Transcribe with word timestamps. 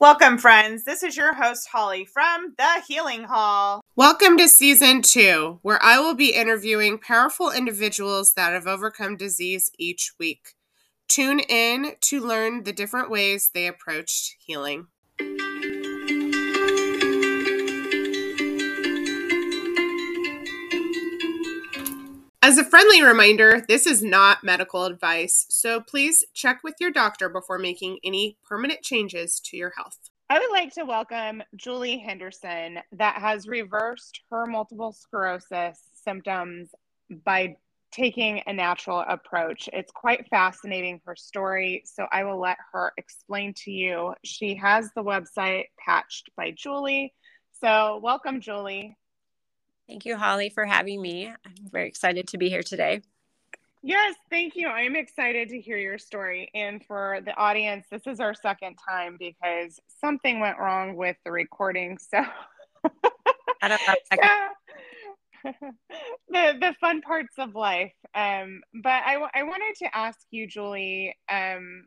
Welcome, 0.00 0.38
friends. 0.38 0.84
This 0.84 1.02
is 1.02 1.16
your 1.16 1.34
host, 1.34 1.66
Holly 1.72 2.04
from 2.04 2.54
The 2.56 2.84
Healing 2.86 3.24
Hall. 3.24 3.80
Welcome 3.96 4.38
to 4.38 4.46
season 4.46 5.02
two, 5.02 5.58
where 5.62 5.82
I 5.82 5.98
will 5.98 6.14
be 6.14 6.36
interviewing 6.36 6.98
powerful 6.98 7.50
individuals 7.50 8.34
that 8.34 8.52
have 8.52 8.68
overcome 8.68 9.16
disease 9.16 9.72
each 9.76 10.12
week. 10.16 10.54
Tune 11.08 11.40
in 11.40 11.96
to 12.02 12.20
learn 12.20 12.62
the 12.62 12.72
different 12.72 13.10
ways 13.10 13.50
they 13.52 13.66
approached 13.66 14.36
healing. 14.38 14.86
As 22.40 22.56
a 22.56 22.64
friendly 22.64 23.02
reminder, 23.02 23.64
this 23.66 23.84
is 23.84 24.00
not 24.00 24.44
medical 24.44 24.84
advice, 24.84 25.44
so 25.48 25.80
please 25.80 26.24
check 26.34 26.60
with 26.62 26.76
your 26.78 26.92
doctor 26.92 27.28
before 27.28 27.58
making 27.58 27.98
any 28.04 28.38
permanent 28.48 28.80
changes 28.82 29.40
to 29.40 29.56
your 29.56 29.72
health. 29.76 29.98
I 30.30 30.38
would 30.38 30.52
like 30.52 30.72
to 30.74 30.84
welcome 30.84 31.42
Julie 31.56 31.98
Henderson 31.98 32.78
that 32.92 33.16
has 33.16 33.48
reversed 33.48 34.20
her 34.30 34.46
multiple 34.46 34.92
sclerosis 34.92 35.80
symptoms 36.04 36.70
by 37.24 37.56
taking 37.90 38.40
a 38.46 38.52
natural 38.52 39.00
approach. 39.08 39.68
It's 39.72 39.90
quite 39.90 40.28
fascinating, 40.28 41.00
her 41.06 41.16
story. 41.16 41.82
So 41.86 42.06
I 42.12 42.22
will 42.22 42.38
let 42.40 42.58
her 42.72 42.92
explain 42.98 43.52
to 43.64 43.72
you. 43.72 44.14
She 44.24 44.54
has 44.54 44.90
the 44.94 45.02
website 45.02 45.64
patched 45.84 46.30
by 46.36 46.52
Julie. 46.52 47.14
So 47.60 47.98
welcome, 48.02 48.40
Julie. 48.40 48.96
Thank 49.88 50.04
you, 50.04 50.16
Holly, 50.16 50.50
for 50.50 50.66
having 50.66 51.00
me. 51.00 51.28
I'm 51.28 51.70
very 51.70 51.88
excited 51.88 52.28
to 52.28 52.38
be 52.38 52.50
here 52.50 52.62
today. 52.62 53.00
Yes, 53.82 54.16
thank 54.28 54.54
you. 54.54 54.68
I'm 54.68 54.96
excited 54.96 55.48
to 55.48 55.60
hear 55.60 55.78
your 55.78 55.98
story. 55.98 56.50
And 56.54 56.84
for 56.84 57.20
the 57.24 57.34
audience, 57.36 57.86
this 57.90 58.06
is 58.06 58.20
our 58.20 58.34
second 58.34 58.76
time 58.76 59.16
because 59.18 59.80
something 60.00 60.40
went 60.40 60.58
wrong 60.58 60.96
with 60.96 61.16
the 61.24 61.30
recording. 61.30 61.96
So, 61.96 62.18
I 63.62 63.68
don't 63.68 63.80
know. 63.86 63.94
the 66.28 66.58
the 66.60 66.74
fun 66.80 67.00
parts 67.00 67.34
of 67.38 67.54
life. 67.54 67.94
Um, 68.14 68.60
but 68.82 69.02
I, 69.06 69.16
I 69.32 69.42
wanted 69.44 69.76
to 69.78 69.96
ask 69.96 70.18
you, 70.30 70.46
Julie, 70.46 71.16
um, 71.28 71.86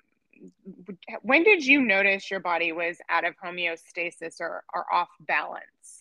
when 1.21 1.43
did 1.43 1.65
you 1.65 1.81
notice 1.81 2.31
your 2.31 2.39
body 2.39 2.71
was 2.71 2.97
out 3.09 3.25
of 3.25 3.35
homeostasis 3.43 4.39
or, 4.39 4.63
or 4.73 4.91
off 4.91 5.09
balance? 5.19 6.00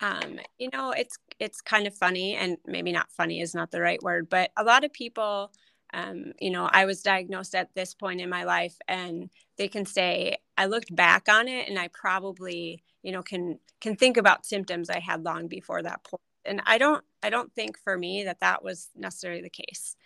Um, 0.00 0.38
you 0.58 0.70
know 0.72 0.92
it's 0.92 1.18
it's 1.40 1.60
kind 1.60 1.86
of 1.86 1.94
funny 1.94 2.34
and 2.34 2.56
maybe 2.66 2.92
not 2.92 3.10
funny 3.10 3.40
is 3.40 3.54
not 3.54 3.70
the 3.70 3.80
right 3.80 4.02
word 4.02 4.28
but 4.28 4.50
a 4.56 4.64
lot 4.64 4.84
of 4.84 4.92
people 4.92 5.52
um, 5.94 6.32
you 6.40 6.50
know 6.50 6.68
i 6.72 6.84
was 6.84 7.02
diagnosed 7.02 7.54
at 7.54 7.74
this 7.74 7.94
point 7.94 8.20
in 8.20 8.28
my 8.28 8.44
life 8.44 8.76
and 8.88 9.30
they 9.56 9.68
can 9.68 9.84
say 9.86 10.36
i 10.56 10.66
looked 10.66 10.94
back 10.94 11.28
on 11.28 11.48
it 11.48 11.68
and 11.68 11.78
i 11.78 11.88
probably 11.88 12.82
you 13.02 13.12
know 13.12 13.22
can 13.22 13.58
can 13.80 13.96
think 13.96 14.16
about 14.16 14.46
symptoms 14.46 14.90
i 14.90 14.98
had 14.98 15.24
long 15.24 15.48
before 15.48 15.82
that 15.82 16.02
point. 16.04 16.22
and 16.44 16.62
i 16.66 16.78
don't 16.78 17.04
i 17.22 17.30
don't 17.30 17.52
think 17.54 17.78
for 17.78 17.96
me 17.98 18.24
that 18.24 18.40
that 18.40 18.62
was 18.62 18.88
necessarily 18.96 19.42
the 19.42 19.50
case 19.50 19.96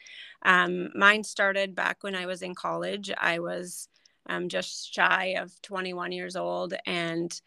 um, 0.44 0.88
mine 0.94 1.24
started 1.24 1.74
back 1.74 2.02
when 2.02 2.14
i 2.14 2.26
was 2.26 2.42
in 2.42 2.54
college 2.54 3.10
i 3.18 3.38
was 3.38 3.88
um, 4.28 4.48
just 4.48 4.94
shy 4.94 5.34
of 5.38 5.60
21 5.62 6.12
years 6.12 6.36
old 6.36 6.74
and 6.86 7.40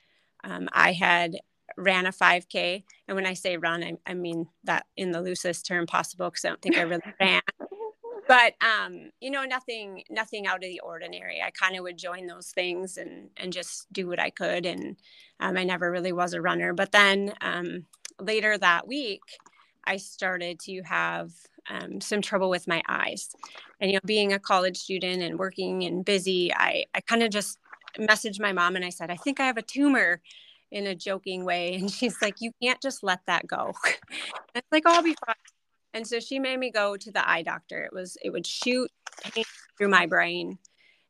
um, 0.44 0.68
i 0.74 0.92
had 0.92 1.38
ran 1.78 2.06
a 2.06 2.12
5K. 2.12 2.84
And 3.08 3.16
when 3.16 3.26
I 3.26 3.34
say 3.34 3.58
run, 3.58 3.84
I, 3.84 3.98
I 4.06 4.14
mean 4.14 4.48
that 4.64 4.86
in 4.98 5.12
the 5.12 5.22
loosest 5.22 5.66
term 5.66 5.86
possible 5.86 6.30
because 6.30 6.46
I 6.46 6.50
don't 6.50 6.62
think 6.62 6.78
I 6.78 6.82
really 6.82 7.02
ran. 7.20 7.42
But 8.28 8.56
um, 8.64 9.12
you 9.20 9.30
know, 9.30 9.44
nothing, 9.44 10.04
nothing 10.10 10.48
out 10.48 10.64
of 10.64 10.70
the 10.70 10.80
ordinary. 10.80 11.42
I 11.42 11.52
kind 11.52 11.76
of 11.76 11.84
would 11.84 11.98
join 11.98 12.26
those 12.26 12.50
things 12.50 12.98
and 12.98 13.30
and 13.38 13.54
just 13.54 13.92
do 13.94 14.08
what 14.08 14.20
I 14.20 14.32
could. 14.32 14.66
And 14.66 14.98
um, 15.40 15.58
I 15.58 15.64
never 15.64 15.92
really 15.92 16.12
was 16.12 16.34
a 16.34 16.42
runner. 16.42 16.74
But 16.74 16.92
then 16.92 17.34
um, 17.42 17.86
later 18.20 18.58
that 18.58 18.88
week, 18.88 19.22
I 19.84 19.98
started 19.98 20.60
to 20.62 20.82
have 20.84 21.32
um, 21.70 22.02
some 22.02 22.22
trouble 22.22 22.50
with 22.50 22.68
my 22.68 22.82
eyes. 22.88 23.30
And 23.80 23.92
you 23.92 23.98
know, 23.98 24.02
being 24.06 24.34
a 24.34 24.40
college 24.40 24.78
student 24.78 25.22
and 25.22 25.38
working 25.38 25.84
and 25.84 26.04
busy, 26.04 26.52
I 26.54 26.86
I 26.96 27.02
kind 27.02 27.22
of 27.22 27.30
just 27.30 27.60
messaged 28.00 28.40
my 28.40 28.54
mom 28.54 28.76
and 28.76 28.86
I 28.86 28.90
said, 28.90 29.12
I 29.12 29.16
think 29.16 29.40
I 29.40 29.46
have 29.46 29.58
a 29.58 29.62
tumor 29.62 30.22
in 30.72 30.88
a 30.88 30.96
joking 30.96 31.46
way. 31.46 31.76
And 31.76 31.92
she's 31.92 32.22
like, 32.22 32.42
You 32.42 32.52
can't 32.62 32.82
just 32.82 33.04
let 33.04 33.20
that 33.28 33.48
go. 33.48 33.74
it's 34.56 34.68
like, 34.72 34.84
oh, 34.86 34.96
I'll 34.96 35.04
be 35.04 35.16
fine. 35.26 35.36
And 35.94 36.06
so 36.06 36.20
she 36.20 36.40
made 36.40 36.60
me 36.60 36.72
go 36.72 36.98
to 36.98 37.12
the 37.12 37.28
eye 37.28 37.42
doctor. 37.42 37.84
It 37.84 37.94
was, 37.94 38.18
it 38.22 38.30
would 38.30 38.46
shoot 38.46 38.92
pain 39.24 39.46
through 39.78 39.88
my 39.88 40.06
brain. 40.06 40.58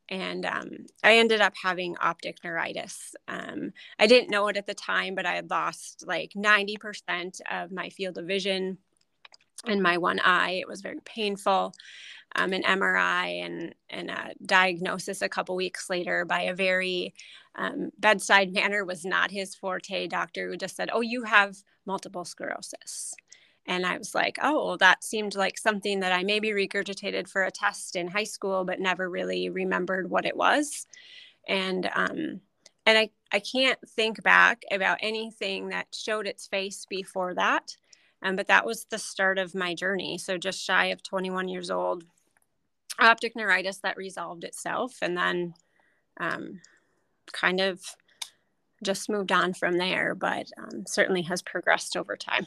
And 0.08 0.46
um, 0.46 0.70
I 1.02 1.16
ended 1.18 1.40
up 1.40 1.54
having 1.60 1.96
optic 2.00 2.38
neuritis. 2.44 3.16
Um, 3.26 3.72
I 3.98 4.06
didn't 4.06 4.30
know 4.30 4.46
it 4.46 4.56
at 4.56 4.66
the 4.66 4.74
time, 4.74 5.16
but 5.16 5.26
I 5.26 5.34
had 5.34 5.50
lost 5.50 6.04
like 6.06 6.32
90% 6.36 7.40
of 7.50 7.72
my 7.72 7.90
field 7.90 8.16
of 8.18 8.26
vision 8.26 8.78
in 9.66 9.82
my 9.82 9.98
one 9.98 10.20
eye. 10.20 10.52
It 10.52 10.68
was 10.68 10.80
very 10.80 11.00
painful. 11.04 11.74
Um, 12.36 12.52
an 12.52 12.62
MRI 12.64 13.44
and, 13.44 13.74
and 13.90 14.10
a 14.10 14.32
diagnosis 14.44 15.22
a 15.22 15.28
couple 15.28 15.56
weeks 15.56 15.90
later 15.90 16.24
by 16.24 16.42
a 16.42 16.54
very 16.54 17.14
um, 17.56 17.90
bedside 17.98 18.52
manner 18.52 18.84
was 18.84 19.04
not 19.04 19.30
his 19.30 19.54
forte. 19.54 20.06
Doctor 20.06 20.48
who 20.48 20.56
just 20.56 20.76
said, 20.76 20.90
"Oh, 20.92 21.00
you 21.00 21.24
have 21.24 21.56
multiple 21.86 22.24
sclerosis." 22.24 23.14
And 23.66 23.84
I 23.84 23.98
was 23.98 24.14
like, 24.14 24.38
oh, 24.42 24.64
well, 24.66 24.76
that 24.78 25.02
seemed 25.02 25.34
like 25.34 25.58
something 25.58 26.00
that 26.00 26.12
I 26.12 26.22
maybe 26.22 26.50
regurgitated 26.50 27.28
for 27.28 27.44
a 27.44 27.50
test 27.50 27.96
in 27.96 28.08
high 28.08 28.24
school, 28.24 28.64
but 28.64 28.80
never 28.80 29.10
really 29.10 29.48
remembered 29.50 30.08
what 30.10 30.24
it 30.24 30.36
was. 30.36 30.86
And 31.48 31.90
um, 31.94 32.40
and 32.86 32.98
I, 32.98 33.10
I 33.32 33.40
can't 33.40 33.78
think 33.88 34.22
back 34.22 34.62
about 34.70 34.98
anything 35.00 35.68
that 35.70 35.88
showed 35.94 36.26
its 36.26 36.46
face 36.46 36.86
before 36.88 37.34
that. 37.34 37.76
Um, 38.22 38.36
but 38.36 38.46
that 38.48 38.64
was 38.64 38.86
the 38.86 38.98
start 38.98 39.38
of 39.38 39.54
my 39.54 39.74
journey. 39.74 40.18
So 40.18 40.38
just 40.38 40.62
shy 40.64 40.86
of 40.86 41.02
21 41.02 41.48
years 41.48 41.70
old, 41.70 42.04
optic 42.98 43.34
neuritis 43.36 43.78
that 43.78 43.96
resolved 43.96 44.44
itself. 44.44 44.98
And 45.02 45.16
then 45.16 45.54
um, 46.18 46.60
kind 47.32 47.60
of 47.60 47.80
just 48.82 49.08
moved 49.08 49.32
on 49.32 49.54
from 49.54 49.78
there, 49.78 50.14
but 50.14 50.46
um, 50.58 50.84
certainly 50.86 51.22
has 51.22 51.42
progressed 51.42 51.96
over 51.96 52.16
time. 52.16 52.46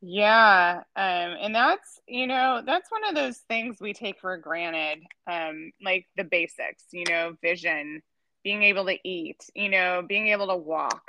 Yeah, 0.00 0.82
um, 0.94 1.36
and 1.40 1.54
that's 1.54 2.00
you 2.06 2.28
know 2.28 2.62
that's 2.64 2.90
one 2.90 3.04
of 3.04 3.16
those 3.16 3.38
things 3.38 3.80
we 3.80 3.92
take 3.92 4.20
for 4.20 4.36
granted, 4.36 5.02
um, 5.26 5.72
like 5.82 6.06
the 6.16 6.24
basics, 6.24 6.84
you 6.92 7.04
know, 7.08 7.34
vision, 7.42 8.02
being 8.44 8.62
able 8.62 8.86
to 8.86 8.96
eat, 9.02 9.44
you 9.54 9.68
know, 9.68 10.04
being 10.06 10.28
able 10.28 10.48
to 10.48 10.56
walk, 10.56 11.02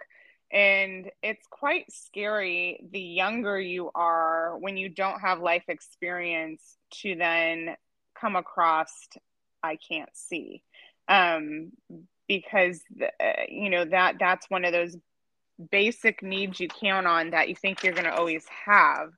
and 0.51 1.11
it's 1.21 1.45
quite 1.51 1.91
scary 1.91 2.83
the 2.91 2.99
younger 2.99 3.59
you 3.59 3.91
are 3.93 4.57
when 4.57 4.75
you 4.75 4.89
don't 4.89 5.21
have 5.21 5.39
life 5.39 5.65
experience 5.67 6.77
to 7.01 7.15
then 7.15 7.75
come 8.19 8.35
across 8.35 9.07
I 9.63 9.77
can't 9.77 10.09
see, 10.13 10.63
um, 11.07 11.71
because 12.27 12.81
uh, 13.01 13.43
you 13.49 13.69
know 13.69 13.85
that 13.85 14.15
that's 14.19 14.49
one 14.49 14.65
of 14.65 14.71
those 14.71 14.95
basic 15.71 16.23
needs 16.23 16.59
you 16.59 16.67
count 16.69 17.07
on 17.07 17.31
that 17.31 17.49
you 17.49 17.55
think 17.55 17.83
you're 17.83 17.93
going 17.93 18.05
to 18.05 18.15
always 18.15 18.45
have. 18.65 19.09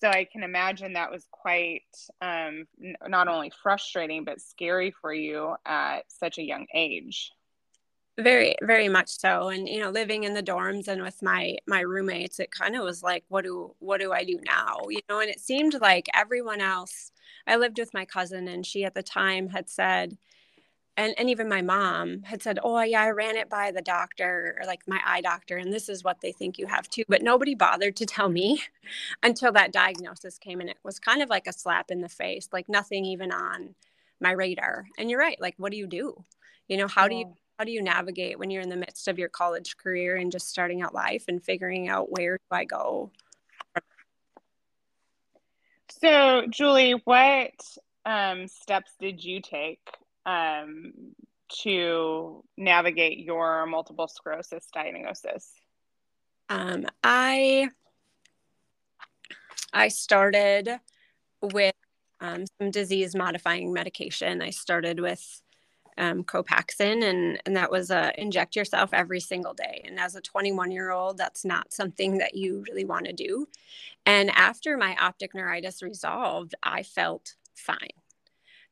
So 0.00 0.08
i 0.08 0.28
can 0.30 0.44
imagine 0.44 0.92
that 0.92 1.10
was 1.10 1.26
quite 1.32 1.82
um, 2.20 2.66
n- 2.80 2.94
not 3.08 3.26
only 3.26 3.50
frustrating 3.62 4.24
but 4.24 4.40
scary 4.40 4.94
for 5.00 5.12
you 5.12 5.56
at 5.66 6.02
such 6.08 6.38
a 6.38 6.44
young 6.44 6.66
age 6.72 7.32
very 8.18 8.54
very 8.62 8.88
much 8.88 9.08
so 9.08 9.48
and 9.48 9.68
you 9.68 9.78
know 9.78 9.90
living 9.90 10.24
in 10.24 10.34
the 10.34 10.42
dorms 10.42 10.88
and 10.88 11.02
with 11.02 11.22
my 11.22 11.56
my 11.66 11.80
roommates 11.80 12.40
it 12.40 12.50
kind 12.50 12.74
of 12.74 12.82
was 12.82 13.02
like 13.02 13.24
what 13.28 13.44
do 13.44 13.74
what 13.78 14.00
do 14.00 14.12
i 14.12 14.24
do 14.24 14.40
now 14.44 14.76
you 14.88 15.00
know 15.08 15.20
and 15.20 15.30
it 15.30 15.40
seemed 15.40 15.80
like 15.80 16.08
everyone 16.14 16.60
else 16.60 17.12
i 17.46 17.54
lived 17.54 17.78
with 17.78 17.94
my 17.94 18.04
cousin 18.04 18.48
and 18.48 18.66
she 18.66 18.84
at 18.84 18.94
the 18.94 19.02
time 19.02 19.48
had 19.48 19.68
said 19.68 20.16
and, 20.98 21.14
and 21.16 21.30
even 21.30 21.48
my 21.48 21.62
mom 21.62 22.24
had 22.24 22.42
said, 22.42 22.58
Oh, 22.64 22.82
yeah, 22.82 23.02
I 23.02 23.10
ran 23.10 23.36
it 23.36 23.48
by 23.48 23.70
the 23.70 23.80
doctor 23.80 24.58
or 24.60 24.66
like 24.66 24.80
my 24.88 25.00
eye 25.06 25.20
doctor, 25.20 25.56
and 25.56 25.72
this 25.72 25.88
is 25.88 26.02
what 26.02 26.20
they 26.20 26.32
think 26.32 26.58
you 26.58 26.66
have 26.66 26.88
too. 26.88 27.04
But 27.08 27.22
nobody 27.22 27.54
bothered 27.54 27.94
to 27.96 28.04
tell 28.04 28.28
me 28.28 28.60
until 29.22 29.52
that 29.52 29.72
diagnosis 29.72 30.38
came. 30.38 30.60
And 30.60 30.68
it 30.68 30.78
was 30.82 30.98
kind 30.98 31.22
of 31.22 31.30
like 31.30 31.46
a 31.46 31.52
slap 31.52 31.92
in 31.92 32.00
the 32.00 32.08
face, 32.08 32.48
like 32.52 32.68
nothing 32.68 33.04
even 33.04 33.30
on 33.30 33.76
my 34.20 34.32
radar. 34.32 34.86
And 34.98 35.08
you're 35.08 35.20
right. 35.20 35.40
Like, 35.40 35.54
what 35.56 35.70
do 35.70 35.78
you 35.78 35.86
do? 35.86 36.24
You 36.66 36.78
know, 36.78 36.88
how 36.88 37.04
yeah. 37.04 37.08
do 37.08 37.14
you 37.14 37.34
how 37.58 37.64
do 37.64 37.72
you 37.72 37.82
navigate 37.82 38.38
when 38.38 38.50
you're 38.50 38.62
in 38.62 38.68
the 38.68 38.76
midst 38.76 39.08
of 39.08 39.18
your 39.18 39.28
college 39.28 39.76
career 39.76 40.14
and 40.14 40.30
just 40.30 40.48
starting 40.48 40.80
out 40.80 40.94
life 40.94 41.24
and 41.26 41.42
figuring 41.42 41.88
out 41.88 42.10
where 42.10 42.36
do 42.36 42.44
I 42.52 42.64
go? 42.64 43.10
So, 46.00 46.46
Julie, 46.48 46.92
what 47.04 47.50
um, 48.06 48.46
steps 48.46 48.92
did 49.00 49.24
you 49.24 49.40
take 49.40 49.80
um, 50.24 50.92
to 51.62 52.44
navigate 52.56 53.18
your 53.18 53.66
multiple 53.66 54.06
sclerosis 54.06 54.68
diagnosis? 54.72 55.50
Um, 56.48 56.86
I 57.02 57.70
I 59.72 59.88
started 59.88 60.78
with 61.42 61.74
um, 62.20 62.44
some 62.60 62.70
disease 62.70 63.16
modifying 63.16 63.72
medication. 63.72 64.42
I 64.42 64.50
started 64.50 65.00
with 65.00 65.42
um, 65.98 66.24
Copaxone, 66.24 67.04
and 67.04 67.40
and 67.44 67.56
that 67.56 67.70
was 67.70 67.90
uh, 67.90 68.12
inject 68.16 68.56
yourself 68.56 68.90
every 68.92 69.20
single 69.20 69.52
day. 69.52 69.82
And 69.84 69.98
as 69.98 70.14
a 70.14 70.20
21 70.20 70.70
year 70.70 70.90
old, 70.90 71.18
that's 71.18 71.44
not 71.44 71.72
something 71.72 72.18
that 72.18 72.34
you 72.34 72.64
really 72.68 72.84
want 72.84 73.06
to 73.06 73.12
do. 73.12 73.46
And 74.06 74.30
after 74.30 74.76
my 74.76 74.96
optic 74.96 75.34
neuritis 75.34 75.82
resolved, 75.82 76.54
I 76.62 76.82
felt 76.82 77.34
fine. 77.54 77.88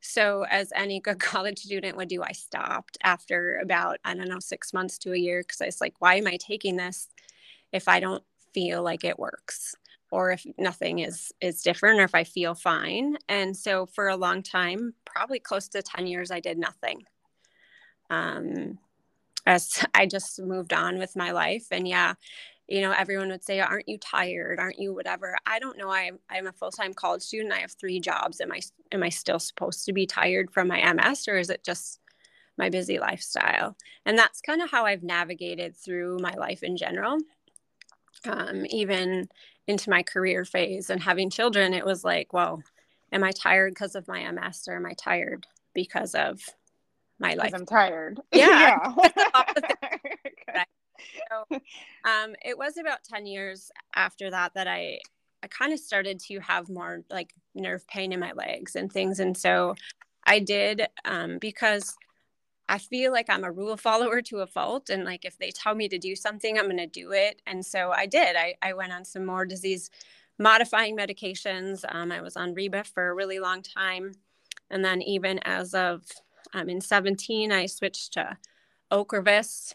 So, 0.00 0.46
as 0.50 0.72
any 0.74 1.00
good 1.06 1.20
college 1.20 1.58
student 1.58 1.96
would 1.96 2.08
do, 2.08 2.22
I 2.22 2.32
stopped 2.32 2.96
after 3.02 3.58
about, 3.62 3.98
I 4.04 4.14
don't 4.14 4.28
know, 4.28 4.40
six 4.40 4.72
months 4.72 4.98
to 4.98 5.12
a 5.12 5.18
year 5.18 5.42
because 5.42 5.60
I 5.60 5.66
was 5.66 5.80
like, 5.80 5.94
why 5.98 6.14
am 6.16 6.26
I 6.26 6.38
taking 6.38 6.76
this 6.76 7.08
if 7.72 7.88
I 7.88 8.00
don't 8.00 8.22
feel 8.54 8.82
like 8.82 9.04
it 9.04 9.18
works? 9.18 9.74
or 10.12 10.30
if 10.30 10.46
nothing 10.56 11.00
is 11.00 11.32
is 11.40 11.62
different 11.62 11.98
or 11.98 12.04
if 12.04 12.14
i 12.14 12.22
feel 12.24 12.54
fine 12.54 13.16
and 13.28 13.56
so 13.56 13.86
for 13.86 14.08
a 14.08 14.16
long 14.16 14.42
time 14.42 14.94
probably 15.04 15.38
close 15.38 15.68
to 15.68 15.82
10 15.82 16.06
years 16.06 16.30
i 16.30 16.40
did 16.40 16.58
nothing 16.58 17.02
um 18.10 18.78
as 19.46 19.84
i 19.94 20.06
just 20.06 20.40
moved 20.40 20.72
on 20.72 20.98
with 20.98 21.16
my 21.16 21.30
life. 21.32 21.66
And 21.70 21.86
yeah 21.88 22.14
you 22.68 22.80
know 22.80 22.90
everyone 22.90 23.28
would 23.28 23.44
say 23.44 23.60
aren't 23.60 23.88
you 23.88 23.98
tired? 23.98 24.58
Aren't 24.58 24.78
you 24.78 24.92
whatever? 24.94 25.36
I 25.46 25.58
don't 25.58 25.78
know. 25.78 25.90
I'm 25.90 26.18
i'm 26.30 26.46
a 26.46 26.52
full-time 26.52 26.94
college 26.94 27.22
student. 27.22 27.52
I 27.52 27.58
have 27.58 27.72
three 27.72 28.00
jobs. 28.00 28.40
Am 28.40 28.52
i 28.52 28.60
am 28.92 29.02
i 29.02 29.08
still 29.08 29.38
supposed 29.38 29.84
to 29.86 29.92
be 29.92 30.06
tired 30.06 30.50
from 30.50 30.68
my 30.68 30.92
ms 30.92 31.28
or 31.28 31.36
is 31.38 31.50
it 31.50 31.64
just 31.64 32.00
my 32.58 32.70
busy 32.70 32.98
lifestyle? 32.98 33.76
And 34.04 34.18
that's 34.18 34.40
kind 34.40 34.62
of 34.62 34.70
how 34.70 34.84
i've 34.84 35.02
navigated 35.02 35.76
through 35.76 36.18
my 36.20 36.34
life 36.34 36.62
in 36.62 36.76
general. 36.76 37.18
Um, 38.24 38.66
even 38.70 39.28
into 39.66 39.90
my 39.90 40.02
career 40.02 40.44
phase 40.44 40.90
and 40.90 41.02
having 41.02 41.30
children 41.30 41.74
it 41.74 41.84
was 41.84 42.04
like 42.04 42.32
well 42.32 42.62
am 43.12 43.24
i 43.24 43.30
tired 43.32 43.74
because 43.74 43.94
of 43.94 44.08
my 44.08 44.30
ms 44.30 44.66
or 44.68 44.76
am 44.76 44.86
i 44.86 44.92
tired 44.94 45.46
because 45.74 46.14
of 46.14 46.40
my 47.18 47.34
life 47.34 47.52
i'm 47.54 47.66
tired 47.66 48.20
yeah, 48.32 48.92
yeah. 48.98 49.10
so, 51.30 51.56
um, 52.04 52.34
it 52.44 52.56
was 52.56 52.76
about 52.76 52.98
10 53.04 53.26
years 53.26 53.70
after 53.94 54.30
that 54.30 54.54
that 54.54 54.66
i 54.66 54.98
i 55.42 55.46
kind 55.48 55.72
of 55.72 55.78
started 55.78 56.18
to 56.20 56.38
have 56.40 56.68
more 56.68 57.02
like 57.10 57.32
nerve 57.54 57.86
pain 57.86 58.12
in 58.12 58.20
my 58.20 58.32
legs 58.32 58.76
and 58.76 58.92
things 58.92 59.20
and 59.20 59.36
so 59.36 59.74
i 60.26 60.38
did 60.38 60.86
um, 61.04 61.38
because 61.38 61.96
I 62.68 62.78
feel 62.78 63.12
like 63.12 63.30
I'm 63.30 63.44
a 63.44 63.52
rule 63.52 63.76
follower 63.76 64.20
to 64.22 64.40
a 64.40 64.46
fault. 64.46 64.90
And 64.90 65.04
like 65.04 65.24
if 65.24 65.38
they 65.38 65.50
tell 65.50 65.74
me 65.74 65.88
to 65.88 65.98
do 65.98 66.16
something, 66.16 66.58
I'm 66.58 66.64
going 66.64 66.76
to 66.78 66.86
do 66.86 67.12
it. 67.12 67.40
And 67.46 67.64
so 67.64 67.92
I 67.92 68.06
did. 68.06 68.36
I, 68.36 68.54
I 68.62 68.72
went 68.72 68.92
on 68.92 69.04
some 69.04 69.24
more 69.24 69.46
disease 69.46 69.90
modifying 70.38 70.96
medications. 70.96 71.84
Um, 71.88 72.10
I 72.10 72.20
was 72.20 72.36
on 72.36 72.54
Rebif 72.54 72.86
for 72.86 73.08
a 73.08 73.14
really 73.14 73.38
long 73.38 73.62
time. 73.62 74.12
And 74.70 74.84
then 74.84 75.00
even 75.02 75.38
as 75.44 75.74
of 75.74 76.02
um, 76.52 76.68
in 76.68 76.80
17, 76.80 77.52
I 77.52 77.66
switched 77.66 78.14
to 78.14 78.36
Ocrevus. 78.90 79.74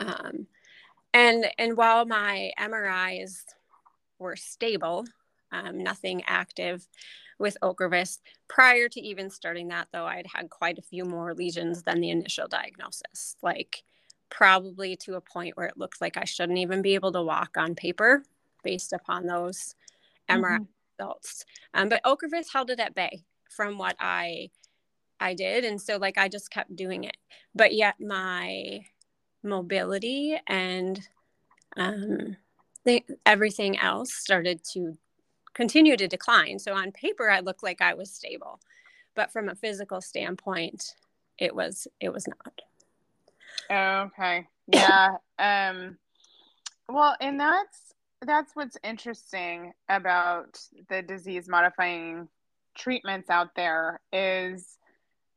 Um, 0.00 0.46
and, 1.14 1.46
and 1.58 1.76
while 1.76 2.04
my 2.04 2.52
MRIs 2.58 3.44
were 4.18 4.36
stable, 4.36 5.06
um, 5.52 5.82
nothing 5.82 6.22
active, 6.26 6.86
with 7.38 7.56
Ocrevus. 7.62 8.18
Prior 8.48 8.88
to 8.88 9.00
even 9.00 9.30
starting 9.30 9.68
that, 9.68 9.88
though, 9.92 10.06
I'd 10.06 10.26
had 10.26 10.50
quite 10.50 10.78
a 10.78 10.82
few 10.82 11.04
more 11.04 11.34
lesions 11.34 11.82
than 11.82 12.00
the 12.00 12.10
initial 12.10 12.48
diagnosis, 12.48 13.36
like 13.42 13.82
probably 14.30 14.96
to 14.96 15.14
a 15.14 15.20
point 15.20 15.56
where 15.56 15.66
it 15.66 15.78
looked 15.78 16.00
like 16.00 16.16
I 16.16 16.24
shouldn't 16.24 16.58
even 16.58 16.82
be 16.82 16.94
able 16.94 17.12
to 17.12 17.22
walk 17.22 17.56
on 17.56 17.74
paper 17.74 18.22
based 18.62 18.92
upon 18.92 19.26
those 19.26 19.74
MRI 20.28 20.58
mm-hmm. 20.58 20.64
results. 20.98 21.44
Um, 21.74 21.88
but 21.88 22.02
Ocrevus 22.04 22.52
held 22.52 22.70
it 22.70 22.80
at 22.80 22.94
bay 22.94 23.24
from 23.48 23.78
what 23.78 23.96
I 23.98 24.50
I 25.20 25.34
did, 25.34 25.64
and 25.64 25.80
so 25.80 25.96
like 25.96 26.18
I 26.18 26.28
just 26.28 26.50
kept 26.50 26.74
doing 26.76 27.04
it. 27.04 27.16
But 27.54 27.74
yet 27.74 27.96
my 28.00 28.84
mobility 29.42 30.38
and 30.46 31.00
um, 31.76 32.36
the, 32.84 33.04
everything 33.26 33.78
else 33.78 34.14
started 34.14 34.60
to 34.72 34.96
continue 35.54 35.96
to 35.96 36.08
decline. 36.08 36.58
So 36.58 36.74
on 36.74 36.92
paper, 36.92 37.30
I 37.30 37.40
looked 37.40 37.62
like 37.62 37.80
I 37.80 37.94
was 37.94 38.10
stable, 38.12 38.60
but 39.14 39.32
from 39.32 39.48
a 39.48 39.54
physical 39.54 40.00
standpoint, 40.00 40.94
it 41.38 41.54
was 41.54 41.86
it 42.00 42.12
was 42.12 42.26
not. 42.28 44.06
Okay. 44.10 44.46
Yeah. 44.68 45.16
um. 45.38 45.98
Well, 46.88 47.16
and 47.20 47.38
that's 47.38 47.94
that's 48.22 48.56
what's 48.56 48.76
interesting 48.82 49.72
about 49.88 50.58
the 50.88 51.02
disease 51.02 51.48
modifying 51.48 52.28
treatments 52.74 53.28
out 53.30 53.54
there 53.54 54.00
is 54.12 54.77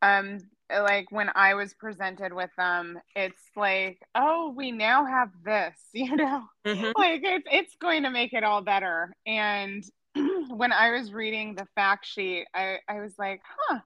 um 0.01 0.39
like 0.79 1.11
when 1.11 1.29
I 1.35 1.53
was 1.55 1.73
presented 1.73 2.33
with 2.33 2.49
them, 2.57 2.99
it's 3.15 3.41
like, 3.55 3.99
oh, 4.15 4.53
we 4.55 4.71
now 4.71 5.05
have 5.05 5.29
this, 5.43 5.75
you 5.93 6.15
know, 6.15 6.43
mm-hmm. 6.65 6.91
like 6.95 7.21
it's 7.23 7.47
it's 7.51 7.75
going 7.75 8.03
to 8.03 8.09
make 8.09 8.33
it 8.33 8.43
all 8.43 8.61
better. 8.61 9.13
And 9.25 9.83
when 10.49 10.71
I 10.71 10.91
was 10.91 11.13
reading 11.13 11.55
the 11.55 11.67
fact 11.75 12.05
sheet, 12.05 12.45
I, 12.53 12.77
I 12.87 13.01
was 13.01 13.13
like, 13.17 13.41
huh, 13.57 13.79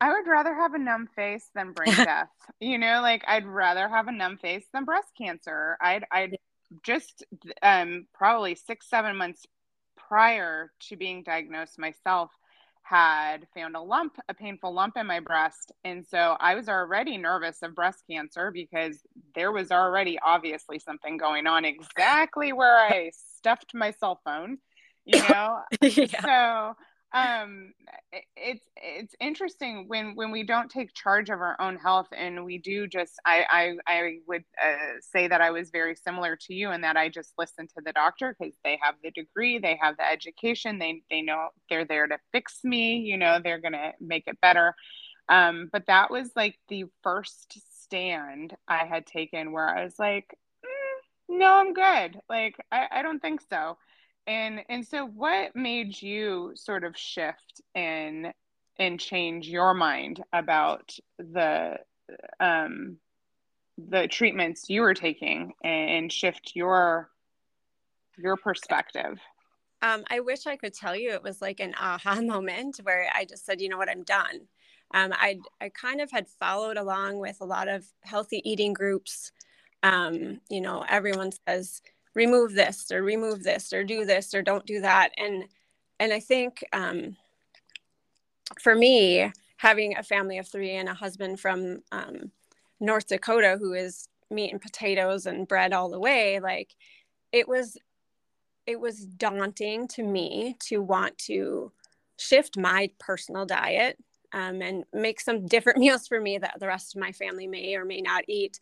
I 0.00 0.12
would 0.12 0.26
rather 0.26 0.54
have 0.54 0.74
a 0.74 0.78
numb 0.78 1.08
face 1.14 1.48
than 1.54 1.72
brain 1.72 1.94
death. 1.96 2.28
you 2.60 2.78
know, 2.78 3.00
like 3.02 3.24
I'd 3.26 3.46
rather 3.46 3.88
have 3.88 4.08
a 4.08 4.12
numb 4.12 4.38
face 4.38 4.66
than 4.72 4.84
breast 4.84 5.08
cancer. 5.16 5.76
I'd, 5.80 6.04
I'd 6.10 6.36
just 6.82 7.24
um, 7.62 8.06
probably 8.14 8.54
six, 8.54 8.88
seven 8.88 9.16
months 9.16 9.46
prior 9.96 10.70
to 10.88 10.96
being 10.96 11.22
diagnosed 11.22 11.78
myself 11.78 12.30
had 12.88 13.46
found 13.54 13.76
a 13.76 13.80
lump, 13.80 14.16
a 14.28 14.34
painful 14.34 14.72
lump 14.72 14.96
in 14.96 15.06
my 15.06 15.20
breast. 15.20 15.72
And 15.84 16.06
so 16.06 16.36
I 16.40 16.54
was 16.54 16.68
already 16.68 17.18
nervous 17.18 17.58
of 17.62 17.74
breast 17.74 18.04
cancer 18.10 18.50
because 18.50 19.02
there 19.34 19.52
was 19.52 19.70
already 19.70 20.18
obviously 20.24 20.78
something 20.78 21.16
going 21.16 21.46
on 21.46 21.64
exactly 21.64 22.52
where 22.52 22.78
I 22.78 23.10
stuffed 23.14 23.74
my 23.74 23.90
cell 23.90 24.20
phone 24.24 24.58
you 25.08 25.22
know 25.30 25.60
yeah. 25.80 26.20
so 26.22 26.76
um 27.14 27.72
it's 28.36 28.64
it's 28.76 29.14
interesting 29.18 29.84
when 29.88 30.14
when 30.14 30.30
we 30.30 30.42
don't 30.42 30.70
take 30.70 30.92
charge 30.92 31.30
of 31.30 31.40
our 31.40 31.56
own 31.58 31.76
health 31.76 32.08
and 32.14 32.44
we 32.44 32.58
do 32.58 32.86
just 32.86 33.14
i 33.24 33.44
i, 33.50 33.92
I 33.94 34.18
would 34.26 34.44
uh, 34.62 34.76
say 35.00 35.26
that 35.26 35.40
i 35.40 35.50
was 35.50 35.70
very 35.70 35.94
similar 35.96 36.36
to 36.36 36.54
you 36.54 36.70
in 36.70 36.82
that 36.82 36.98
i 36.98 37.08
just 37.08 37.32
listened 37.38 37.70
to 37.70 37.82
the 37.82 37.92
doctor 37.92 38.36
because 38.38 38.54
they 38.62 38.78
have 38.82 38.96
the 39.02 39.10
degree 39.10 39.58
they 39.58 39.78
have 39.80 39.96
the 39.96 40.10
education 40.10 40.78
they 40.78 41.02
they 41.10 41.22
know 41.22 41.48
they're 41.70 41.86
there 41.86 42.06
to 42.06 42.18
fix 42.30 42.60
me 42.62 42.98
you 42.98 43.16
know 43.16 43.38
they're 43.42 43.60
gonna 43.60 43.92
make 44.00 44.24
it 44.26 44.38
better. 44.42 44.74
Um 45.28 45.68
but 45.72 45.86
that 45.86 46.10
was 46.10 46.30
like 46.36 46.58
the 46.68 46.84
first 47.02 47.58
stand 47.84 48.54
i 48.66 48.84
had 48.86 49.06
taken 49.06 49.52
where 49.52 49.68
i 49.68 49.82
was 49.84 49.98
like 49.98 50.34
mm, 50.64 51.38
no 51.38 51.54
i'm 51.56 51.72
good. 51.74 52.20
Like 52.28 52.56
I, 52.70 52.86
I 52.90 53.02
don't 53.02 53.20
think 53.20 53.40
so 53.48 53.78
and 54.28 54.60
and 54.68 54.86
so 54.86 55.06
what 55.06 55.56
made 55.56 56.00
you 56.00 56.52
sort 56.54 56.84
of 56.84 56.96
shift 56.96 57.62
and 57.74 58.32
and 58.78 59.00
change 59.00 59.48
your 59.48 59.74
mind 59.74 60.22
about 60.32 60.96
the 61.18 61.76
um 62.38 62.98
the 63.78 64.06
treatments 64.06 64.68
you 64.68 64.82
were 64.82 64.94
taking 64.94 65.52
and 65.64 66.12
shift 66.12 66.52
your 66.54 67.10
your 68.16 68.36
perspective 68.36 69.18
um, 69.80 70.02
I 70.10 70.18
wish 70.18 70.48
I 70.48 70.56
could 70.56 70.74
tell 70.74 70.96
you 70.96 71.12
it 71.12 71.22
was 71.22 71.40
like 71.40 71.60
an 71.60 71.72
aha 71.80 72.20
moment 72.20 72.80
where 72.82 73.08
I 73.14 73.24
just 73.24 73.46
said, 73.46 73.60
you 73.60 73.68
know 73.68 73.78
what, 73.78 73.88
I'm 73.88 74.02
done. 74.02 74.40
Um, 74.92 75.12
I 75.12 75.38
I 75.60 75.68
kind 75.68 76.00
of 76.00 76.10
had 76.10 76.26
followed 76.26 76.76
along 76.76 77.18
with 77.18 77.36
a 77.40 77.44
lot 77.44 77.68
of 77.68 77.86
healthy 78.02 78.42
eating 78.44 78.72
groups. 78.72 79.30
Um, 79.84 80.40
you 80.50 80.60
know, 80.60 80.84
everyone 80.88 81.30
says 81.46 81.80
remove 82.18 82.52
this 82.52 82.90
or 82.92 83.02
remove 83.02 83.42
this 83.42 83.72
or 83.72 83.84
do 83.84 84.04
this 84.04 84.34
or 84.34 84.42
don't 84.42 84.66
do 84.66 84.80
that. 84.80 85.10
And 85.16 85.44
and 86.00 86.12
i 86.12 86.20
think 86.20 86.64
um, 86.72 87.16
for 88.60 88.74
me 88.74 89.30
having 89.56 89.96
a 89.96 90.02
family 90.02 90.38
of 90.38 90.46
three 90.46 90.72
and 90.72 90.88
a 90.88 90.94
husband 90.94 91.40
from 91.40 91.82
um, 91.92 92.30
north 92.80 93.08
dakota 93.08 93.56
who 93.58 93.72
is 93.72 94.08
meat 94.30 94.52
and 94.52 94.60
potatoes 94.60 95.26
and 95.26 95.48
bread 95.48 95.72
all 95.72 95.88
the 95.88 95.98
way 95.98 96.38
like 96.40 96.74
it 97.32 97.48
was 97.48 97.76
it 98.66 98.78
was 98.78 99.06
daunting 99.06 99.88
to 99.88 100.02
me 100.02 100.56
to 100.60 100.82
want 100.82 101.16
to 101.16 101.72
shift 102.18 102.58
my 102.58 102.90
personal 102.98 103.46
diet 103.46 103.96
um, 104.34 104.60
and 104.60 104.84
make 104.92 105.20
some 105.20 105.46
different 105.46 105.78
meals 105.84 106.06
for 106.06 106.20
me 106.20 106.36
that 106.38 106.58
the 106.60 106.66
rest 106.66 106.94
of 106.94 107.00
my 107.00 107.12
family 107.12 107.46
may 107.46 107.74
or 107.76 107.86
may 107.86 108.02
not 108.02 108.24
eat. 108.28 108.60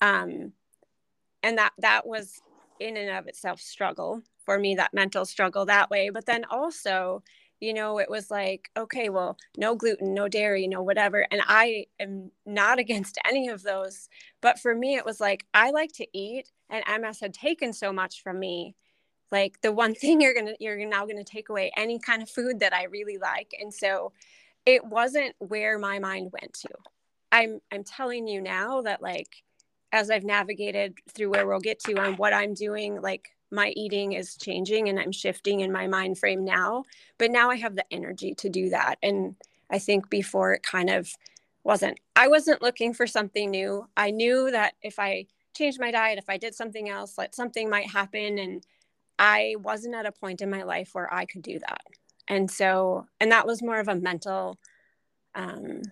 Um, 0.00 0.52
and 1.44 1.58
that 1.58 1.72
that 1.78 2.04
was 2.04 2.40
in 2.80 2.96
and 2.96 3.10
of 3.10 3.26
itself 3.26 3.60
struggle 3.60 4.22
for 4.44 4.58
me 4.58 4.74
that 4.74 4.94
mental 4.94 5.24
struggle 5.24 5.66
that 5.66 5.90
way. 5.90 6.10
But 6.10 6.26
then 6.26 6.44
also 6.50 7.22
you 7.60 7.72
know 7.72 7.98
it 7.98 8.10
was 8.10 8.30
like 8.30 8.68
okay 8.76 9.08
well 9.08 9.38
no 9.56 9.74
gluten 9.74 10.12
no 10.12 10.28
dairy 10.28 10.66
no 10.66 10.82
whatever. 10.82 11.26
And 11.30 11.40
i 11.46 11.86
am 12.00 12.30
not 12.46 12.78
against 12.84 13.18
any 13.24 13.48
of 13.48 13.62
those. 13.62 14.08
But 14.40 14.58
for 14.58 14.74
me 14.74 14.96
it 14.96 15.04
was 15.04 15.20
like 15.20 15.46
i 15.54 15.70
like 15.70 15.92
to 15.94 16.06
eat 16.12 16.50
and 16.70 16.84
ms 17.02 17.20
had 17.20 17.34
taken 17.34 17.72
so 17.72 17.92
much 17.92 18.22
from 18.22 18.38
me. 18.38 18.74
Like 19.30 19.60
the 19.62 19.72
one 19.72 19.94
thing 20.00 20.20
you're 20.20 20.34
gonna 20.34 20.54
you're 20.60 20.84
now 20.86 21.06
gonna 21.06 21.24
take 21.24 21.48
away 21.48 21.72
any 21.76 21.98
kind 21.98 22.22
of 22.22 22.30
food 22.30 22.60
that 22.60 22.74
i 22.74 22.84
really 22.84 23.18
like. 23.18 23.54
And 23.60 23.72
so 23.72 24.12
it 24.66 24.84
wasn't 24.84 25.34
where 25.38 25.78
my 25.78 25.98
mind 25.98 26.32
went 26.32 26.54
to. 26.54 26.68
I'm 27.32 27.60
I'm 27.72 27.84
telling 27.84 28.28
you 28.28 28.40
now 28.40 28.82
that 28.82 29.02
like 29.02 29.42
as 29.94 30.10
I've 30.10 30.24
navigated 30.24 30.98
through 31.14 31.30
where 31.30 31.46
we'll 31.46 31.60
get 31.60 31.78
to 31.84 31.94
on 31.94 32.16
what 32.16 32.32
I'm 32.32 32.52
doing, 32.52 33.00
like 33.00 33.28
my 33.52 33.68
eating 33.76 34.12
is 34.12 34.36
changing 34.36 34.88
and 34.88 34.98
I'm 34.98 35.12
shifting 35.12 35.60
in 35.60 35.70
my 35.70 35.86
mind 35.86 36.18
frame 36.18 36.44
now. 36.44 36.82
But 37.16 37.30
now 37.30 37.48
I 37.48 37.54
have 37.56 37.76
the 37.76 37.84
energy 37.92 38.34
to 38.34 38.48
do 38.48 38.70
that. 38.70 38.96
And 39.04 39.36
I 39.70 39.78
think 39.78 40.10
before 40.10 40.52
it 40.52 40.64
kind 40.64 40.90
of 40.90 41.08
wasn't. 41.62 42.00
I 42.16 42.26
wasn't 42.26 42.60
looking 42.60 42.92
for 42.92 43.06
something 43.06 43.48
new. 43.48 43.86
I 43.96 44.10
knew 44.10 44.50
that 44.50 44.74
if 44.82 44.98
I 44.98 45.26
changed 45.56 45.78
my 45.80 45.92
diet, 45.92 46.18
if 46.18 46.28
I 46.28 46.38
did 46.38 46.56
something 46.56 46.88
else, 46.88 47.16
like 47.16 47.32
something 47.32 47.70
might 47.70 47.88
happen. 47.88 48.38
And 48.38 48.66
I 49.20 49.54
wasn't 49.60 49.94
at 49.94 50.06
a 50.06 50.12
point 50.12 50.42
in 50.42 50.50
my 50.50 50.64
life 50.64 50.90
where 50.92 51.12
I 51.14 51.24
could 51.24 51.42
do 51.42 51.60
that. 51.60 51.82
And 52.26 52.50
so, 52.50 53.06
and 53.20 53.30
that 53.30 53.46
was 53.46 53.62
more 53.62 53.78
of 53.78 53.86
a 53.86 53.94
mental 53.94 54.58
um, 55.36 55.82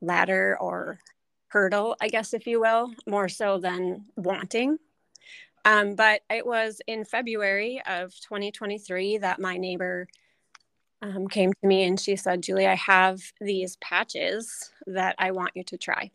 ladder 0.00 0.58
or 0.60 0.98
hurdle, 1.52 1.96
I 2.00 2.08
guess, 2.08 2.32
if 2.32 2.46
you 2.46 2.60
will, 2.60 2.92
more 3.06 3.28
so 3.28 3.58
than 3.58 4.06
wanting. 4.16 4.78
Um, 5.64 5.94
but 5.94 6.22
it 6.30 6.46
was 6.46 6.80
in 6.86 7.04
February 7.04 7.80
of 7.86 8.12
2023 8.20 9.18
that 9.18 9.38
my 9.38 9.58
neighbor 9.58 10.08
um, 11.02 11.28
came 11.28 11.52
to 11.52 11.66
me 11.66 11.84
and 11.84 12.00
she 12.00 12.16
said, 12.16 12.42
Julie, 12.42 12.66
I 12.66 12.74
have 12.74 13.20
these 13.40 13.76
patches 13.76 14.70
that 14.86 15.14
I 15.18 15.32
want 15.32 15.52
you 15.54 15.62
to 15.64 15.76
try. 15.76 16.10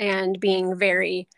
And 0.00 0.38
being 0.40 0.76
very, 0.76 1.28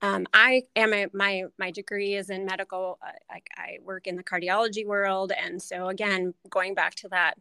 um, 0.00 0.26
I 0.32 0.62
am 0.74 0.94
a, 0.94 1.06
my 1.12 1.44
my 1.58 1.70
degree 1.70 2.14
is 2.14 2.30
in 2.30 2.46
medical. 2.46 2.98
Uh, 3.02 3.12
I, 3.30 3.42
I 3.56 3.78
work 3.82 4.06
in 4.06 4.16
the 4.16 4.24
cardiology 4.24 4.86
world, 4.86 5.32
and 5.32 5.62
so 5.62 5.88
again, 5.88 6.32
going 6.48 6.74
back 6.74 6.94
to 6.96 7.08
that, 7.08 7.36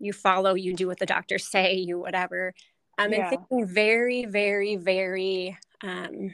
you 0.00 0.12
follow, 0.12 0.54
you 0.54 0.74
do 0.74 0.86
what 0.88 0.98
the 0.98 1.06
doctors 1.06 1.46
say, 1.46 1.74
you 1.74 1.98
whatever. 1.98 2.54
Um, 2.98 3.12
yeah. 3.12 3.20
and 3.20 3.30
thinking 3.30 3.66
very, 3.66 4.24
very, 4.24 4.76
very, 4.76 5.58
um, 5.82 6.30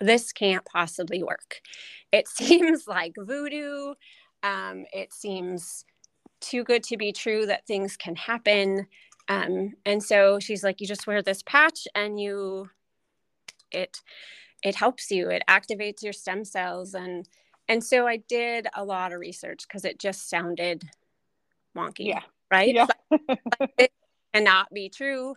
this 0.00 0.32
can't 0.32 0.64
possibly 0.64 1.22
work. 1.22 1.60
It 2.12 2.28
seems 2.38 2.86
like 2.86 3.14
voodoo. 3.18 3.94
Um, 4.42 4.84
it 4.92 5.12
seems 5.12 5.84
too 6.40 6.64
good 6.64 6.82
to 6.84 6.96
be 6.96 7.12
true 7.12 7.46
that 7.46 7.66
things 7.66 7.96
can 7.96 8.16
happen. 8.16 8.86
Um, 9.28 9.74
and 9.84 10.02
so 10.02 10.40
she's 10.40 10.64
like, 10.64 10.80
you 10.80 10.86
just 10.86 11.06
wear 11.06 11.22
this 11.22 11.42
patch 11.42 11.86
and 11.94 12.18
you, 12.18 12.70
it, 13.70 14.00
it 14.64 14.74
helps 14.74 15.10
you. 15.10 15.28
It 15.28 15.42
activates 15.48 16.02
your 16.02 16.12
stem 16.12 16.44
cells. 16.44 16.94
And, 16.94 17.28
and 17.68 17.84
so 17.84 18.06
I 18.06 18.16
did 18.16 18.66
a 18.74 18.84
lot 18.84 19.12
of 19.12 19.20
research 19.20 19.64
because 19.68 19.84
it 19.84 20.00
just 20.00 20.28
sounded 20.28 20.88
wonky. 21.76 22.06
Yeah. 22.06 22.22
Right. 22.50 22.74
Yeah. 22.74 22.86
it 23.78 23.92
cannot 24.34 24.72
be 24.72 24.88
true. 24.88 25.34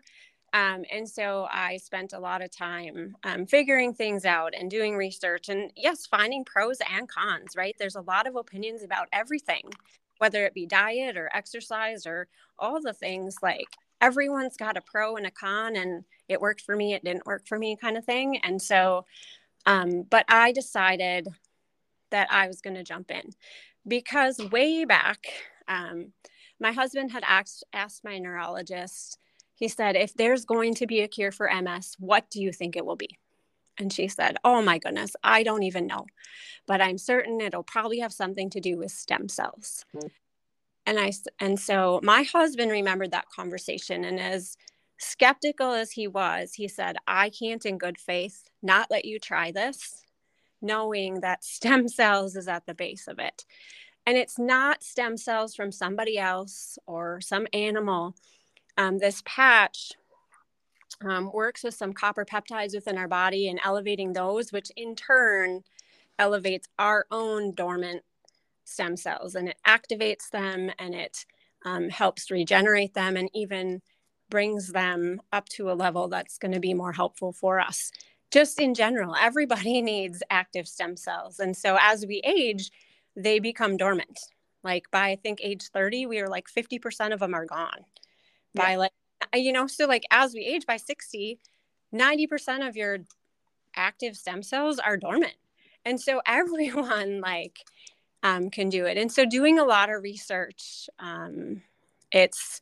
Um, 0.53 0.85
and 0.91 1.09
so 1.09 1.47
I 1.51 1.77
spent 1.77 2.13
a 2.13 2.19
lot 2.19 2.43
of 2.43 2.51
time 2.51 3.15
um, 3.23 3.47
figuring 3.47 3.93
things 3.93 4.23
out 4.23 4.53
and 4.57 4.69
doing 4.69 4.95
research 4.95 5.49
and 5.49 5.71
yes, 5.75 6.05
finding 6.05 6.45
pros 6.45 6.77
and 6.95 7.09
cons, 7.09 7.55
right? 7.57 7.75
There's 7.79 7.95
a 7.95 8.01
lot 8.01 8.27
of 8.27 8.35
opinions 8.35 8.83
about 8.83 9.07
everything 9.11 9.71
whether 10.23 10.45
it 10.45 10.53
be 10.53 10.65
diet 10.65 11.17
or 11.17 11.29
exercise 11.35 12.05
or 12.05 12.27
all 12.57 12.81
the 12.81 12.93
things 12.93 13.35
like 13.41 13.67
everyone's 13.99 14.55
got 14.55 14.77
a 14.77 14.81
pro 14.81 15.17
and 15.17 15.25
a 15.25 15.31
con 15.31 15.75
and 15.75 16.05
it 16.29 16.39
worked 16.39 16.61
for 16.61 16.77
me 16.77 16.93
it 16.93 17.03
didn't 17.03 17.25
work 17.25 17.45
for 17.45 17.59
me 17.59 17.75
kind 17.75 17.97
of 17.97 18.05
thing 18.05 18.37
and 18.37 18.61
so 18.61 19.05
um, 19.65 20.03
but 20.09 20.23
i 20.29 20.51
decided 20.53 21.27
that 22.09 22.27
i 22.31 22.47
was 22.47 22.61
going 22.61 22.75
to 22.75 22.83
jump 22.83 23.11
in 23.11 23.31
because 23.85 24.39
way 24.51 24.85
back 24.85 25.25
um, 25.67 26.13
my 26.59 26.71
husband 26.71 27.11
had 27.11 27.23
asked, 27.27 27.65
asked 27.73 28.05
my 28.05 28.17
neurologist 28.17 29.17
he 29.63 29.69
said 29.69 29.95
if 29.95 30.13
there's 30.13 30.45
going 30.45 30.73
to 30.73 30.85
be 30.85 31.01
a 31.01 31.07
cure 31.07 31.31
for 31.31 31.49
ms 31.61 31.95
what 31.99 32.29
do 32.29 32.41
you 32.41 32.51
think 32.51 32.75
it 32.75 32.85
will 32.85 32.95
be 32.95 33.17
and 33.77 33.91
she 33.91 34.07
said, 34.07 34.37
Oh 34.43 34.61
my 34.61 34.77
goodness, 34.77 35.15
I 35.23 35.43
don't 35.43 35.63
even 35.63 35.87
know, 35.87 36.05
but 36.67 36.81
I'm 36.81 36.97
certain 36.97 37.41
it'll 37.41 37.63
probably 37.63 37.99
have 37.99 38.13
something 38.13 38.49
to 38.51 38.59
do 38.59 38.77
with 38.77 38.91
stem 38.91 39.27
cells. 39.27 39.85
Mm-hmm. 39.95 40.07
And 40.85 40.99
I, 40.99 41.11
and 41.39 41.59
so 41.59 41.99
my 42.03 42.23
husband 42.23 42.69
remembered 42.69 43.11
that 43.11 43.29
conversation. 43.29 44.03
And 44.03 44.19
as 44.19 44.57
skeptical 44.97 45.71
as 45.71 45.91
he 45.91 46.07
was, 46.07 46.53
he 46.53 46.67
said, 46.67 46.97
I 47.07 47.29
can't 47.29 47.65
in 47.65 47.77
good 47.77 47.97
faith 47.97 48.49
not 48.61 48.91
let 48.91 49.05
you 49.05 49.17
try 49.17 49.51
this, 49.51 50.03
knowing 50.61 51.21
that 51.21 51.43
stem 51.43 51.87
cells 51.87 52.35
is 52.35 52.47
at 52.47 52.65
the 52.65 52.75
base 52.75 53.07
of 53.07 53.19
it. 53.19 53.45
And 54.05 54.17
it's 54.17 54.37
not 54.37 54.83
stem 54.83 55.15
cells 55.15 55.55
from 55.55 55.71
somebody 55.71 56.19
else 56.19 56.77
or 56.85 57.21
some 57.21 57.47
animal. 57.53 58.15
Um, 58.77 58.97
this 58.97 59.21
patch 59.25 59.91
um, 61.03 61.31
works 61.33 61.63
with 61.63 61.73
some 61.73 61.93
copper 61.93 62.25
peptides 62.25 62.73
within 62.73 62.97
our 62.97 63.07
body 63.07 63.47
and 63.47 63.59
elevating 63.63 64.13
those, 64.13 64.51
which 64.51 64.71
in 64.75 64.95
turn 64.95 65.63
elevates 66.19 66.67
our 66.79 67.05
own 67.11 67.53
dormant 67.53 68.03
stem 68.65 68.95
cells 68.95 69.35
and 69.35 69.49
it 69.49 69.57
activates 69.67 70.29
them 70.29 70.71
and 70.79 70.95
it 70.95 71.25
um, 71.65 71.89
helps 71.89 72.31
regenerate 72.31 72.93
them 72.93 73.17
and 73.17 73.29
even 73.33 73.81
brings 74.29 74.69
them 74.69 75.21
up 75.31 75.47
to 75.49 75.71
a 75.71 75.73
level 75.73 76.07
that's 76.07 76.37
going 76.37 76.53
to 76.53 76.59
be 76.59 76.73
more 76.73 76.91
helpful 76.91 77.31
for 77.31 77.59
us. 77.59 77.91
Just 78.31 78.59
in 78.59 78.73
general, 78.73 79.15
everybody 79.19 79.81
needs 79.81 80.23
active 80.29 80.67
stem 80.67 80.95
cells. 80.95 81.39
And 81.39 81.55
so 81.55 81.77
as 81.79 82.05
we 82.05 82.21
age, 82.23 82.71
they 83.15 83.39
become 83.39 83.77
dormant. 83.77 84.19
Like 84.63 84.89
by 84.91 85.09
I 85.09 85.15
think 85.17 85.39
age 85.43 85.63
30, 85.73 86.05
we 86.05 86.19
are 86.19 86.29
like 86.29 86.47
50% 86.47 87.13
of 87.13 87.19
them 87.19 87.33
are 87.33 87.45
gone. 87.45 87.85
Yeah. 88.53 88.63
By 88.63 88.75
like 88.75 88.91
you 89.33 89.51
know, 89.51 89.67
so 89.67 89.85
like 89.87 90.03
as 90.11 90.33
we 90.33 90.41
age 90.41 90.65
by 90.65 90.77
60, 90.77 91.39
90% 91.93 92.67
of 92.67 92.75
your 92.75 92.99
active 93.75 94.15
stem 94.15 94.43
cells 94.43 94.79
are 94.79 94.97
dormant. 94.97 95.35
And 95.85 95.99
so 95.99 96.21
everyone 96.27 97.21
like 97.21 97.59
um, 98.21 98.49
can 98.49 98.69
do 98.69 98.85
it. 98.85 98.97
And 98.97 99.11
so 99.11 99.25
doing 99.25 99.59
a 99.59 99.65
lot 99.65 99.89
of 99.89 100.01
research, 100.01 100.89
um, 100.99 101.61
it's 102.11 102.61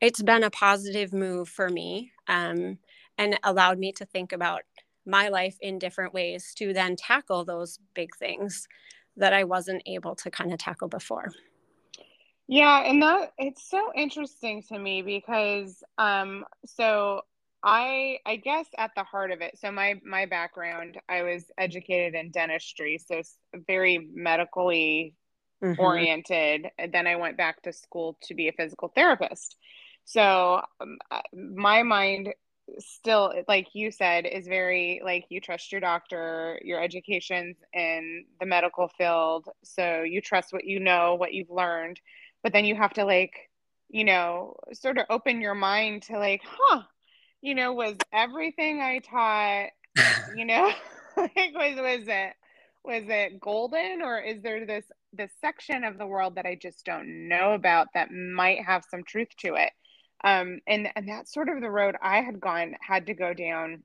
it's 0.00 0.22
been 0.22 0.42
a 0.42 0.50
positive 0.50 1.12
move 1.12 1.48
for 1.48 1.68
me 1.68 2.10
um, 2.26 2.78
and 3.16 3.38
allowed 3.44 3.78
me 3.78 3.92
to 3.92 4.04
think 4.04 4.32
about 4.32 4.62
my 5.06 5.28
life 5.28 5.56
in 5.60 5.78
different 5.78 6.12
ways 6.12 6.52
to 6.56 6.72
then 6.72 6.96
tackle 6.96 7.44
those 7.44 7.78
big 7.94 8.14
things 8.16 8.66
that 9.16 9.32
I 9.32 9.44
wasn't 9.44 9.82
able 9.86 10.16
to 10.16 10.30
kind 10.30 10.52
of 10.52 10.58
tackle 10.58 10.88
before. 10.88 11.30
Yeah, 12.52 12.82
and 12.84 13.02
that 13.02 13.32
it's 13.38 13.66
so 13.66 13.92
interesting 13.94 14.62
to 14.64 14.78
me 14.78 15.00
because 15.00 15.82
um 15.96 16.44
so 16.66 17.22
I 17.62 18.18
I 18.26 18.36
guess 18.36 18.66
at 18.76 18.90
the 18.94 19.04
heart 19.04 19.30
of 19.30 19.40
it. 19.40 19.58
So 19.58 19.72
my 19.72 19.98
my 20.04 20.26
background, 20.26 21.00
I 21.08 21.22
was 21.22 21.46
educated 21.56 22.14
in 22.14 22.30
dentistry, 22.30 22.98
so 22.98 23.22
very 23.66 24.10
medically 24.12 25.14
mm-hmm. 25.64 25.80
oriented. 25.80 26.66
And 26.78 26.92
then 26.92 27.06
I 27.06 27.16
went 27.16 27.38
back 27.38 27.62
to 27.62 27.72
school 27.72 28.18
to 28.24 28.34
be 28.34 28.48
a 28.48 28.52
physical 28.52 28.92
therapist. 28.94 29.56
So 30.04 30.60
um, 30.78 30.98
my 31.32 31.82
mind 31.84 32.34
still 32.78 33.32
like 33.48 33.68
you 33.72 33.90
said 33.90 34.26
is 34.26 34.46
very 34.46 35.00
like 35.02 35.24
you 35.30 35.40
trust 35.40 35.72
your 35.72 35.80
doctor 35.80 36.60
your 36.62 36.80
education's 36.82 37.56
in 37.72 38.24
the 38.40 38.46
medical 38.46 38.88
field 38.88 39.46
so 39.64 40.02
you 40.02 40.20
trust 40.20 40.52
what 40.52 40.64
you 40.64 40.78
know 40.78 41.16
what 41.16 41.34
you've 41.34 41.50
learned 41.50 42.00
but 42.42 42.52
then 42.52 42.64
you 42.64 42.74
have 42.74 42.92
to 42.92 43.04
like 43.04 43.50
you 43.88 44.04
know 44.04 44.56
sort 44.72 44.98
of 44.98 45.06
open 45.10 45.40
your 45.40 45.54
mind 45.54 46.02
to 46.02 46.18
like 46.18 46.42
huh 46.44 46.82
you 47.40 47.54
know 47.54 47.72
was 47.72 47.96
everything 48.12 48.80
i 48.80 48.98
taught 48.98 49.68
you 50.36 50.44
know 50.44 50.70
like 51.16 51.52
was 51.54 51.76
was 51.76 52.08
it 52.08 52.32
was 52.84 53.04
it 53.06 53.40
golden 53.40 54.02
or 54.02 54.18
is 54.20 54.42
there 54.42 54.66
this 54.66 54.84
this 55.12 55.30
section 55.40 55.84
of 55.84 55.98
the 55.98 56.06
world 56.06 56.34
that 56.36 56.46
i 56.46 56.54
just 56.54 56.84
don't 56.84 57.28
know 57.28 57.52
about 57.52 57.88
that 57.94 58.10
might 58.10 58.64
have 58.64 58.84
some 58.90 59.04
truth 59.04 59.28
to 59.38 59.54
it? 59.54 59.70
Um 60.24 60.60
and 60.66 60.88
and 60.96 61.08
that's 61.08 61.32
sort 61.32 61.48
of 61.48 61.60
the 61.60 61.70
road 61.70 61.96
i 62.02 62.20
had 62.22 62.40
gone 62.40 62.74
had 62.80 63.06
to 63.06 63.14
go 63.14 63.34
down 63.34 63.82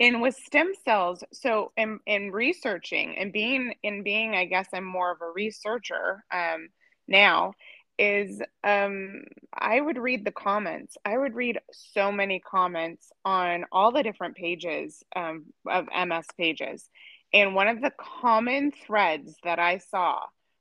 and 0.00 0.22
with 0.22 0.34
stem 0.34 0.72
cells. 0.84 1.22
So 1.32 1.72
in 1.76 2.00
in 2.06 2.30
researching 2.30 3.16
and 3.18 3.32
being 3.32 3.74
in 3.82 4.02
being 4.02 4.34
i 4.34 4.44
guess 4.44 4.68
i'm 4.72 4.84
more 4.84 5.12
of 5.12 5.20
a 5.22 5.30
researcher 5.34 6.24
um 6.32 6.68
now 7.08 7.54
is 7.98 8.42
um 8.64 9.22
I 9.52 9.80
would 9.80 9.98
read 9.98 10.24
the 10.24 10.32
comments. 10.32 10.96
I 11.04 11.16
would 11.16 11.34
read 11.34 11.60
so 11.70 12.10
many 12.10 12.40
comments 12.40 13.12
on 13.24 13.64
all 13.70 13.92
the 13.92 14.02
different 14.02 14.36
pages 14.36 15.02
um, 15.14 15.46
of 15.68 15.86
MS 15.86 16.26
pages. 16.36 16.88
And 17.32 17.54
one 17.54 17.68
of 17.68 17.80
the 17.80 17.92
common 18.20 18.72
threads 18.72 19.34
that 19.44 19.58
I 19.58 19.78
saw 19.78 20.20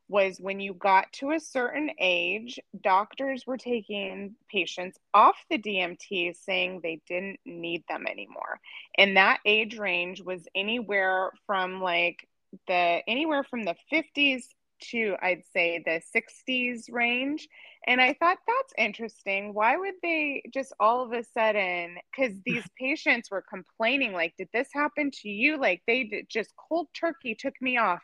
was 0.10 0.40
when 0.40 0.60
you 0.60 0.74
got 0.74 1.12
to 1.14 1.32
a 1.32 1.40
certain 1.40 1.90
age, 2.00 2.60
doctors 2.84 3.48
were 3.48 3.58
taking 3.58 4.36
patients 4.52 4.98
off 5.14 5.36
the 5.50 5.58
DMT 5.58 6.36
saying 6.36 6.82
they 6.84 7.02
didn't 7.08 7.40
need 7.46 7.84
them 7.90 8.06
anymore. 8.08 8.60
And 8.98 9.18
that 9.18 9.40
age 9.46 9.78
range 9.78 10.22
was 10.22 10.48
anywhere 10.54 11.32
from 11.48 11.82
like 11.82 12.28
the 12.68 13.02
anywhere 13.08 13.44
from 13.44 13.64
the 13.64 13.76
50s 13.92 14.44
to, 14.92 15.16
I'd 15.22 15.44
say, 15.54 15.84
the 15.86 16.02
60s 16.16 16.92
range. 16.92 17.48
And 17.88 18.00
I 18.00 18.14
thought 18.14 18.38
that's 18.48 18.74
interesting. 18.78 19.54
Why 19.54 19.76
would 19.76 19.96
they 20.02 20.44
just 20.54 20.74
all 20.80 21.04
of 21.04 21.12
a 21.12 21.24
sudden, 21.24 21.98
because 22.12 22.36
these 22.46 22.64
patients 22.80 23.30
were 23.32 23.44
complaining, 23.48 24.14
like, 24.14 24.34
did 24.38 24.50
this 24.54 24.70
happen 24.74 25.12
to 25.22 25.30
you? 25.30 25.58
Like, 25.58 25.82
they 25.88 26.04
did 26.04 26.28
just 26.30 26.54
cold 26.56 26.88
turkey 26.94 27.36
took 27.36 27.56
me 27.62 27.78
off. 27.78 28.02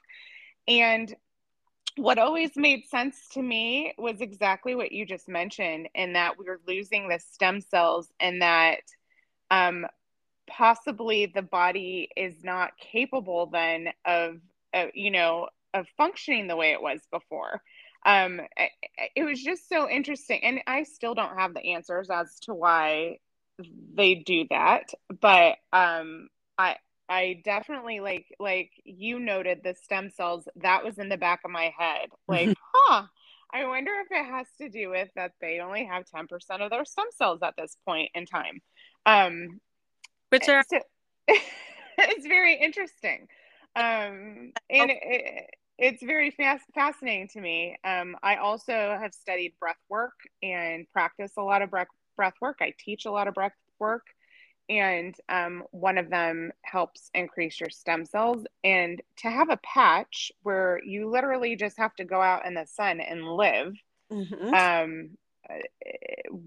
And 0.68 1.14
what 1.96 2.18
always 2.18 2.52
made 2.56 2.86
sense 2.86 3.28
to 3.34 3.42
me 3.42 3.94
was 3.98 4.22
exactly 4.22 4.76
what 4.76 4.92
you 4.92 5.06
just 5.06 5.28
mentioned, 5.28 5.90
and 5.96 6.16
that 6.16 6.38
we 6.38 6.46
were 6.46 6.62
losing 6.68 7.10
the 7.10 7.20
stem 7.20 7.62
cells, 7.62 8.12
and 8.20 8.42
that 8.42 8.82
um, 9.52 9.86
possibly 10.50 11.26
the 11.26 11.42
body 11.42 12.10
is 12.16 12.44
not 12.44 12.72
capable 12.78 13.48
then 13.48 13.90
of, 14.06 14.38
uh, 14.74 14.88
you 14.94 15.12
know, 15.12 15.48
of 15.74 15.88
functioning 15.98 16.48
the 16.48 16.56
way 16.56 16.72
it 16.72 16.82
was 16.82 17.00
before. 17.12 17.62
Um, 18.06 18.42
it, 19.16 19.24
was 19.24 19.42
just 19.42 19.68
so 19.68 19.90
interesting, 19.90 20.42
and 20.44 20.62
I 20.68 20.84
still 20.84 21.16
don't 21.16 21.38
have 21.38 21.54
the 21.54 21.74
answers 21.74 22.10
as 22.10 22.40
to 22.44 22.54
why 22.54 23.18
they 23.94 24.16
do 24.16 24.46
that, 24.50 24.94
but 25.20 25.58
um, 25.74 26.30
I 26.58 26.78
I 27.10 27.42
definitely 27.44 28.00
like 28.00 28.28
like 28.40 28.72
you 28.86 29.20
noted 29.20 29.62
the 29.64 29.76
stem 29.84 30.12
cells 30.12 30.48
that 30.58 30.84
was 30.86 31.00
in 31.00 31.10
the 31.10 31.18
back 31.18 31.42
of 31.44 31.52
my 31.52 31.74
head. 31.78 32.10
Like, 32.28 32.56
huh, 32.74 33.08
I 33.52 33.66
wonder 33.66 33.92
if 34.06 34.12
it 34.12 34.24
has 34.24 34.46
to 34.60 34.70
do 34.70 34.90
with 34.90 35.10
that 35.16 35.32
they 35.42 35.60
only 35.60 35.86
have 35.86 36.06
10% 36.06 36.28
of 36.62 36.70
their 36.70 36.86
stem 36.86 37.08
cells 37.18 37.40
at 37.42 37.56
this 37.58 37.76
point 37.88 38.12
in 38.14 38.28
time. 38.28 38.62
Um 39.06 39.60
which 40.30 40.48
are 40.48 40.64
so, 40.70 40.80
it's 41.28 42.28
very 42.28 42.62
interesting. 42.62 43.28
Um 43.76 44.52
and 44.70 44.92
it, 44.92 45.50
it's 45.80 46.04
very 46.04 46.32
fast, 46.32 46.66
fascinating 46.76 47.30
to 47.30 47.42
me. 47.42 47.78
Um, 47.84 48.16
I 48.22 48.36
also 48.36 48.98
have 49.00 49.14
studied 49.14 49.54
breath 49.60 49.80
work 49.90 50.14
and 50.44 50.86
practice 50.92 51.32
a 51.38 51.42
lot 51.42 51.62
of 51.62 51.72
breath, 51.72 51.88
breath 52.16 52.36
work. 52.42 52.58
I 52.62 52.74
teach 52.78 53.06
a 53.06 53.12
lot 53.12 53.28
of 53.28 53.34
breath 53.34 53.54
work 53.80 54.06
and 54.70 55.16
um, 55.30 55.64
one 55.72 55.98
of 55.98 56.10
them 56.10 56.52
helps 56.62 57.10
increase 57.16 57.60
your 57.60 57.72
stem 57.72 58.06
cells. 58.06 58.46
And 58.64 59.02
to 59.18 59.30
have 59.30 59.50
a 59.50 59.58
patch 59.58 60.32
where 60.44 60.80
you 60.84 61.10
literally 61.10 61.56
just 61.56 61.78
have 61.78 61.96
to 61.96 62.06
go 62.06 62.22
out 62.22 62.46
in 62.46 62.54
the 62.54 62.68
sun 62.68 63.00
and 63.00 63.26
live, 63.26 63.74
mm-hmm. 64.12 64.54
um, 64.54 65.10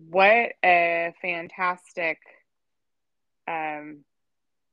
what 0.09 0.53
a 0.65 1.15
fantastic, 1.21 2.19
um, 3.49 4.05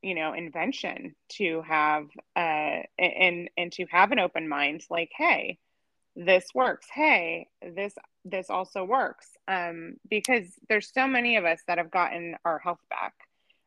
you 0.01 0.15
know, 0.15 0.33
invention 0.33 1.15
to 1.33 1.61
have, 1.67 2.05
uh, 2.35 2.81
and 2.97 3.49
and 3.57 3.71
to 3.73 3.85
have 3.91 4.11
an 4.11 4.19
open 4.19 4.47
mind. 4.47 4.83
Like, 4.89 5.11
hey, 5.15 5.59
this 6.15 6.45
works. 6.53 6.87
Hey, 6.93 7.47
this 7.61 7.93
this 8.25 8.49
also 8.49 8.83
works. 8.83 9.27
Um, 9.47 9.95
because 10.09 10.47
there's 10.67 10.91
so 10.93 11.07
many 11.07 11.37
of 11.37 11.45
us 11.45 11.61
that 11.67 11.77
have 11.77 11.91
gotten 11.91 12.35
our 12.45 12.59
health 12.59 12.81
back 12.89 13.13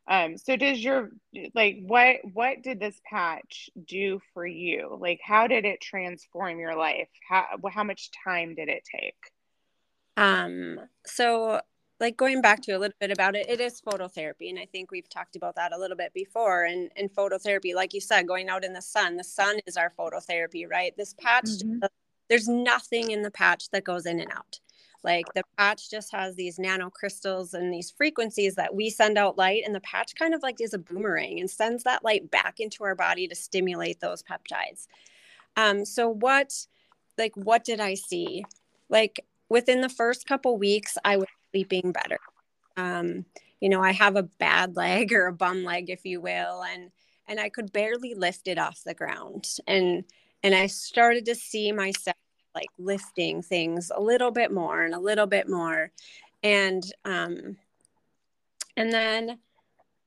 um 0.07 0.37
so 0.37 0.55
does 0.55 0.83
your 0.83 1.09
like 1.55 1.77
what 1.81 2.17
what 2.33 2.61
did 2.61 2.79
this 2.79 2.99
patch 3.09 3.69
do 3.87 4.19
for 4.33 4.45
you 4.45 4.97
like 4.99 5.19
how 5.23 5.47
did 5.47 5.65
it 5.65 5.79
transform 5.79 6.59
your 6.59 6.75
life 6.75 7.07
how 7.27 7.45
how 7.71 7.83
much 7.83 8.09
time 8.23 8.53
did 8.55 8.67
it 8.67 8.83
take 8.83 9.15
um 10.17 10.77
so 11.05 11.61
like 12.03 12.17
going 12.17 12.41
back 12.41 12.61
to 12.61 12.73
a 12.73 12.77
little 12.77 12.95
bit 12.99 13.11
about 13.11 13.35
it 13.35 13.49
it 13.49 13.61
is 13.61 13.81
phototherapy 13.81 14.49
and 14.49 14.59
i 14.59 14.65
think 14.65 14.91
we've 14.91 15.09
talked 15.09 15.35
about 15.37 15.55
that 15.55 15.73
a 15.73 15.79
little 15.79 15.97
bit 15.97 16.13
before 16.13 16.65
and 16.65 16.91
and 16.97 17.09
phototherapy 17.13 17.73
like 17.73 17.93
you 17.93 18.01
said 18.01 18.27
going 18.27 18.49
out 18.49 18.65
in 18.65 18.73
the 18.73 18.81
sun 18.81 19.15
the 19.15 19.23
sun 19.23 19.57
is 19.65 19.77
our 19.77 19.91
phototherapy 19.97 20.69
right 20.69 20.95
this 20.97 21.13
patch 21.13 21.45
mm-hmm. 21.45 21.79
there's 22.29 22.49
nothing 22.49 23.11
in 23.11 23.21
the 23.21 23.31
patch 23.31 23.69
that 23.69 23.85
goes 23.85 24.05
in 24.05 24.19
and 24.19 24.31
out 24.31 24.59
like 25.03 25.25
the 25.33 25.43
patch 25.57 25.89
just 25.89 26.11
has 26.13 26.35
these 26.35 26.57
nanocrystals 26.57 27.53
and 27.53 27.73
these 27.73 27.91
frequencies 27.91 28.55
that 28.55 28.73
we 28.73 28.89
send 28.89 29.17
out 29.17 29.37
light, 29.37 29.63
and 29.65 29.75
the 29.75 29.81
patch 29.81 30.15
kind 30.15 30.33
of 30.33 30.41
like 30.41 30.61
is 30.61 30.73
a 30.73 30.77
boomerang 30.77 31.41
and 31.41 31.49
sends 31.49 31.83
that 31.83 32.05
light 32.05 32.31
back 32.31 32.61
into 32.61 32.85
our 32.85 32.95
body 32.95 33.27
to 33.27 33.35
stimulate 33.35 33.99
those 33.99 34.23
peptides. 34.23 34.87
Um, 35.57 35.83
so 35.83 36.07
what, 36.07 36.53
like, 37.17 37.33
what 37.35 37.65
did 37.65 37.81
I 37.81 37.95
see? 37.95 38.45
Like 38.87 39.25
within 39.49 39.81
the 39.81 39.89
first 39.89 40.25
couple 40.25 40.57
weeks, 40.57 40.97
I 41.03 41.17
was 41.17 41.27
sleeping 41.53 41.91
better. 41.91 42.19
Um, 42.75 43.25
you 43.59 43.69
know, 43.69 43.81
I 43.81 43.91
have 43.91 44.15
a 44.15 44.23
bad 44.23 44.75
leg 44.75 45.13
or 45.13 45.27
a 45.27 45.33
bum 45.33 45.63
leg, 45.63 45.89
if 45.89 46.05
you 46.05 46.21
will, 46.21 46.63
and 46.63 46.91
and 47.27 47.39
I 47.39 47.47
could 47.47 47.71
barely 47.71 48.13
lift 48.15 48.47
it 48.49 48.57
off 48.57 48.83
the 48.83 48.93
ground. 48.93 49.47
And 49.67 50.03
and 50.43 50.53
I 50.53 50.67
started 50.67 51.25
to 51.25 51.35
see 51.35 51.71
myself 51.71 52.17
like 52.55 52.69
lifting 52.77 53.41
things 53.41 53.91
a 53.95 54.01
little 54.01 54.31
bit 54.31 54.51
more 54.51 54.83
and 54.83 54.93
a 54.93 54.99
little 54.99 55.25
bit 55.25 55.49
more 55.49 55.91
and 56.43 56.83
um 57.05 57.57
and 58.77 58.91
then 58.91 59.39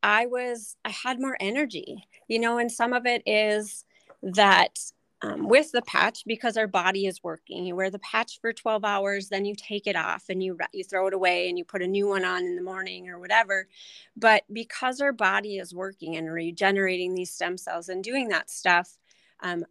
i 0.02 0.26
was 0.26 0.76
i 0.84 0.90
had 0.90 1.20
more 1.20 1.36
energy 1.40 2.06
you 2.28 2.38
know 2.38 2.58
and 2.58 2.70
some 2.70 2.92
of 2.92 3.06
it 3.06 3.22
is 3.26 3.84
that 4.22 4.78
um, 5.22 5.48
with 5.48 5.72
the 5.72 5.82
patch 5.82 6.24
because 6.26 6.56
our 6.56 6.66
body 6.66 7.06
is 7.06 7.22
working. 7.22 7.64
You 7.64 7.74
wear 7.74 7.90
the 7.90 7.98
patch 8.00 8.38
for 8.40 8.52
12 8.52 8.84
hours 8.84 9.28
then 9.28 9.44
you 9.44 9.54
take 9.56 9.86
it 9.86 9.96
off 9.96 10.24
and 10.28 10.42
you 10.42 10.58
you 10.72 10.84
throw 10.84 11.06
it 11.06 11.14
away 11.14 11.48
and 11.48 11.58
you 11.58 11.64
put 11.64 11.82
a 11.82 11.86
new 11.86 12.08
one 12.08 12.24
on 12.24 12.44
in 12.44 12.56
the 12.56 12.62
morning 12.62 13.08
or 13.08 13.18
whatever. 13.18 13.68
But 14.16 14.44
because 14.52 15.00
our 15.00 15.12
body 15.12 15.58
is 15.58 15.74
working 15.74 16.16
and 16.16 16.30
regenerating 16.30 17.14
these 17.14 17.30
stem 17.30 17.56
cells 17.56 17.88
and 17.88 18.04
doing 18.04 18.28
that 18.28 18.50
stuff 18.50 18.98
um, 19.40 19.64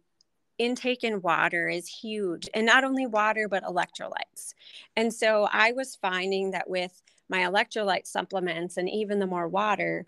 intake 0.58 1.04
in 1.04 1.20
water 1.20 1.68
is 1.68 1.86
huge. 1.86 2.48
And 2.54 2.66
not 2.66 2.84
only 2.84 3.06
water 3.06 3.48
but 3.48 3.64
electrolytes. 3.64 4.54
And 4.96 5.12
so 5.12 5.48
i 5.52 5.72
was 5.72 5.96
finding 5.96 6.50
that 6.52 6.68
with 6.68 7.02
my 7.28 7.40
electrolyte 7.40 8.06
supplements 8.06 8.76
and 8.76 8.88
even 8.88 9.18
the 9.18 9.26
more 9.26 9.48
water 9.48 10.06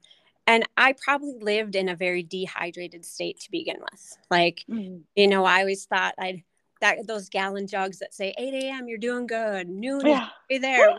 and 0.49 0.65
i 0.77 0.93
probably 1.05 1.39
lived 1.41 1.77
in 1.77 1.89
a 1.89 1.95
very 1.95 2.25
dehydrated 2.25 3.05
state 3.05 3.39
to 3.39 3.51
begin 3.53 3.77
with 3.93 4.19
like 4.31 4.65
mm-hmm. 4.69 4.99
you 5.15 5.29
know 5.29 5.45
i 5.45 5.61
always 5.61 5.85
thought 5.85 6.15
i'd 6.19 6.43
that 6.81 7.07
those 7.07 7.29
gallon 7.29 7.67
jugs 7.67 7.99
that 7.99 8.15
say 8.15 8.35
8 8.37 8.55
a.m 8.65 8.89
you're 8.89 8.99
doing 8.99 9.27
good 9.27 9.69
noon 9.69 10.07
yeah. 10.07 10.29
be 10.49 10.59
there 10.59 10.99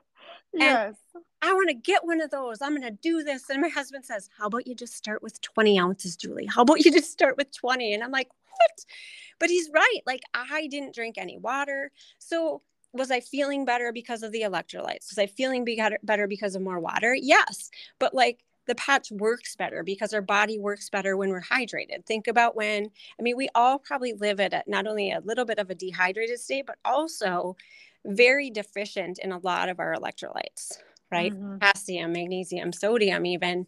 yes 0.52 0.94
I 1.40 1.52
want 1.52 1.68
to 1.68 1.74
get 1.74 2.04
one 2.04 2.20
of 2.20 2.30
those. 2.30 2.60
I'm 2.60 2.70
going 2.70 2.82
to 2.82 2.90
do 2.90 3.22
this. 3.22 3.48
And 3.48 3.60
my 3.60 3.68
husband 3.68 4.04
says, 4.04 4.28
How 4.36 4.46
about 4.46 4.66
you 4.66 4.74
just 4.74 4.94
start 4.94 5.22
with 5.22 5.40
20 5.40 5.78
ounces, 5.78 6.16
Julie? 6.16 6.46
How 6.46 6.62
about 6.62 6.84
you 6.84 6.90
just 6.90 7.12
start 7.12 7.36
with 7.36 7.52
20? 7.52 7.94
And 7.94 8.02
I'm 8.02 8.10
like, 8.10 8.28
What? 8.28 8.84
But 9.38 9.50
he's 9.50 9.70
right. 9.72 10.00
Like, 10.04 10.22
I 10.34 10.66
didn't 10.66 10.94
drink 10.94 11.16
any 11.16 11.38
water. 11.38 11.92
So, 12.18 12.62
was 12.92 13.10
I 13.10 13.20
feeling 13.20 13.66
better 13.66 13.92
because 13.92 14.22
of 14.22 14.32
the 14.32 14.42
electrolytes? 14.42 15.10
Was 15.10 15.18
I 15.18 15.26
feeling 15.26 15.64
better 16.02 16.26
because 16.26 16.54
of 16.54 16.62
more 16.62 16.80
water? 16.80 17.14
Yes. 17.14 17.70
But 18.00 18.14
like, 18.14 18.42
the 18.68 18.76
patch 18.76 19.10
works 19.10 19.56
better 19.56 19.82
because 19.82 20.14
our 20.14 20.22
body 20.22 20.58
works 20.58 20.88
better 20.88 21.16
when 21.16 21.30
we're 21.30 21.42
hydrated. 21.42 22.06
Think 22.06 22.28
about 22.28 22.54
when, 22.54 22.90
I 23.18 23.22
mean, 23.22 23.36
we 23.36 23.48
all 23.56 23.80
probably 23.80 24.12
live 24.12 24.38
at 24.38 24.52
a, 24.52 24.62
not 24.68 24.86
only 24.86 25.10
a 25.10 25.20
little 25.24 25.44
bit 25.44 25.58
of 25.58 25.70
a 25.70 25.74
dehydrated 25.74 26.38
state, 26.38 26.66
but 26.66 26.76
also 26.84 27.56
very 28.06 28.50
deficient 28.50 29.18
in 29.18 29.32
a 29.32 29.38
lot 29.38 29.68
of 29.68 29.80
our 29.80 29.94
electrolytes 29.96 30.78
right? 31.10 31.32
Mm-hmm. 31.32 31.58
Potassium, 31.58 32.12
magnesium, 32.12 32.72
sodium, 32.72 33.26
even. 33.26 33.66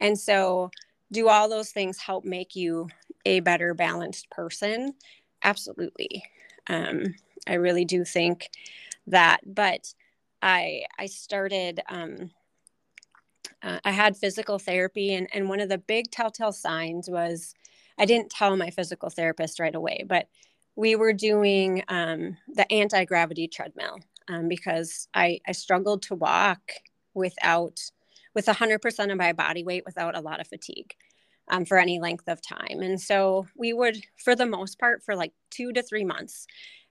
And 0.00 0.18
so, 0.18 0.70
do 1.10 1.28
all 1.28 1.48
those 1.48 1.70
things 1.70 1.98
help 1.98 2.24
make 2.24 2.56
you 2.56 2.88
a 3.26 3.40
better 3.40 3.74
balanced 3.74 4.30
person? 4.30 4.94
Absolutely. 5.44 6.24
Um, 6.68 7.14
I 7.46 7.54
really 7.54 7.84
do 7.84 8.04
think 8.04 8.50
that. 9.06 9.40
But 9.44 9.94
I 10.40 10.84
I 10.98 11.06
started. 11.06 11.80
Um, 11.88 12.30
uh, 13.62 13.78
I 13.84 13.90
had 13.90 14.16
physical 14.16 14.58
therapy, 14.58 15.14
and 15.14 15.28
and 15.32 15.48
one 15.48 15.60
of 15.60 15.68
the 15.68 15.78
big 15.78 16.10
telltale 16.10 16.52
signs 16.52 17.08
was 17.08 17.54
I 17.98 18.04
didn't 18.04 18.30
tell 18.30 18.56
my 18.56 18.70
physical 18.70 19.10
therapist 19.10 19.60
right 19.60 19.74
away, 19.74 20.04
but 20.06 20.28
we 20.76 20.96
were 20.96 21.12
doing 21.12 21.84
um, 21.88 22.36
the 22.48 22.70
anti 22.72 23.04
gravity 23.04 23.48
treadmill 23.48 23.98
um, 24.28 24.48
because 24.48 25.08
I, 25.14 25.40
I 25.46 25.52
struggled 25.52 26.02
to 26.02 26.14
walk 26.14 26.72
without 27.14 27.78
with 28.34 28.46
100% 28.46 29.12
of 29.12 29.18
my 29.18 29.32
body 29.34 29.62
weight 29.62 29.84
without 29.84 30.16
a 30.16 30.20
lot 30.20 30.40
of 30.40 30.48
fatigue 30.48 30.94
um, 31.48 31.66
for 31.66 31.76
any 31.76 32.00
length 32.00 32.28
of 32.28 32.40
time. 32.40 32.80
And 32.80 32.98
so 32.98 33.46
we 33.54 33.74
would 33.74 33.98
for 34.16 34.34
the 34.34 34.46
most 34.46 34.78
part 34.78 35.02
for 35.04 35.14
like 35.14 35.32
two 35.50 35.72
to 35.74 35.82
three 35.82 36.04
months 36.04 36.46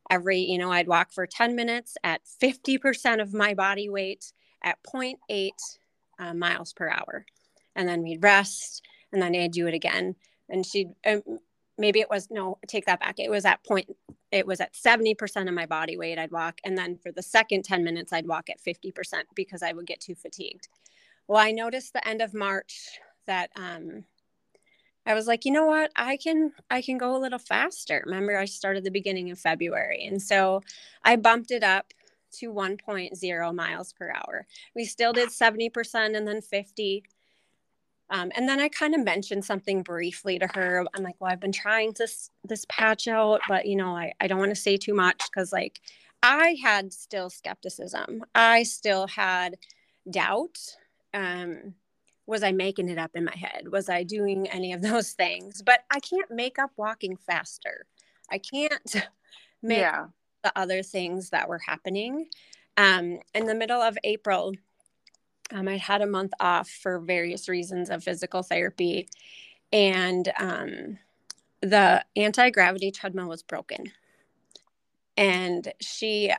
every 0.09 0.39
you 0.39 0.57
know 0.57 0.71
i'd 0.71 0.87
walk 0.87 1.11
for 1.11 1.25
10 1.25 1.55
minutes 1.55 1.95
at 2.03 2.21
50% 2.41 3.21
of 3.21 3.33
my 3.33 3.53
body 3.53 3.89
weight 3.89 4.33
at 4.63 4.77
0.8 4.83 5.51
uh, 6.21 6.33
miles 6.33 6.71
per 6.71 6.87
hour 6.87 7.25
and 7.75 7.89
then 7.89 8.01
we'd 8.01 8.23
rest 8.23 8.81
and 9.11 9.21
then 9.21 9.35
i'd 9.35 9.51
do 9.51 9.67
it 9.67 9.73
again 9.73 10.15
and 10.49 10.65
she'd 10.65 10.89
um, 11.05 11.21
maybe 11.77 11.99
it 11.99 12.09
was 12.09 12.29
no 12.31 12.57
take 12.67 12.85
that 12.85 12.99
back 12.99 13.19
it 13.19 13.29
was 13.29 13.43
at 13.43 13.63
point 13.65 13.89
it 14.31 14.47
was 14.47 14.61
at 14.61 14.73
70% 14.73 15.47
of 15.47 15.53
my 15.53 15.65
body 15.65 15.97
weight 15.97 16.17
I'd 16.17 16.31
walk. 16.31 16.59
And 16.63 16.77
then 16.77 16.97
for 16.97 17.11
the 17.11 17.21
second 17.21 17.63
10 17.65 17.83
minutes, 17.83 18.13
I'd 18.13 18.27
walk 18.27 18.49
at 18.49 18.61
50% 18.61 18.93
because 19.35 19.61
I 19.61 19.73
would 19.73 19.85
get 19.85 19.99
too 19.99 20.15
fatigued. 20.15 20.69
Well, 21.27 21.39
I 21.39 21.51
noticed 21.51 21.93
the 21.93 22.07
end 22.07 22.21
of 22.21 22.33
March 22.33 22.99
that 23.27 23.51
um, 23.55 24.05
I 25.05 25.13
was 25.13 25.27
like, 25.27 25.45
you 25.45 25.51
know 25.51 25.65
what? 25.65 25.91
I 25.95 26.17
can 26.17 26.51
I 26.69 26.81
can 26.81 26.97
go 26.97 27.15
a 27.15 27.19
little 27.19 27.39
faster. 27.39 28.03
Remember 28.05 28.37
I 28.37 28.45
started 28.45 28.83
the 28.83 28.91
beginning 28.91 29.31
of 29.31 29.39
February. 29.39 30.05
And 30.05 30.21
so 30.21 30.61
I 31.03 31.17
bumped 31.17 31.51
it 31.51 31.63
up 31.63 31.93
to 32.33 32.53
1.0 32.53 33.55
miles 33.55 33.93
per 33.93 34.11
hour. 34.11 34.47
We 34.75 34.85
still 34.85 35.13
did 35.13 35.29
70% 35.29 36.15
and 36.15 36.27
then 36.27 36.41
50. 36.41 37.03
Um, 38.09 38.31
and 38.35 38.47
then 38.47 38.59
I 38.59 38.67
kind 38.67 38.93
of 38.93 39.03
mentioned 39.03 39.45
something 39.45 39.83
briefly 39.83 40.37
to 40.39 40.47
her. 40.53 40.85
I'm 40.93 41.03
like, 41.03 41.15
well, 41.19 41.31
I've 41.31 41.39
been 41.39 41.53
trying 41.53 41.93
this 41.97 42.29
this 42.43 42.65
patch 42.67 43.07
out, 43.07 43.39
but 43.47 43.65
you 43.65 43.77
know, 43.77 43.95
I, 43.95 44.11
I 44.19 44.27
don't 44.27 44.39
want 44.39 44.51
to 44.51 44.55
say 44.55 44.75
too 44.75 44.93
much 44.93 45.23
because 45.31 45.53
like 45.53 45.79
I 46.21 46.57
had 46.61 46.91
still 46.91 47.29
skepticism. 47.29 48.23
I 48.35 48.63
still 48.63 49.07
had 49.07 49.57
doubt. 50.09 50.59
Um, 51.13 51.75
was 52.27 52.43
I 52.43 52.51
making 52.51 52.89
it 52.89 52.97
up 52.97 53.11
in 53.15 53.25
my 53.25 53.35
head? 53.35 53.69
Was 53.71 53.89
I 53.89 54.03
doing 54.03 54.47
any 54.49 54.73
of 54.73 54.81
those 54.81 55.11
things? 55.11 55.61
But 55.61 55.81
I 55.89 55.99
can't 55.99 56.31
make 56.31 56.59
up 56.59 56.71
walking 56.77 57.15
faster. 57.15 57.85
I 58.29 58.37
can't 58.37 58.95
make 59.61 59.79
yeah. 59.79 60.07
The 60.43 60.57
other 60.57 60.83
things 60.83 61.29
that 61.29 61.47
were 61.47 61.59
happening. 61.59 62.27
Um, 62.77 63.19
in 63.33 63.45
the 63.45 63.55
middle 63.55 63.81
of 63.81 63.97
April, 64.03 64.53
um, 65.53 65.67
I 65.67 65.77
had 65.77 66.01
a 66.01 66.07
month 66.07 66.31
off 66.39 66.69
for 66.69 66.99
various 66.99 67.49
reasons 67.49 67.89
of 67.89 68.03
physical 68.03 68.41
therapy, 68.41 69.09
and 69.73 70.31
um, 70.39 70.97
the 71.61 72.03
anti 72.15 72.49
gravity 72.49 72.91
treadmill 72.91 73.27
was 73.27 73.43
broken. 73.43 73.91
And 75.17 75.71
she, 75.81 76.31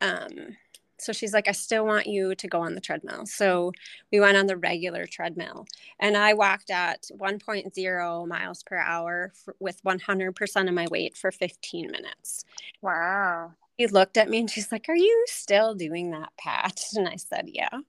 um, 0.00 0.56
so 1.00 1.12
she's 1.12 1.32
like, 1.32 1.48
I 1.48 1.52
still 1.52 1.86
want 1.86 2.06
you 2.06 2.34
to 2.34 2.48
go 2.48 2.60
on 2.60 2.74
the 2.74 2.80
treadmill. 2.80 3.26
So 3.26 3.72
we 4.12 4.20
went 4.20 4.36
on 4.36 4.46
the 4.46 4.56
regular 4.56 5.06
treadmill, 5.06 5.66
and 5.98 6.16
I 6.16 6.34
walked 6.34 6.70
at 6.70 7.06
1.0 7.18 8.28
miles 8.28 8.62
per 8.62 8.76
hour 8.76 9.32
for, 9.44 9.56
with 9.60 9.82
100% 9.84 10.68
of 10.68 10.74
my 10.74 10.86
weight 10.90 11.16
for 11.16 11.30
15 11.30 11.90
minutes. 11.90 12.44
Wow. 12.82 13.52
She 13.78 13.86
looked 13.86 14.16
at 14.16 14.28
me 14.28 14.40
and 14.40 14.50
she's 14.50 14.70
like, 14.70 14.88
Are 14.88 14.96
you 14.96 15.24
still 15.28 15.74
doing 15.74 16.10
that, 16.10 16.30
Pat? 16.38 16.82
And 16.94 17.08
I 17.08 17.16
said, 17.16 17.48
Yeah. 17.48 17.80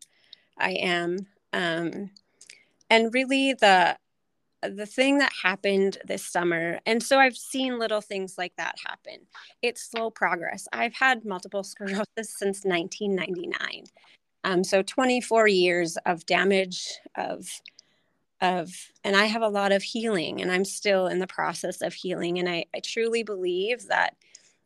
I 0.58 0.71
am. 0.71 1.28
Um, 1.54 2.12
and 2.89 3.13
really, 3.13 3.54
the 3.54 3.97
the 4.63 4.86
thing 4.86 5.17
that 5.19 5.32
happened 5.43 5.97
this 6.06 6.26
summer, 6.26 6.80
and 6.86 7.02
so 7.02 7.19
I've 7.19 7.38
seen 7.38 7.80
little 7.80 8.02
things 8.02 8.38
like 8.38 8.54
that 8.58 8.76
happen. 8.86 9.26
It's 9.62 9.89
slow 9.89 10.10
progress. 10.10 10.67
I've 10.74 10.93
had 10.93 11.26
multiple 11.26 11.63
sclerosis 11.65 12.38
since 12.38 12.63
1999. 12.63 13.86
Um, 14.43 14.63
so 14.63 14.82
24 14.82 15.47
years 15.47 15.97
of 16.06 16.26
damage 16.26 17.00
of 17.15 17.47
of 18.43 18.74
and 19.04 19.15
i 19.15 19.26
have 19.26 19.43
a 19.43 19.47
lot 19.47 19.71
of 19.71 19.84
healing 19.84 20.41
and 20.41 20.52
i'm 20.52 20.65
still 20.65 21.06
in 21.06 21.19
the 21.19 21.28
process 21.28 21.84
of 21.84 21.93
healing 21.93 22.39
and 22.39 22.50
i, 22.50 22.65
I 22.74 22.80
truly 22.80 23.21
believe 23.21 23.86
that 23.89 24.15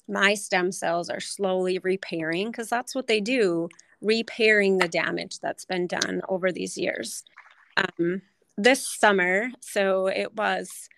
my 0.07 0.33
stem 0.33 0.71
cells 0.71 1.09
are 1.09 1.19
slowly 1.19 1.79
repairing 1.79 2.51
because 2.51 2.69
that's 2.69 2.95
what 2.95 3.07
they 3.07 3.19
do 3.19 3.67
repairing 4.01 4.77
the 4.77 4.87
damage 4.87 5.39
that's 5.39 5.65
been 5.65 5.87
done 5.87 6.21
over 6.29 6.51
these 6.51 6.77
years. 6.77 7.23
Um, 7.77 8.21
this 8.57 8.87
summer, 8.87 9.49
so 9.59 10.07
it 10.07 10.33
was 10.35 10.89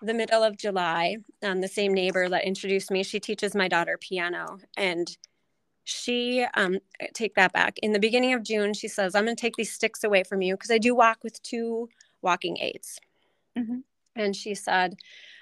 the 0.00 0.14
middle 0.14 0.42
of 0.42 0.56
July, 0.56 1.18
um, 1.42 1.60
the 1.60 1.68
same 1.68 1.94
neighbor 1.94 2.28
that 2.28 2.44
introduced 2.44 2.90
me, 2.90 3.02
she 3.02 3.20
teaches 3.20 3.54
my 3.54 3.68
daughter 3.68 3.96
piano. 3.98 4.58
And 4.76 5.16
she, 5.84 6.44
um, 6.54 6.78
take 7.14 7.34
that 7.34 7.52
back. 7.52 7.78
In 7.78 7.92
the 7.92 7.98
beginning 7.98 8.34
of 8.34 8.42
June, 8.42 8.72
she 8.74 8.88
says, 8.88 9.14
I'm 9.14 9.24
going 9.24 9.36
to 9.36 9.40
take 9.40 9.56
these 9.56 9.72
sticks 9.72 10.02
away 10.02 10.24
from 10.24 10.42
you 10.42 10.54
because 10.54 10.70
I 10.70 10.78
do 10.78 10.94
walk 10.94 11.22
with 11.22 11.42
two 11.42 11.88
walking 12.20 12.58
aids. 12.58 13.00
Mm-hmm. 13.56 13.80
And 14.16 14.34
she 14.34 14.54
said, 14.54 14.96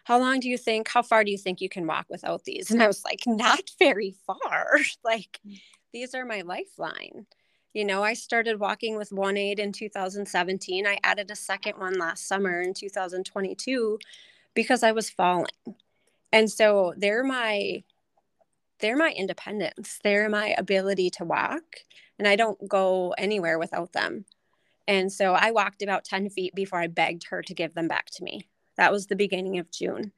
How 0.05 0.19
long 0.19 0.41
do 0.41 0.49
you 0.49 0.59
think, 0.59 0.89
how 0.89 1.03
far 1.03 1.25
do 1.25 1.31
you 1.31 1.39
think 1.39 1.61
you 1.61 1.69
can 1.69 1.87
walk 1.87 2.07
without 2.09 2.45
these? 2.45 2.71
And 2.71 2.83
I 2.83 2.87
was 2.87 3.05
like, 3.05 3.23
Not 3.27 3.71
very 3.79 4.15
far. 4.27 4.79
like, 5.05 5.41
mm 5.47 5.59
these 5.93 6.15
are 6.15 6.25
my 6.25 6.43
lifeline. 6.43 7.27
You 7.73 7.85
know, 7.85 8.03
I 8.03 8.15
started 8.15 8.59
walking 8.59 8.97
with 8.97 9.13
one 9.13 9.37
aid 9.37 9.61
in 9.61 9.73
2017. 9.73 10.87
I 10.87 10.99
added 11.05 11.31
a 11.31 11.37
second 11.37 11.79
one 11.79 11.95
last 11.95 12.27
summer 12.27 12.61
in 12.61 12.75
2022 12.75 13.99
because 14.55 14.83
I 14.83 14.91
was 14.91 15.09
falling. 15.09 15.47
And 16.33 16.51
so 16.51 16.95
they're 16.97 17.25
my 17.25 17.85
they're 18.81 18.97
my 18.97 19.13
independence. 19.13 20.01
They're 20.03 20.29
my 20.29 20.55
ability 20.57 21.11
to 21.11 21.25
walk 21.25 21.63
and 22.19 22.27
I 22.27 22.35
don't 22.35 22.69
go 22.69 23.15
anywhere 23.19 23.59
without 23.59 23.93
them. 23.93 24.25
And 24.89 25.13
so 25.13 25.35
I 25.35 25.51
walked 25.53 25.83
about 25.83 26.05
10 26.05 26.31
feet 26.31 26.55
before 26.55 26.81
I 26.81 26.87
begged 26.89 27.25
her 27.29 27.43
to 27.43 27.55
give 27.55 27.75
them 27.75 27.89
back 27.89 28.07
to 28.13 28.25
me. 28.25 28.49
That 28.77 28.91
was 28.91 29.07
the 29.07 29.17
beginning 29.17 29.59
of 29.59 29.71
June. 29.71 30.13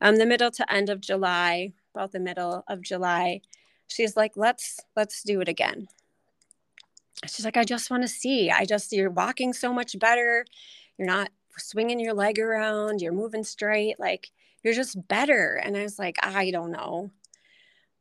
Um, 0.00 0.16
the 0.16 0.26
middle 0.26 0.50
to 0.52 0.72
end 0.72 0.88
of 0.88 1.00
July, 1.00 1.74
about 1.94 2.12
the 2.12 2.20
middle 2.20 2.64
of 2.66 2.82
July, 2.82 3.42
she's 3.86 4.16
like 4.16 4.32
let's 4.36 4.80
let's 4.96 5.22
do 5.22 5.40
it 5.40 5.48
again 5.48 5.88
she's 7.26 7.44
like 7.44 7.56
i 7.56 7.64
just 7.64 7.90
want 7.90 8.02
to 8.02 8.08
see. 8.08 8.50
I 8.50 8.64
just 8.64 8.92
you're 8.92 9.10
walking 9.10 9.52
so 9.52 9.72
much 9.72 9.98
better. 9.98 10.44
You're 10.96 11.08
not 11.08 11.30
swinging 11.56 12.00
your 12.00 12.14
leg 12.14 12.38
around. 12.38 13.00
You're 13.00 13.12
moving 13.12 13.44
straight. 13.44 13.98
Like 13.98 14.30
you're 14.62 14.74
just 14.74 15.08
better. 15.08 15.60
And 15.62 15.76
i 15.76 15.82
was 15.82 15.98
like 15.98 16.16
i 16.22 16.50
don't 16.50 16.72
know. 16.72 17.10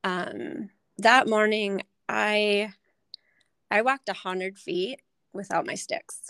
Um 0.04 0.70
that 0.98 1.28
morning 1.28 1.84
i 2.10 2.74
i 3.72 3.82
walked 3.82 4.10
a 4.10 4.14
hundred 4.14 4.58
feet 4.58 5.02
without 5.34 5.66
my 5.66 5.76
sticks. 5.76 6.30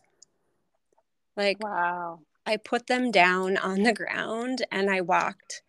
Like 1.36 1.63
wow. 1.63 2.19
I 2.45 2.58
put 2.58 2.88
them 2.88 3.12
down 3.12 3.58
on 3.58 3.84
the 3.84 3.93
ground 3.93 4.65
and 4.71 4.89
i 4.89 5.02
walked 5.02 5.62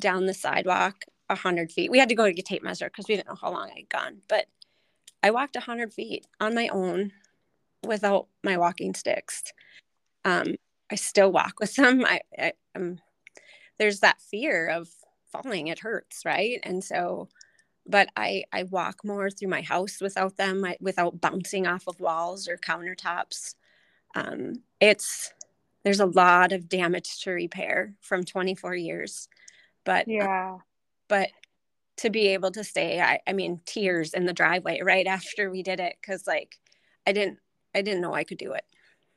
down 0.00 0.26
the 0.26 0.34
sidewalk 0.34 1.04
a 1.28 1.34
100 1.34 1.72
feet. 1.72 1.90
We 1.90 1.98
had 1.98 2.08
to 2.08 2.14
go 2.14 2.26
to 2.26 2.32
get 2.32 2.44
tape 2.44 2.62
measure 2.62 2.86
because 2.86 3.06
we 3.08 3.16
didn't 3.16 3.28
know 3.28 3.38
how 3.40 3.50
long 3.50 3.70
I'd 3.76 3.88
gone. 3.88 4.18
But 4.28 4.46
I 5.26 5.30
walked 5.32 5.56
100 5.56 5.92
feet 5.92 6.24
on 6.38 6.54
my 6.54 6.68
own 6.68 7.10
without 7.84 8.28
my 8.44 8.56
walking 8.56 8.94
sticks. 8.94 9.42
Um, 10.24 10.54
I 10.88 10.94
still 10.94 11.32
walk 11.32 11.54
with 11.58 11.74
them. 11.74 12.04
I, 12.04 12.20
I 12.38 12.52
um, 12.76 13.00
there's 13.76 13.98
that 14.00 14.20
fear 14.20 14.68
of 14.68 14.88
falling. 15.32 15.66
It 15.66 15.80
hurts, 15.80 16.24
right? 16.24 16.60
And 16.62 16.84
so, 16.84 17.28
but 17.88 18.08
I 18.16 18.44
I 18.52 18.62
walk 18.62 19.04
more 19.04 19.28
through 19.28 19.48
my 19.48 19.62
house 19.62 20.00
without 20.00 20.36
them, 20.36 20.64
I, 20.64 20.76
without 20.78 21.20
bouncing 21.20 21.66
off 21.66 21.88
of 21.88 21.98
walls 21.98 22.46
or 22.46 22.56
countertops. 22.56 23.56
Um, 24.14 24.62
it's 24.80 25.32
there's 25.82 25.98
a 25.98 26.06
lot 26.06 26.52
of 26.52 26.68
damage 26.68 27.18
to 27.22 27.32
repair 27.32 27.94
from 28.00 28.22
24 28.22 28.76
years, 28.76 29.28
but 29.84 30.06
yeah, 30.06 30.58
but 31.08 31.30
to 31.98 32.10
be 32.10 32.28
able 32.28 32.50
to 32.52 32.64
stay 32.64 33.00
I, 33.00 33.20
I 33.26 33.32
mean 33.32 33.60
tears 33.64 34.12
in 34.12 34.26
the 34.26 34.32
driveway 34.32 34.80
right 34.82 35.06
after 35.06 35.50
we 35.50 35.62
did 35.62 35.80
it 35.80 35.96
because 36.00 36.26
like 36.26 36.56
i 37.06 37.12
didn't 37.12 37.38
i 37.74 37.82
didn't 37.82 38.00
know 38.00 38.14
i 38.14 38.24
could 38.24 38.38
do 38.38 38.52
it. 38.52 38.64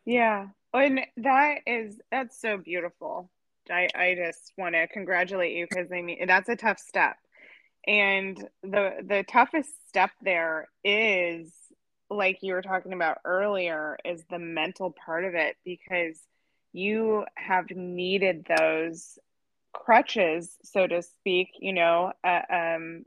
Yeah. 0.06 0.48
Oh, 0.74 0.80
and 0.80 1.02
that 1.18 1.60
is 1.66 2.00
that's 2.12 2.40
so 2.40 2.58
beautiful. 2.58 3.30
I 3.70 3.88
i 3.96 4.16
just 4.16 4.54
want 4.58 4.76
to 4.76 4.88
congratulate 4.88 5.56
you 5.56 5.68
because 5.70 5.92
i 5.92 6.02
mean 6.02 6.26
that's 6.28 6.50
a 6.50 6.56
tough 6.56 6.80
step. 6.80 7.18
And 7.88 8.38
the 8.62 8.98
the 9.04 9.24
toughest 9.28 9.70
step 9.88 10.12
there 10.22 10.68
is 10.84 11.54
like 12.10 12.40
you 12.42 12.54
were 12.54 12.62
talking 12.62 12.94
about 12.94 13.20
earlier 13.26 13.98
is 14.04 14.24
the 14.30 14.40
mental 14.40 14.92
part 15.06 15.26
of 15.26 15.36
it 15.36 15.56
because 15.64 16.20
you 16.72 17.26
have 17.36 17.70
needed 17.72 18.46
those 18.58 19.18
crutches, 19.84 20.58
so 20.64 20.86
to 20.86 21.02
speak, 21.02 21.50
you 21.60 21.74
know, 21.74 22.12
uh, 22.24 22.42
um, 22.52 23.04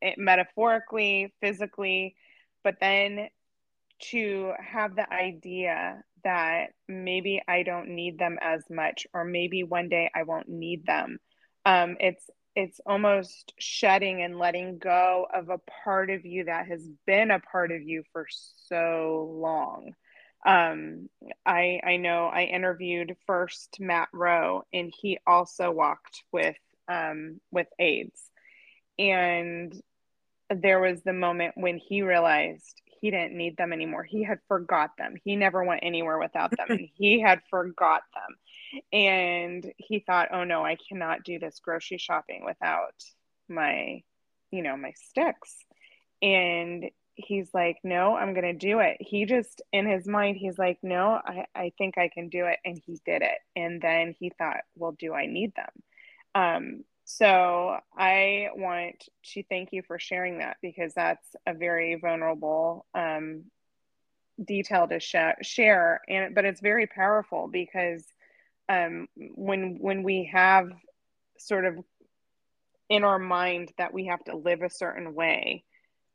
it, 0.00 0.18
metaphorically, 0.18 1.32
physically, 1.40 2.14
but 2.62 2.76
then 2.80 3.28
to 4.10 4.52
have 4.58 4.94
the 4.94 5.10
idea 5.12 6.02
that 6.24 6.68
maybe 6.88 7.42
I 7.48 7.62
don't 7.62 7.90
need 7.90 8.18
them 8.18 8.38
as 8.40 8.62
much, 8.70 9.06
or 9.12 9.24
maybe 9.24 9.62
one 9.62 9.88
day 9.88 10.10
I 10.14 10.22
won't 10.22 10.48
need 10.48 10.86
them. 10.86 11.18
Um, 11.64 11.96
it's 12.00 12.28
it's 12.54 12.80
almost 12.86 13.52
shedding 13.58 14.22
and 14.22 14.38
letting 14.38 14.78
go 14.78 15.26
of 15.32 15.50
a 15.50 15.60
part 15.84 16.08
of 16.08 16.24
you 16.24 16.44
that 16.44 16.66
has 16.66 16.88
been 17.06 17.30
a 17.30 17.40
part 17.40 17.70
of 17.70 17.82
you 17.82 18.02
for 18.12 18.26
so 18.30 19.30
long 19.38 19.92
um, 20.46 21.10
I 21.44 21.80
I 21.84 21.96
know 21.96 22.26
I 22.26 22.44
interviewed 22.44 23.16
first 23.26 23.78
Matt 23.80 24.08
Rowe, 24.12 24.64
and 24.72 24.92
he 24.96 25.18
also 25.26 25.72
walked 25.72 26.22
with 26.32 26.56
um, 26.88 27.40
with 27.50 27.66
aids, 27.80 28.30
and 28.98 29.74
there 30.48 30.80
was 30.80 31.02
the 31.02 31.12
moment 31.12 31.54
when 31.56 31.78
he 31.78 32.02
realized 32.02 32.80
he 33.00 33.10
didn't 33.10 33.36
need 33.36 33.56
them 33.56 33.72
anymore. 33.72 34.04
He 34.04 34.22
had 34.22 34.38
forgot 34.46 34.90
them. 34.96 35.16
He 35.24 35.34
never 35.34 35.64
went 35.64 35.80
anywhere 35.82 36.18
without 36.18 36.52
them, 36.52 36.66
and 36.68 36.88
he 36.94 37.20
had 37.20 37.42
forgot 37.50 38.02
them. 38.14 38.82
And 38.92 39.72
he 39.78 39.98
thought, 39.98 40.28
"Oh 40.32 40.44
no, 40.44 40.64
I 40.64 40.76
cannot 40.88 41.24
do 41.24 41.40
this 41.40 41.58
grocery 41.58 41.98
shopping 41.98 42.44
without 42.44 42.94
my, 43.48 44.02
you 44.52 44.62
know, 44.62 44.76
my 44.76 44.92
sticks." 44.92 45.56
And 46.22 46.88
he's 47.16 47.52
like, 47.54 47.78
no, 47.82 48.14
I'm 48.14 48.34
going 48.34 48.44
to 48.44 48.52
do 48.52 48.78
it. 48.80 48.98
He 49.00 49.24
just, 49.24 49.62
in 49.72 49.86
his 49.88 50.06
mind, 50.06 50.36
he's 50.36 50.58
like, 50.58 50.78
no, 50.82 51.20
I, 51.24 51.46
I 51.54 51.72
think 51.78 51.98
I 51.98 52.08
can 52.08 52.28
do 52.28 52.46
it. 52.46 52.58
And 52.64 52.80
he 52.84 53.00
did 53.04 53.22
it. 53.22 53.38
And 53.56 53.80
then 53.80 54.14
he 54.18 54.30
thought, 54.30 54.60
well, 54.76 54.92
do 54.92 55.14
I 55.14 55.26
need 55.26 55.52
them? 55.54 55.70
Um, 56.34 56.84
so 57.04 57.78
I 57.96 58.48
want 58.54 59.04
to 59.32 59.42
thank 59.44 59.72
you 59.72 59.82
for 59.82 59.98
sharing 59.98 60.38
that 60.38 60.58
because 60.60 60.92
that's 60.94 61.26
a 61.46 61.54
very 61.54 61.94
vulnerable 61.94 62.84
um, 62.94 63.44
detail 64.44 64.86
to 64.88 65.00
sh- 65.00 65.42
share. 65.42 66.02
And, 66.08 66.34
but 66.34 66.44
it's 66.44 66.60
very 66.60 66.86
powerful 66.86 67.48
because 67.50 68.04
um, 68.68 69.08
when, 69.16 69.78
when 69.80 70.02
we 70.02 70.30
have 70.32 70.68
sort 71.38 71.64
of 71.64 71.78
in 72.88 73.04
our 73.04 73.18
mind 73.18 73.72
that 73.78 73.94
we 73.94 74.06
have 74.06 74.22
to 74.24 74.36
live 74.36 74.62
a 74.62 74.70
certain 74.70 75.14
way, 75.14 75.64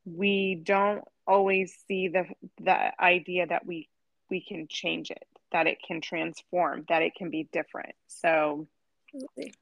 we 0.05 0.55
don't 0.55 1.03
always 1.27 1.75
see 1.87 2.07
the 2.07 2.25
the 2.59 3.01
idea 3.01 3.47
that 3.47 3.65
we 3.65 3.87
we 4.29 4.41
can 4.41 4.67
change 4.67 5.11
it 5.11 5.27
that 5.51 5.67
it 5.67 5.77
can 5.85 6.01
transform 6.01 6.85
that 6.89 7.01
it 7.01 7.13
can 7.15 7.29
be 7.29 7.47
different 7.51 7.93
so 8.07 8.67
Absolutely. 9.13 9.53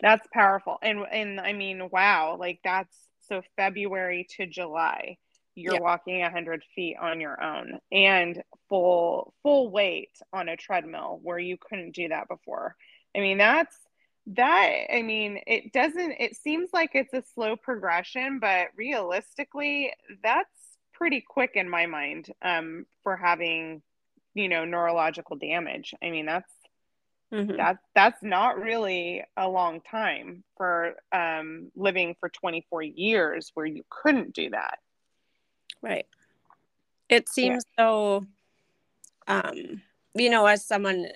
that's 0.00 0.26
powerful 0.32 0.78
and 0.82 1.04
and 1.10 1.40
i 1.40 1.52
mean 1.52 1.88
wow 1.90 2.36
like 2.38 2.60
that's 2.62 2.96
so 3.28 3.42
february 3.56 4.26
to 4.36 4.46
july 4.46 5.16
you're 5.54 5.74
yeah. 5.74 5.80
walking 5.80 6.20
100 6.20 6.62
feet 6.74 6.96
on 7.00 7.20
your 7.20 7.42
own 7.42 7.78
and 7.90 8.42
full 8.68 9.34
full 9.42 9.70
weight 9.70 10.10
on 10.32 10.48
a 10.48 10.56
treadmill 10.56 11.18
where 11.22 11.38
you 11.38 11.56
couldn't 11.56 11.94
do 11.94 12.08
that 12.08 12.28
before 12.28 12.76
i 13.16 13.20
mean 13.20 13.38
that's 13.38 13.76
that 14.36 14.86
i 14.94 15.02
mean 15.02 15.40
it 15.46 15.72
doesn't 15.72 16.12
it 16.12 16.36
seems 16.36 16.70
like 16.72 16.90
it's 16.94 17.12
a 17.14 17.22
slow 17.34 17.56
progression 17.56 18.38
but 18.38 18.68
realistically 18.76 19.92
that's 20.22 20.48
pretty 20.92 21.20
quick 21.26 21.52
in 21.54 21.68
my 21.68 21.86
mind 21.86 22.30
um, 22.42 22.84
for 23.02 23.16
having 23.16 23.82
you 24.34 24.48
know 24.48 24.64
neurological 24.64 25.36
damage 25.36 25.94
i 26.02 26.10
mean 26.10 26.26
that's 26.26 26.52
mm-hmm. 27.32 27.56
that 27.56 27.78
that's 27.94 28.22
not 28.22 28.58
really 28.60 29.24
a 29.36 29.48
long 29.48 29.80
time 29.80 30.44
for 30.56 30.94
um, 31.12 31.72
living 31.74 32.14
for 32.20 32.28
24 32.28 32.82
years 32.82 33.50
where 33.54 33.66
you 33.66 33.82
couldn't 33.88 34.34
do 34.34 34.50
that 34.50 34.78
right 35.82 36.06
it 37.08 37.28
seems 37.28 37.64
yeah. 37.78 37.82
so 37.82 38.26
um 39.26 39.82
you 40.14 40.30
know 40.30 40.46
as 40.46 40.64
someone 40.64 41.08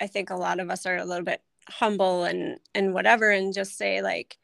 i 0.00 0.06
think 0.06 0.30
a 0.30 0.36
lot 0.36 0.58
of 0.58 0.70
us 0.70 0.86
are 0.86 0.96
a 0.96 1.04
little 1.04 1.24
bit 1.24 1.40
humble 1.68 2.24
and 2.24 2.58
and 2.74 2.94
whatever 2.94 3.30
and 3.30 3.54
just 3.54 3.76
say 3.76 4.02
like 4.02 4.36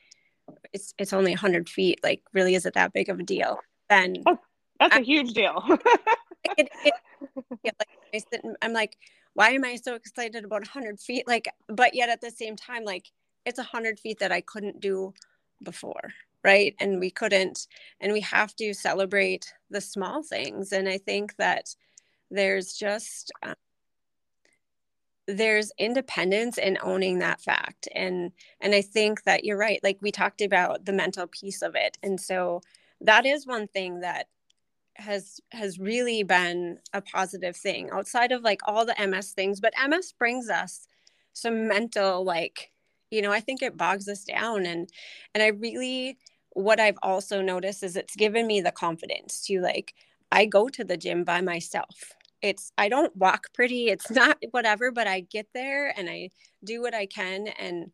it's 0.73 0.95
it's 0.99 1.13
only 1.13 1.33
100 1.33 1.69
feet 1.69 2.01
like 2.03 2.23
really 2.33 2.55
is 2.55 2.67
it 2.67 2.75
that 2.75 2.93
big 2.93 3.09
of 3.09 3.21
a 3.21 3.23
deal? 3.23 3.59
Then 3.89 4.17
oh, 4.27 4.39
that's 4.79 4.97
a 4.97 5.01
huge 5.01 5.33
deal. 5.33 5.63
It, 6.57 6.71
it, 6.87 6.95
yeah, 7.63 7.73
like 7.79 7.89
I 8.15 8.19
sit, 8.19 8.43
i'm 8.63 8.73
like 8.73 8.97
why 9.35 9.51
am 9.51 9.63
i 9.63 9.77
so 9.77 9.95
excited 9.95 10.43
about 10.43 10.63
100 10.63 10.99
feet? 10.99 11.29
Like 11.29 11.49
but 11.69 11.95
yet 11.95 12.09
at 12.09 12.23
the 12.23 12.31
same 12.31 12.57
time 12.57 12.85
like 12.85 13.11
it's 13.45 13.59
100 13.59 14.01
feet 14.01 14.19
that 14.21 14.33
i 14.33 14.41
couldn't 14.41 14.81
do 14.81 15.13
before 15.63 16.15
right? 16.43 16.75
And 16.81 17.01
we 17.01 17.11
couldn't 17.11 17.67
and 18.01 18.13
we 18.13 18.21
have 18.21 18.57
to 18.57 18.73
celebrate 18.73 19.53
the 19.69 19.81
small 19.81 20.23
things. 20.23 20.73
And 20.73 20.89
i 20.89 20.97
think 20.99 21.37
that 21.37 21.75
there's 22.31 22.73
just 22.73 23.31
um, 23.43 23.55
there's 25.37 25.73
independence 25.79 26.59
in 26.59 26.79
owning 26.83 27.19
that 27.21 27.41
fact. 27.41 27.89
And 27.95 28.33
and 28.61 28.75
i 28.75 28.83
think 28.83 29.25
that 29.25 29.45
you're 29.45 29.59
right 29.59 29.81
like 29.83 29.99
we 30.01 30.11
talked 30.13 30.41
about 30.41 30.85
the 30.85 30.93
mental 30.93 31.27
piece 31.27 31.63
of 31.63 31.75
it. 31.75 31.99
And 32.03 32.21
so 32.21 32.63
that 33.01 33.27
is 33.27 33.47
one 33.47 33.67
thing 33.69 34.01
that 34.01 34.27
has 34.97 35.41
has 35.53 35.79
really 35.79 36.23
been 36.23 36.79
a 36.93 37.01
positive 37.01 37.57
thing 37.57 37.91
outside 37.91 38.33
of 38.33 38.43
like 38.43 38.61
all 38.67 38.85
the 38.85 38.95
ms 39.09 39.31
things 39.33 39.61
but 39.61 39.73
ms 39.89 40.13
brings 40.13 40.51
us 40.51 40.87
some 41.33 41.69
mental 41.69 42.25
like 42.25 42.71
you 43.11 43.23
know 43.23 43.33
i 43.33 43.41
think 43.41 43.63
it 43.63 43.77
bogs 43.77 44.09
us 44.09 44.25
down. 44.25 44.67
And 44.67 44.91
and 45.35 45.43
i 45.43 45.49
really 45.49 46.19
what 46.51 46.81
i've 46.81 46.99
also 47.03 47.41
noticed 47.41 47.83
is 47.83 47.97
it's 47.97 48.17
given 48.17 48.47
me 48.47 48.61
the 48.61 48.73
confidence 48.73 49.47
to 49.47 49.61
like 49.61 49.95
i 50.33 50.45
go 50.45 50.69
to 50.69 50.85
the 50.85 50.97
gym 50.97 51.25
by 51.25 51.41
myself 51.41 52.13
it's 52.43 52.73
i 52.79 52.89
don't 52.89 53.15
walk 53.17 53.53
pretty 53.53 53.89
it's 53.89 54.11
not 54.11 54.39
whatever 54.51 54.91
but 54.91 55.07
i 55.07 55.21
get 55.21 55.47
there 55.55 55.93
and 55.97 56.09
i 56.09 56.29
do 56.65 56.81
what 56.83 56.95
i 56.95 57.07
can 57.07 57.49
and 57.59 57.91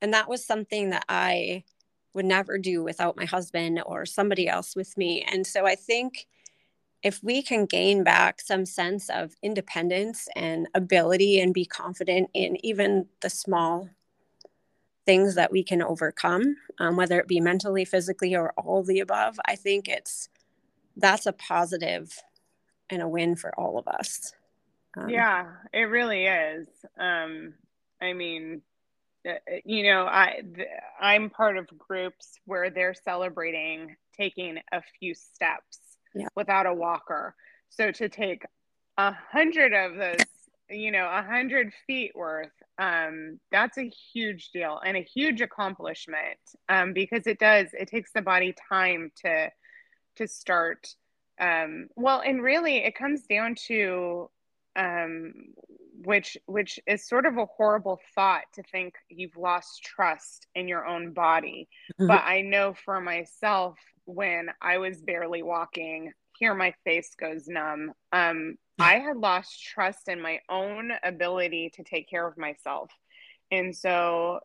and 0.00 0.14
that 0.14 0.28
was 0.28 0.44
something 0.44 0.90
that 0.90 1.04
i 1.08 1.62
would 2.14 2.24
never 2.24 2.58
do 2.58 2.82
without 2.82 3.16
my 3.16 3.24
husband 3.24 3.80
or 3.86 4.04
somebody 4.04 4.48
else 4.48 4.74
with 4.74 4.96
me 4.96 5.24
and 5.30 5.46
so 5.46 5.66
i 5.66 5.74
think 5.74 6.26
if 7.02 7.22
we 7.22 7.42
can 7.42 7.64
gain 7.64 8.04
back 8.04 8.42
some 8.42 8.66
sense 8.66 9.08
of 9.08 9.34
independence 9.42 10.28
and 10.36 10.68
ability 10.74 11.40
and 11.40 11.54
be 11.54 11.64
confident 11.64 12.28
in 12.34 12.62
even 12.64 13.06
the 13.22 13.30
small 13.30 13.88
things 15.06 15.34
that 15.34 15.50
we 15.50 15.62
can 15.62 15.82
overcome 15.82 16.56
um, 16.78 16.96
whether 16.96 17.18
it 17.18 17.28
be 17.28 17.40
mentally 17.40 17.84
physically 17.84 18.34
or 18.34 18.52
all 18.56 18.82
the 18.82 19.00
above 19.00 19.38
i 19.46 19.54
think 19.54 19.88
it's 19.88 20.28
that's 20.96 21.26
a 21.26 21.32
positive 21.32 22.22
and 22.90 23.02
a 23.02 23.08
win 23.08 23.36
for 23.36 23.54
all 23.58 23.78
of 23.78 23.86
us. 23.88 24.32
Um, 24.96 25.08
yeah, 25.08 25.46
it 25.72 25.84
really 25.84 26.26
is. 26.26 26.66
Um, 26.98 27.54
I 28.00 28.12
mean, 28.12 28.62
uh, 29.26 29.32
uh, 29.32 29.34
you 29.64 29.84
know, 29.84 30.04
I 30.04 30.42
I'm 31.00 31.30
part 31.30 31.56
of 31.56 31.66
groups 31.78 32.38
where 32.46 32.70
they're 32.70 32.94
celebrating 32.94 33.96
taking 34.16 34.58
a 34.72 34.82
few 34.98 35.14
steps 35.14 35.78
yeah. 36.14 36.28
without 36.34 36.66
a 36.66 36.74
walker. 36.74 37.34
So 37.68 37.92
to 37.92 38.08
take 38.08 38.44
a 38.96 39.12
hundred 39.12 39.72
of 39.72 39.96
those, 39.96 40.26
you 40.68 40.90
know, 40.90 41.06
a 41.06 41.22
hundred 41.22 41.72
feet 41.86 42.12
worth, 42.14 42.50
um, 42.78 43.38
that's 43.52 43.78
a 43.78 43.90
huge 44.12 44.50
deal 44.50 44.80
and 44.84 44.96
a 44.96 45.02
huge 45.02 45.40
accomplishment 45.40 46.38
um, 46.68 46.92
because 46.92 47.26
it 47.26 47.38
does 47.38 47.68
it 47.72 47.88
takes 47.88 48.12
the 48.12 48.22
body 48.22 48.54
time 48.68 49.12
to 49.24 49.50
to 50.16 50.26
start 50.26 50.94
um, 51.40 51.88
well 51.96 52.22
and 52.24 52.42
really 52.42 52.78
it 52.78 52.94
comes 52.94 53.22
down 53.22 53.54
to 53.66 54.30
um, 54.76 55.32
which 56.04 56.36
which 56.46 56.78
is 56.86 57.06
sort 57.06 57.26
of 57.26 57.36
a 57.36 57.46
horrible 57.46 58.00
thought 58.14 58.44
to 58.54 58.62
think 58.62 58.94
you've 59.08 59.36
lost 59.36 59.82
trust 59.82 60.46
in 60.54 60.68
your 60.68 60.86
own 60.86 61.12
body. 61.12 61.68
Mm-hmm. 61.94 62.06
but 62.08 62.22
i 62.24 62.42
know 62.42 62.74
for 62.84 63.00
myself 63.00 63.78
when 64.04 64.48
i 64.60 64.78
was 64.78 65.00
barely 65.00 65.42
walking 65.42 66.12
here 66.38 66.54
my 66.54 66.74
face 66.84 67.14
goes 67.20 67.46
numb. 67.46 67.92
Um, 68.12 68.56
i 68.78 68.94
had 68.94 69.16
lost 69.18 69.62
trust 69.62 70.08
in 70.08 70.20
my 70.20 70.40
own 70.48 70.90
ability 71.04 71.70
to 71.74 71.84
take 71.84 72.08
care 72.08 72.26
of 72.26 72.38
myself. 72.38 72.90
And 73.52 73.76
so 73.76 74.40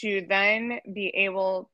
to 0.00 0.24
then 0.28 0.80
be 0.92 1.08
able 1.08 1.70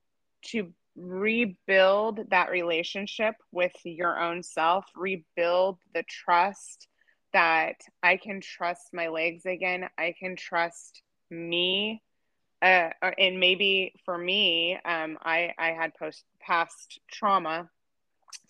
to 0.47 0.73
rebuild 0.95 2.19
that 2.29 2.51
relationship 2.51 3.35
with 3.51 3.73
your 3.83 4.19
own 4.19 4.43
self, 4.43 4.85
rebuild 4.95 5.77
the 5.93 6.03
trust 6.03 6.87
that 7.33 7.75
I 8.03 8.17
can 8.17 8.41
trust 8.41 8.93
my 8.93 9.07
legs 9.07 9.45
again. 9.45 9.87
I 9.97 10.13
can 10.19 10.35
trust 10.35 11.01
me. 11.29 12.01
Uh, 12.61 12.89
and 13.17 13.39
maybe 13.39 13.93
for 14.05 14.17
me, 14.17 14.77
um, 14.85 15.17
I, 15.23 15.53
I 15.57 15.69
had 15.71 15.95
post 15.95 16.23
past 16.39 16.99
trauma. 17.11 17.69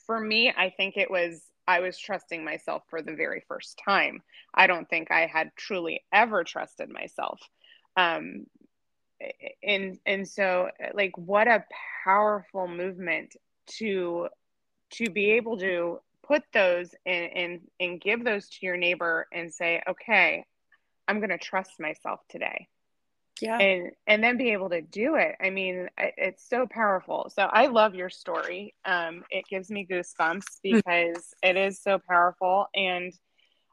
For 0.05 0.19
me, 0.19 0.51
I 0.55 0.73
think 0.75 0.97
it 0.97 1.09
was 1.09 1.41
I 1.67 1.79
was 1.79 1.97
trusting 1.97 2.43
myself 2.43 2.83
for 2.89 3.01
the 3.01 3.15
very 3.15 3.43
first 3.47 3.79
time. 3.85 4.21
I 4.53 4.67
don't 4.67 4.89
think 4.89 5.11
I 5.11 5.27
had 5.27 5.51
truly 5.55 6.03
ever 6.11 6.43
trusted 6.43 6.89
myself. 6.89 7.39
Um, 7.95 8.47
and 9.63 9.99
and 10.05 10.27
so 10.27 10.69
like 10.93 11.17
what 11.17 11.47
a 11.47 11.63
powerful 12.03 12.67
movement 12.67 13.35
to 13.67 14.27
to 14.91 15.09
be 15.09 15.31
able 15.31 15.57
to 15.57 15.99
put 16.23 16.43
those 16.53 16.93
and 17.05 17.31
and 17.35 17.61
and 17.79 18.01
give 18.01 18.23
those 18.23 18.49
to 18.49 18.65
your 18.65 18.77
neighbor 18.77 19.27
and 19.33 19.53
say 19.53 19.81
okay 19.87 20.45
i'm 21.07 21.19
going 21.19 21.29
to 21.29 21.37
trust 21.37 21.79
myself 21.79 22.21
today. 22.29 22.67
Yeah. 23.41 23.57
And 23.57 23.91
and 24.05 24.23
then 24.23 24.37
be 24.37 24.51
able 24.51 24.69
to 24.69 24.81
do 24.81 25.15
it. 25.15 25.35
I 25.41 25.49
mean 25.49 25.89
it's 25.97 26.47
so 26.47 26.67
powerful. 26.69 27.31
So 27.35 27.43
i 27.43 27.67
love 27.67 27.95
your 27.95 28.09
story. 28.09 28.75
Um 28.85 29.23
it 29.29 29.45
gives 29.49 29.69
me 29.69 29.87
goosebumps 29.89 30.43
hmm. 30.63 30.75
because 30.75 31.33
it 31.43 31.57
is 31.57 31.81
so 31.81 31.99
powerful. 31.99 32.67
And 32.75 33.13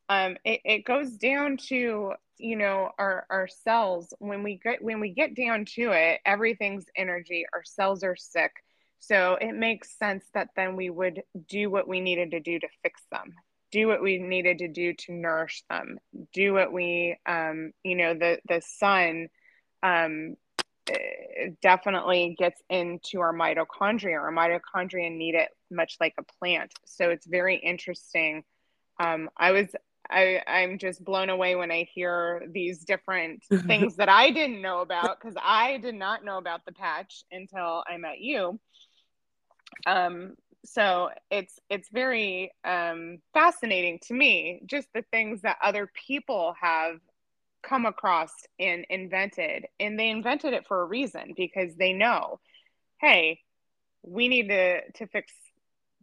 um 0.09 0.37
it, 0.45 0.61
it 0.65 0.85
goes 0.85 1.13
down 1.13 1.59
to 1.69 2.13
you 2.39 2.57
know 2.57 2.91
our 2.99 3.27
our 3.31 3.49
cells 3.49 4.13
when 4.19 4.43
we 4.43 4.59
get 4.63 4.83
when 4.83 5.01
we 5.01 5.11
get 5.11 5.35
down 5.35 5.65
to 5.65 5.91
it 5.93 6.21
everything's 6.25 6.87
energy 6.97 7.45
our 7.53 7.63
cells 7.65 8.03
are 8.03 8.17
sick 8.17 8.53
so 9.01 9.37
it 9.41 9.55
makes 9.55 9.97
sense 9.99 10.25
that 10.35 10.49
then 10.57 10.77
we 10.77 10.91
would 10.91 11.23
do 11.49 11.71
what 11.71 11.87
we 11.87 12.01
needed 12.01 12.31
to 12.33 12.41
do 12.41 12.59
to 12.59 12.69
fix 12.83 13.03
them 13.11 13.35
do 13.71 13.87
what 13.87 14.03
we 14.03 14.19
needed 14.19 14.59
to 14.59 14.69
do 14.69 14.95
to 14.95 15.13
nourish 15.13 15.63
them 15.69 15.99
do 16.33 16.53
what 16.53 16.73
we 16.73 17.17
um 17.27 17.73
you 17.85 17.97
know 17.97 18.15
the 18.15 18.39
the 18.49 18.61
sun 18.61 19.29
um 19.83 20.37
definitely 21.63 22.35
gets 22.39 22.61
into 22.69 23.21
our 23.21 23.33
mitochondria. 23.33 24.21
Our 24.21 24.33
mitochondria 24.33 25.15
need 25.15 25.35
it 25.35 25.49
much 25.71 25.97
like 26.01 26.15
a 26.19 26.23
plant. 26.39 26.73
So 26.87 27.11
it's 27.11 27.27
very 27.27 27.57
interesting. 27.57 28.45
Um, 29.01 29.31
I 29.37 29.53
was 29.53 29.69
I, 30.11 30.43
I'm 30.47 30.79
just 30.79 31.05
blown 31.05 31.29
away 31.29 31.55
when 31.55 31.71
I 31.71 31.87
hear 31.95 32.47
these 32.51 32.85
different 32.85 33.43
things 33.67 33.97
that 33.97 34.09
I 34.09 34.31
didn't 34.31 34.63
know 34.63 34.81
about 34.81 35.21
because 35.21 35.37
I 35.43 35.79
did 35.79 35.95
not 35.95 36.25
know 36.25 36.39
about 36.39 36.65
the 36.65 36.73
patch 36.73 37.25
until 37.31 37.85
I 37.87 37.97
met 37.99 38.21
you. 38.21 38.59
Um, 39.87 40.35
so 40.65 41.11
it's 41.31 41.59
it's 41.71 41.89
very 41.91 42.53
um, 42.65 43.19
fascinating 43.33 43.99
to 44.07 44.15
me 44.15 44.63
just 44.67 44.89
the 44.95 45.05
things 45.11 45.43
that 45.43 45.57
other 45.63 45.91
people 46.07 46.55
have 46.61 46.97
come 47.63 47.87
across 47.87 48.31
and 48.59 48.87
invented 48.89 49.67
and 49.81 49.99
they 49.99 50.11
invented 50.11 50.53
it 50.53 50.67
for 50.67 50.81
a 50.81 50.85
reason 50.85 51.35
because 51.37 51.75
they 51.75 51.93
know 51.93 52.39
hey 53.01 53.41
we 54.03 54.29
need 54.29 54.49
to 54.49 54.81
to 54.93 55.07
fix 55.09 55.33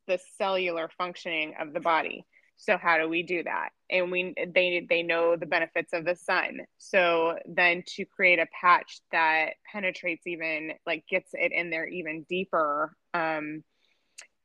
the 0.06 0.20
cellular 0.38 0.90
functioning 0.98 1.54
of 1.60 1.74
the 1.74 1.80
body 1.80 2.26
so 2.58 2.78
how 2.78 2.98
do 2.98 3.08
we 3.10 3.24
do 3.24 3.44
that? 3.44 3.70
And 3.90 4.12
we 4.12 4.34
they 4.54 4.86
they 4.90 5.04
know 5.04 5.36
the 5.36 5.46
benefits 5.46 5.94
of 5.94 6.06
the 6.06 6.16
sun. 6.16 6.62
So 6.78 7.38
then 7.46 7.84
to 7.96 8.06
create 8.06 8.40
a 8.40 8.48
patch 8.60 9.00
that 9.12 9.56
penetrates 9.72 10.26
even 10.26 10.74
like 10.86 11.06
gets 11.10 11.32
it 11.34 11.52
in 11.52 11.70
there 11.70 11.88
even 11.88 12.26
deeper 12.30 12.96
um 13.14 13.64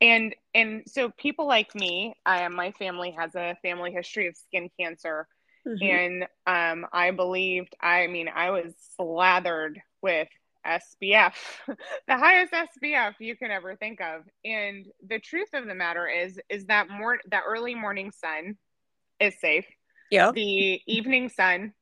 and 0.01 0.35
and 0.55 0.83
so 0.87 1.11
people 1.11 1.47
like 1.47 1.75
me 1.75 2.15
I, 2.25 2.49
my 2.49 2.73
family 2.73 3.15
has 3.19 3.35
a 3.35 3.57
family 3.63 3.93
history 3.93 4.27
of 4.29 4.37
skin 4.37 4.71
cancer. 4.79 5.27
Mm-hmm. 5.69 5.85
and 5.85 6.27
um 6.47 6.87
i 6.91 7.11
believed 7.11 7.77
i 7.83 8.07
mean 8.07 8.31
i 8.35 8.49
was 8.49 8.73
slathered 8.97 9.79
with 10.01 10.29
SPF, 10.67 11.35
the 11.67 12.17
highest 12.17 12.53
SPF 12.53 13.15
you 13.19 13.37
can 13.37 13.51
ever 13.51 13.77
think 13.77 14.01
of. 14.01 14.23
And 14.45 14.87
the 15.07 15.19
truth 15.19 15.49
of 15.55 15.67
the 15.67 15.75
matter 15.75 16.09
is, 16.09 16.39
is 16.49 16.67
that 16.67 16.89
more 16.89 17.19
that 17.31 17.43
early 17.47 17.75
morning 17.75 18.13
sun 18.13 18.57
is 19.19 19.39
safe. 19.41 19.67
Yeah. 20.11 20.33
The 20.33 20.81
evening 20.87 21.29
sun, 21.29 21.73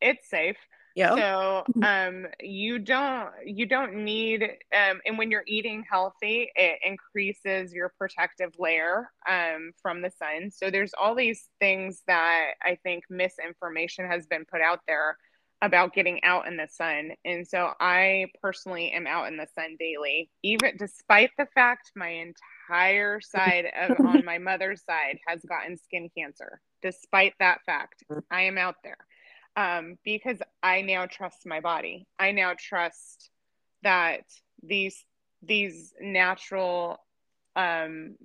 it's 0.00 0.28
safe. 0.28 0.56
Yeah. 0.98 1.14
So 1.14 1.64
um 1.86 2.26
you 2.40 2.80
don't 2.80 3.30
you 3.44 3.66
don't 3.66 4.04
need 4.04 4.42
um 4.42 5.00
and 5.06 5.16
when 5.16 5.30
you're 5.30 5.44
eating 5.46 5.84
healthy, 5.88 6.50
it 6.56 6.80
increases 6.84 7.72
your 7.72 7.92
protective 7.96 8.52
layer 8.58 9.08
um 9.28 9.70
from 9.80 10.02
the 10.02 10.10
sun. 10.10 10.50
So 10.50 10.70
there's 10.72 10.90
all 11.00 11.14
these 11.14 11.48
things 11.60 12.02
that 12.08 12.54
I 12.64 12.78
think 12.82 13.04
misinformation 13.08 14.06
has 14.06 14.26
been 14.26 14.44
put 14.50 14.60
out 14.60 14.80
there 14.88 15.16
about 15.60 15.92
getting 15.92 16.22
out 16.22 16.46
in 16.46 16.56
the 16.56 16.68
sun. 16.70 17.12
And 17.24 17.46
so 17.46 17.72
I 17.80 18.26
personally 18.42 18.92
am 18.92 19.06
out 19.06 19.26
in 19.26 19.36
the 19.36 19.48
sun 19.54 19.76
daily, 19.78 20.30
even 20.42 20.76
despite 20.76 21.30
the 21.36 21.46
fact 21.54 21.90
my 21.96 22.08
entire 22.68 23.20
side 23.20 23.66
of 23.78 23.98
on 24.06 24.24
my 24.24 24.38
mother's 24.38 24.84
side 24.84 25.18
has 25.26 25.42
gotten 25.42 25.76
skin 25.76 26.10
cancer. 26.16 26.60
Despite 26.82 27.34
that 27.40 27.60
fact, 27.66 28.04
I 28.30 28.42
am 28.42 28.56
out 28.56 28.76
there 28.84 28.98
um, 29.56 29.98
because 30.04 30.38
I 30.62 30.82
now 30.82 31.06
trust 31.06 31.44
my 31.44 31.60
body. 31.60 32.06
I 32.18 32.30
now 32.30 32.54
trust 32.56 33.30
that 33.82 34.22
these 34.62 35.04
these 35.42 35.92
natural 36.00 36.98
um, 37.56 38.16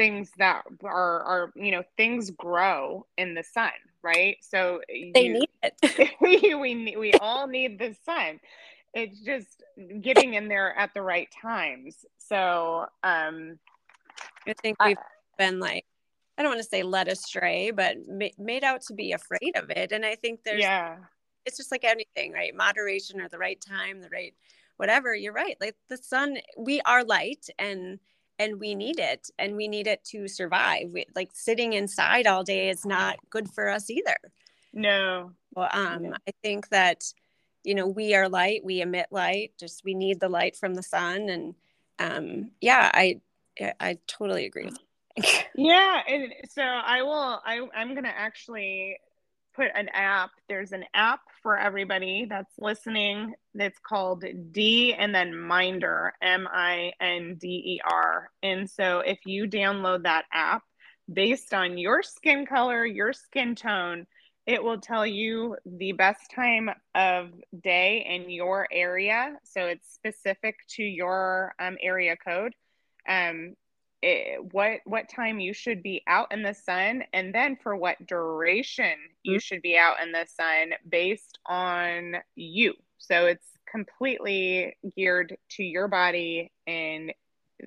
things 0.00 0.30
that 0.38 0.62
are 0.82 1.22
are 1.22 1.52
you 1.54 1.70
know 1.70 1.82
things 1.96 2.30
grow 2.30 3.04
in 3.18 3.34
the 3.34 3.42
sun 3.42 3.70
right? 4.02 4.38
So 4.40 4.80
they 4.88 5.26
you, 5.26 5.32
need 5.32 5.48
it. 5.62 6.10
we, 6.20 6.54
we 6.54 6.96
we 6.96 7.12
all 7.14 7.46
need 7.46 7.78
the 7.78 7.94
sun. 8.04 8.40
It's 8.94 9.20
just 9.20 9.62
getting 10.00 10.34
in 10.34 10.48
there 10.48 10.76
at 10.76 10.94
the 10.94 11.02
right 11.02 11.28
times. 11.40 12.04
So 12.18 12.86
um 13.02 13.58
i 14.46 14.54
think 14.62 14.82
we've 14.82 14.96
I, 14.96 15.02
been 15.36 15.60
like 15.60 15.84
i 16.38 16.42
don't 16.42 16.52
want 16.52 16.62
to 16.62 16.68
say 16.68 16.82
led 16.82 17.08
astray 17.08 17.70
but 17.72 17.96
ma- 18.08 18.28
made 18.38 18.64
out 18.64 18.80
to 18.80 18.94
be 18.94 19.12
afraid 19.12 19.54
of 19.54 19.68
it. 19.70 19.92
And 19.92 20.04
i 20.04 20.14
think 20.14 20.40
there's 20.44 20.62
yeah. 20.62 20.96
it's 21.44 21.56
just 21.56 21.70
like 21.70 21.84
anything 21.84 22.32
right? 22.32 22.54
Moderation 22.54 23.20
or 23.20 23.28
the 23.28 23.38
right 23.38 23.60
time 23.60 24.00
the 24.00 24.08
right 24.08 24.34
whatever 24.76 25.14
you're 25.14 25.34
right. 25.34 25.56
Like 25.60 25.76
the 25.90 25.98
sun 25.98 26.38
we 26.56 26.80
are 26.82 27.04
light 27.04 27.46
and 27.58 27.98
and 28.40 28.58
we 28.58 28.74
need 28.74 28.98
it 28.98 29.30
and 29.38 29.54
we 29.54 29.68
need 29.68 29.86
it 29.86 30.02
to 30.06 30.26
survive. 30.26 30.90
We, 30.92 31.06
like 31.14 31.30
sitting 31.32 31.74
inside 31.74 32.26
all 32.26 32.42
day 32.42 32.70
is 32.70 32.84
not 32.84 33.18
good 33.30 33.48
for 33.48 33.68
us 33.68 33.88
either. 33.90 34.16
No. 34.72 35.32
Well 35.54 35.68
um 35.72 36.14
i 36.28 36.32
think 36.42 36.68
that 36.68 37.04
you 37.64 37.74
know 37.74 37.86
we 37.86 38.14
are 38.14 38.28
light 38.28 38.62
we 38.64 38.80
emit 38.80 39.06
light 39.10 39.52
just 39.58 39.84
we 39.84 39.94
need 39.94 40.20
the 40.20 40.28
light 40.28 40.56
from 40.56 40.74
the 40.74 40.82
sun 40.82 41.28
and 41.28 41.54
um 41.98 42.50
yeah 42.60 42.90
i 42.94 43.20
i 43.80 43.98
totally 44.06 44.46
agree 44.46 44.66
with 44.66 44.78
yeah 45.56 46.00
and 46.08 46.32
so 46.48 46.62
i 46.62 47.02
will 47.02 47.40
i 47.44 47.60
i'm 47.74 47.94
gonna 47.94 48.12
actually 48.14 48.96
put 49.54 49.68
an 49.74 49.88
app. 49.92 50.30
There's 50.48 50.72
an 50.72 50.84
app 50.94 51.20
for 51.42 51.58
everybody 51.58 52.26
that's 52.28 52.54
listening 52.58 53.34
that's 53.54 53.78
called 53.78 54.24
D 54.52 54.94
and 54.94 55.14
then 55.14 55.36
Minder, 55.36 56.12
M 56.22 56.48
I 56.50 56.92
N 57.00 57.36
D 57.40 57.46
E 57.46 57.80
R. 57.84 58.30
And 58.42 58.68
so 58.68 59.00
if 59.00 59.18
you 59.26 59.46
download 59.46 60.04
that 60.04 60.24
app 60.32 60.62
based 61.12 61.54
on 61.54 61.78
your 61.78 62.02
skin 62.02 62.46
color, 62.46 62.84
your 62.84 63.12
skin 63.12 63.54
tone, 63.54 64.06
it 64.46 64.62
will 64.62 64.80
tell 64.80 65.06
you 65.06 65.56
the 65.64 65.92
best 65.92 66.30
time 66.34 66.70
of 66.94 67.30
day 67.62 68.06
in 68.08 68.30
your 68.30 68.66
area. 68.72 69.36
So 69.44 69.66
it's 69.66 69.92
specific 69.92 70.56
to 70.70 70.82
your 70.82 71.54
um, 71.58 71.76
area 71.80 72.16
code. 72.16 72.54
Um, 73.08 73.54
it, 74.02 74.52
what 74.52 74.80
what 74.84 75.08
time 75.08 75.40
you 75.40 75.52
should 75.52 75.82
be 75.82 76.02
out 76.06 76.32
in 76.32 76.42
the 76.42 76.54
sun 76.54 77.04
and 77.12 77.34
then 77.34 77.56
for 77.56 77.76
what 77.76 78.06
duration 78.06 78.94
you 79.22 79.32
mm-hmm. 79.32 79.38
should 79.38 79.62
be 79.62 79.76
out 79.76 79.96
in 80.02 80.12
the 80.12 80.26
sun 80.26 80.72
based 80.88 81.38
on 81.46 82.16
you. 82.34 82.74
So 82.98 83.26
it's 83.26 83.46
completely 83.70 84.76
geared 84.96 85.36
to 85.50 85.62
your 85.62 85.88
body 85.88 86.50
and 86.66 87.12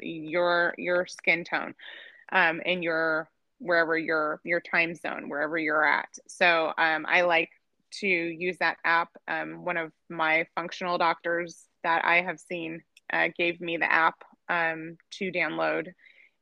your 0.01 0.73
your 0.77 1.05
skin 1.05 1.43
tone 1.43 1.75
um 2.31 2.61
and 2.65 2.83
your 2.83 3.29
wherever 3.59 3.97
your 3.97 4.41
your 4.43 4.59
time 4.59 4.95
zone 4.95 5.29
wherever 5.29 5.57
you're 5.57 5.85
at. 5.85 6.09
So 6.27 6.73
um 6.77 7.05
i 7.07 7.21
like 7.21 7.51
to 7.99 8.07
use 8.07 8.57
that 8.57 8.77
app. 8.83 9.09
Um 9.27 9.63
one 9.63 9.77
of 9.77 9.91
my 10.09 10.47
functional 10.55 10.97
doctors 10.97 11.65
that 11.83 12.03
i 12.05 12.21
have 12.21 12.39
seen 12.39 12.81
uh, 13.11 13.27
gave 13.37 13.61
me 13.61 13.77
the 13.77 13.91
app 13.91 14.23
um 14.49 14.97
to 15.11 15.31
download 15.31 15.93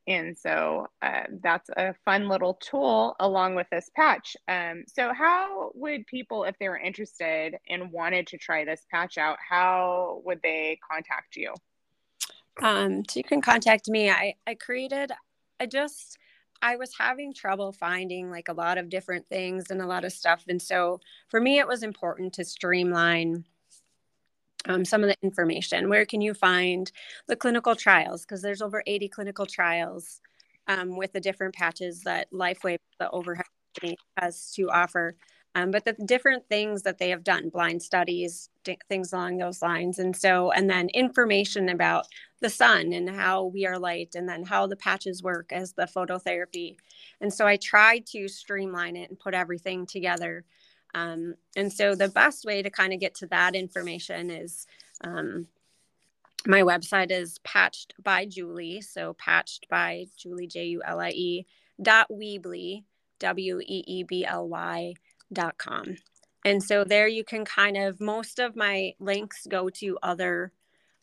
and 0.08 0.38
so 0.38 0.88
uh, 1.02 1.24
that's 1.44 1.70
a 1.78 1.94
fun 2.06 2.28
little 2.28 2.56
tool 2.56 3.16
along 3.20 3.56
with 3.56 3.68
this 3.72 3.90
patch. 3.96 4.36
Um, 4.48 4.84
so, 4.88 5.14
how 5.14 5.72
would 5.76 6.08
people, 6.08 6.44
if 6.44 6.58
they 6.60 6.70
were 6.70 6.78
interested 6.78 7.56
and 7.70 7.92
wanted 7.92 8.28
to 8.28 8.38
try 8.38 8.66
this 8.66 8.86
patch 8.90 9.18
out, 9.18 9.38
how 9.48 10.22
would 10.26 10.42
they 10.42 10.80
contact 10.90 11.36
you? 11.36 11.54
Um, 12.62 13.04
so, 13.08 13.20
you 13.20 13.24
can 13.24 13.42
contact 13.42 13.88
me. 13.90 14.10
I, 14.10 14.36
I 14.48 14.56
created, 14.56 15.12
I 15.60 15.68
just, 15.68 16.18
I 16.64 16.78
was 16.78 16.94
having 16.98 17.34
trouble 17.34 17.72
finding 17.72 18.32
like 18.32 18.48
a 18.50 18.54
lot 18.54 18.80
of 18.80 18.90
different 18.90 19.28
things 19.30 19.70
and 19.70 19.82
a 19.82 19.88
lot 19.88 20.04
of 20.04 20.12
stuff. 20.12 20.46
And 20.48 20.62
so, 20.62 21.00
for 21.30 21.40
me, 21.40 21.60
it 21.60 21.68
was 21.68 21.84
important 21.84 22.34
to 22.34 22.46
streamline 22.46 23.46
um, 24.68 24.86
some 24.86 25.04
of 25.04 25.10
the 25.10 25.16
information. 25.24 25.90
Where 25.90 26.06
can 26.06 26.22
you 26.22 26.34
find 26.34 26.92
the 27.28 27.36
clinical 27.36 27.76
trials? 27.76 28.22
Because 28.22 28.42
there's 28.42 28.62
over 28.62 28.84
80 28.86 29.10
clinical 29.10 29.46
trials 29.46 30.22
um, 30.68 30.96
with 30.96 31.14
the 31.14 31.20
different 31.20 31.56
patches 31.56 32.02
that 32.02 32.32
LifeWave, 32.32 32.78
the 33.00 33.10
overhead 33.12 33.46
company, 33.80 33.98
has 34.18 34.52
to 34.54 34.70
offer. 34.70 35.16
Um, 35.54 35.72
but 35.72 35.84
the 35.84 35.94
different 36.06 36.48
things 36.48 36.84
that 36.84 36.98
they 36.98 37.10
have 37.10 37.26
done, 37.26 37.50
blind 37.50 37.84
studies, 37.84 38.50
d- 38.64 38.78
things 38.88 39.12
along 39.12 39.38
those 39.38 39.62
lines. 39.62 40.00
And 40.00 40.16
so, 40.16 40.52
and 40.52 40.70
then 40.70 40.88
information 40.90 41.68
about 41.68 42.06
the 42.40 42.50
sun 42.50 42.94
and 42.94 43.10
how 43.10 43.46
we 43.46 43.66
are 43.66 43.78
light, 43.78 44.16
and 44.16 44.30
then 44.30 44.44
how 44.44 44.66
the 44.66 44.78
patches 44.78 45.22
work 45.22 45.52
as 45.52 45.74
the 45.74 45.90
phototherapy. 45.94 46.78
And 47.20 47.34
so 47.34 47.46
I 47.46 47.58
tried 47.58 48.06
to 48.08 48.30
streamline 48.30 48.96
it 48.96 49.10
and 49.10 49.20
put 49.20 49.34
everything 49.34 49.86
together 49.86 50.46
um, 50.94 51.36
and 51.56 51.72
so 51.72 51.96
the 51.96 52.10
best 52.10 52.46
way 52.46 52.62
to 52.62 52.70
kind 52.70 52.94
of 52.94 53.00
get 53.00 53.16
to 53.16 53.28
that 53.28 53.56
information 53.56 54.30
is 54.30 54.68
um, 55.04 55.48
my 56.46 56.62
website 56.62 57.12
is 57.12 57.40
patched 57.40 57.94
by 58.02 58.26
Julie. 58.26 58.82
So 58.82 59.14
patched 59.14 59.68
by 59.70 60.06
Julie, 60.18 60.48
J 60.48 60.66
U 60.66 60.82
L 60.86 61.00
I 61.00 61.10
E 61.10 61.46
dot 61.82 62.08
Weebly, 62.10 62.84
W 63.20 63.60
E 63.60 63.84
E 63.88 64.04
B 64.04 64.26
L 64.26 64.48
Y 64.48 64.94
dot 65.32 65.58
com. 65.58 65.96
And 66.44 66.64
so 66.64 66.84
there 66.84 67.08
you 67.08 67.24
can 67.24 67.46
kind 67.46 67.78
of, 67.78 68.02
most 68.02 68.40
of 68.40 68.56
my 68.56 68.96
links 69.00 69.46
go 69.48 69.70
to 69.70 69.98
other 70.02 70.52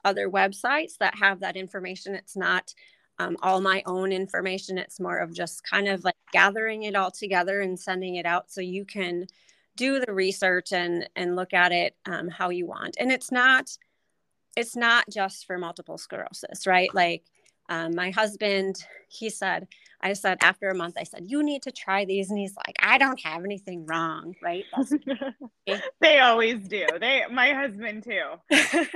other 0.04 0.28
websites 0.28 0.96
that 0.98 1.18
have 1.18 1.40
that 1.40 1.56
information. 1.56 2.14
It's 2.14 2.36
not 2.36 2.72
um, 3.18 3.36
all 3.42 3.60
my 3.60 3.82
own 3.84 4.12
information. 4.12 4.78
It's 4.78 5.00
more 5.00 5.18
of 5.18 5.34
just 5.34 5.64
kind 5.64 5.88
of 5.88 6.04
like 6.04 6.14
gathering 6.32 6.84
it 6.84 6.94
all 6.94 7.10
together 7.10 7.60
and 7.60 7.78
sending 7.78 8.14
it 8.16 8.26
out 8.26 8.50
so 8.50 8.60
you 8.60 8.84
can 8.84 9.26
do 9.78 10.00
the 10.00 10.12
research 10.12 10.72
and 10.72 11.08
and 11.16 11.36
look 11.36 11.54
at 11.54 11.72
it 11.72 11.96
um, 12.04 12.28
how 12.28 12.50
you 12.50 12.66
want 12.66 12.96
and 13.00 13.10
it's 13.10 13.32
not 13.32 13.78
it's 14.58 14.74
not 14.74 15.04
just 15.08 15.46
for 15.46 15.56
multiple 15.56 15.96
sclerosis, 15.98 16.66
right? 16.66 16.92
Like 16.92 17.22
um, 17.68 17.94
my 17.94 18.10
husband, 18.10 18.84
he 19.08 19.30
said, 19.30 19.68
I 20.00 20.14
said 20.14 20.38
after 20.40 20.68
a 20.68 20.74
month, 20.74 20.96
I 20.98 21.04
said, 21.04 21.24
you 21.26 21.44
need 21.44 21.62
to 21.62 21.70
try 21.70 22.04
these. 22.04 22.30
And 22.30 22.38
he's 22.38 22.56
like, 22.56 22.74
I 22.80 22.98
don't 22.98 23.20
have 23.20 23.44
anything 23.44 23.86
wrong, 23.86 24.34
right? 24.42 24.64
they 26.00 26.18
always 26.18 26.66
do. 26.66 26.86
They, 27.00 27.22
my 27.30 27.52
husband 27.52 28.02
too. 28.02 28.24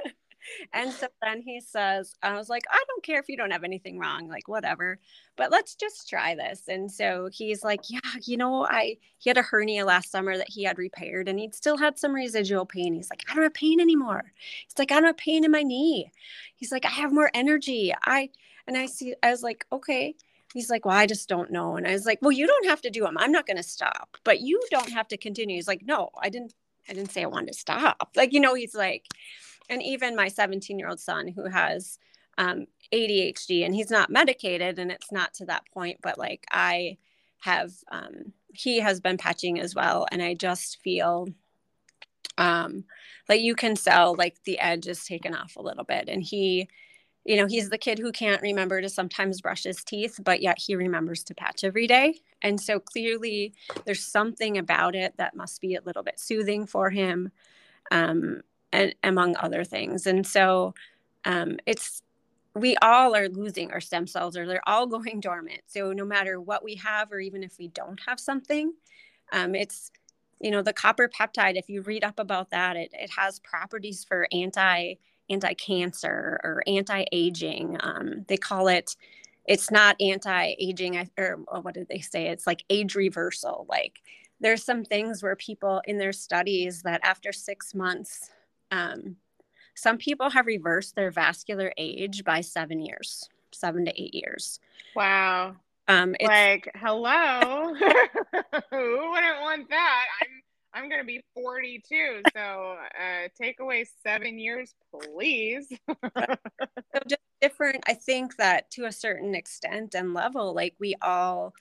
and 0.73 0.93
so 0.93 1.07
then 1.23 1.43
he 1.43 1.61
says, 1.61 2.15
I 2.23 2.37
was 2.37 2.49
like, 2.49 2.65
I 2.71 2.83
don't 2.89 3.03
care 3.05 3.21
if 3.21 3.29
you 3.29 3.37
don't 3.37 3.51
have 3.51 3.65
anything 3.65 3.99
wrong, 3.99 4.29
like 4.29 4.49
whatever, 4.49 4.99
but 5.37 5.51
let's 5.51 5.75
just 5.75 6.09
try 6.09 6.35
this. 6.35 6.69
And 6.69 6.91
so 6.91 7.29
he's 7.33 7.63
like, 7.65 7.81
Yeah, 7.89 8.01
you 8.23 8.37
know, 8.37 8.67
I 8.67 8.97
he 9.19 9.31
had 9.31 9.39
a 9.39 9.43
hernia 9.43 9.85
last 9.85 10.11
summer 10.11 10.37
that 10.37 10.51
he 10.51 10.65
had 10.65 10.79
repaired 10.79 11.29
and 11.29 11.39
he'd 11.39 11.55
still 11.55 11.77
had 11.77 11.99
some 11.99 12.15
residual 12.15 12.67
pain. 12.67 12.95
He's 12.95 13.11
like, 13.11 13.25
I 13.31 13.35
don't 13.35 13.45
have 13.45 13.55
pain 13.55 13.81
anymore. 13.81 14.33
He's 14.67 14.79
like, 14.79 14.93
I 14.93 14.97
don't 14.97 15.05
have 15.05 15.17
pain 15.17 15.45
in 15.45 15.51
my 15.51 15.63
knee. 15.63 16.11
He's 16.57 16.73
like, 16.73 16.85
I 16.85 16.91
have 16.91 17.13
more 17.13 17.31
energy. 17.35 17.93
I 18.05 18.31
and 18.67 18.77
I 18.77 18.87
see, 18.87 19.15
I 19.23 19.31
was 19.31 19.43
like, 19.43 19.67
okay. 19.73 20.15
He's 20.53 20.69
like, 20.69 20.85
well, 20.85 20.97
I 20.97 21.07
just 21.07 21.29
don't 21.29 21.51
know. 21.51 21.77
And 21.77 21.87
I 21.87 21.93
was 21.93 22.05
like, 22.05 22.19
well, 22.21 22.31
you 22.33 22.47
don't 22.47 22.67
have 22.67 22.83
to 22.83 22.91
do 22.91 23.03
them. 23.03 23.17
I'm 23.19 23.33
not 23.33 23.47
going 23.47 23.57
to 23.57 23.63
stop, 23.63 24.19
but 24.23 24.41
you 24.41 24.61
don't 24.71 24.91
have 24.91 25.09
to 25.09 25.17
continue. 25.17 25.57
He's 25.57 25.69
like, 25.69 25.83
no, 25.83 26.11
I 26.21 26.29
didn't, 26.29 26.55
I 26.89 26.93
didn't 26.93 27.11
say 27.11 27.23
I 27.23 27.27
wanted 27.27 27.53
to 27.53 27.59
stop. 27.59 28.11
Like, 28.17 28.33
you 28.33 28.41
know, 28.41 28.55
he's 28.55 28.75
like, 28.75 29.07
and 29.73 29.83
even 29.83 30.15
my 30.15 30.29
17 30.29 30.79
year 30.79 30.89
old 30.89 31.01
son 31.01 31.29
who 31.29 31.49
has 31.49 31.99
um, 32.37 32.67
ADHD 32.93 33.65
and 33.65 33.75
he's 33.75 33.91
not 33.91 34.11
medicated 34.11 34.79
and 34.79 34.93
it's 34.93 35.11
not 35.11 35.33
to 35.35 35.47
that 35.47 35.65
point, 35.73 35.99
but 36.03 36.19
like 36.19 36.45
I 36.51 36.99
have, 37.39 37.73
um, 37.91 38.33
he 38.53 38.81
has 38.81 39.01
been 39.01 39.17
patching 39.17 39.59
as 39.59 39.75
well. 39.75 40.07
And 40.13 40.23
I 40.23 40.35
just 40.35 40.79
feel 40.83 41.29
um, 42.37 42.85
like 43.31 43.41
you 43.41 43.55
can 43.55 43.77
sell 43.77 44.15
like 44.15 44.37
the 44.45 44.59
edge 44.59 44.87
is 44.87 45.07
taken 45.07 45.35
off 45.35 45.57
a 45.57 45.63
little 45.63 45.85
bit. 45.85 46.09
And 46.09 46.23
he, 46.23 46.69
you 47.25 47.37
know, 47.37 47.47
he's 47.47 47.71
the 47.71 47.79
kid 47.79 47.99
who 47.99 48.13
can't 48.13 48.43
remember 48.43 48.83
to 48.83 48.91
sometimes 48.91 49.41
brush 49.41 49.63
his 49.63 49.83
teeth, 49.83 50.21
but 50.23 50.43
yet 50.43 50.59
he 50.59 50.77
remembers 50.77 51.23
to 51.25 51.35
patch 51.35 51.65
every 51.65 51.87
day. 51.87 52.21
And 52.43 52.61
so 52.61 52.79
clearly 52.79 53.55
there's 53.87 54.05
something 54.05 54.59
about 54.59 54.95
it 54.95 55.15
that 55.17 55.35
must 55.35 55.63
be 55.63 55.77
a 55.77 55.83
little 55.83 56.03
bit 56.03 56.21
soothing 56.21 56.67
for 56.67 56.91
him, 56.91 57.31
um, 57.91 58.43
and 58.73 58.95
among 59.03 59.37
other 59.37 59.65
things. 59.65 60.07
And 60.07 60.27
so 60.27 60.75
um, 61.25 61.59
it's, 61.67 62.03
we 62.55 62.77
all 62.77 63.15
are 63.15 63.29
losing 63.29 63.71
our 63.73 63.81
stem 63.81 64.07
cells 64.07 64.37
or 64.37 64.47
they're 64.47 64.69
all 64.69 64.87
going 64.89 65.21
dormant. 65.21 65.63
So 65.67 65.93
no 65.93 66.05
matter 66.05 66.41
what 66.41 66.65
we 66.65 66.75
have, 66.77 67.13
or 67.13 67.21
even 67.21 67.43
if 67.43 67.59
we 67.59 67.69
don't 67.69 68.01
have 68.07 68.19
something, 68.19 68.73
um, 69.33 69.55
it's, 69.55 69.91
you 70.41 70.51
know, 70.51 70.63
the 70.63 70.73
copper 70.73 71.09
peptide, 71.09 71.57
if 71.57 71.69
you 71.69 71.83
read 71.83 72.05
up 72.05 72.19
about 72.19 72.51
that, 72.51 72.77
it, 72.77 72.91
it 72.93 73.11
has 73.11 73.39
properties 73.39 74.05
for 74.05 74.27
anti 74.33 74.97
anti-cancer 75.31 76.41
or 76.43 76.63
anti-aging. 76.67 77.77
Um, 77.81 78.25
they 78.29 78.37
call 78.37 78.69
it. 78.69 78.97
It's 79.47 79.71
not 79.71 79.97
anti-aging, 80.01 81.09
or 81.19 81.39
what 81.63 81.75
did 81.75 81.89
they 81.89 81.99
say? 82.01 82.29
It's 82.29 82.47
like 82.47 82.65
age 82.71 82.95
reversal. 82.95 83.67
Like 83.69 84.01
there's 84.41 84.65
some 84.65 84.85
things 84.85 85.23
where 85.23 85.37
people 85.37 85.83
in 85.87 85.99
their 85.99 86.13
studies 86.13 86.83
that 86.83 87.01
after 87.03 87.33
six 87.33 87.75
months, 87.75 88.31
um, 88.73 89.17
some 89.75 89.99
people 89.99 90.31
have 90.31 90.47
reversed 90.47 90.97
their 90.97 91.13
vascular 91.13 91.73
age 91.77 92.25
by 92.25 92.41
seven 92.41 92.81
years, 92.81 93.29
seven 93.53 93.85
to 93.85 94.03
eight 94.03 94.15
years. 94.15 94.59
Wow. 94.97 95.57
Um, 95.89 96.15
like, 96.21 96.71
hello, 96.75 97.75
who 98.71 99.11
wouldn't 99.11 99.41
want 99.41 99.69
that? 99.69 100.05
I'm 100.21 100.43
I'm 100.75 100.89
going 100.89 101.01
to 101.01 101.07
be 101.07 101.23
42. 101.35 102.23
So 102.35 102.41
uh, 102.41 103.29
take 103.39 103.61
away 103.61 103.85
seven 104.03 104.39
years, 104.39 104.75
please. 104.91 105.69
so 105.87 105.99
just 107.07 107.21
different, 107.43 107.85
I 107.87 107.95
think 107.95 108.37
that 108.37 108.71
to 108.73 108.87
a 108.87 108.93
certain 108.93 109.35
extent 109.35 109.95
and 109.95 110.15
level, 110.15 110.55
like 110.55 110.75
we 110.79 110.95
all 111.03 111.53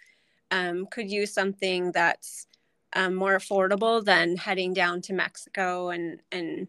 um, 0.49 0.87
could 0.89 1.11
use 1.11 1.33
something 1.33 1.91
that's 1.91 2.47
um, 2.93 3.15
more 3.15 3.37
affordable 3.37 4.03
than 4.03 4.37
heading 4.37 4.73
down 4.73 5.01
to 5.01 5.13
Mexico 5.13 5.89
and, 5.89 6.21
and, 6.31 6.67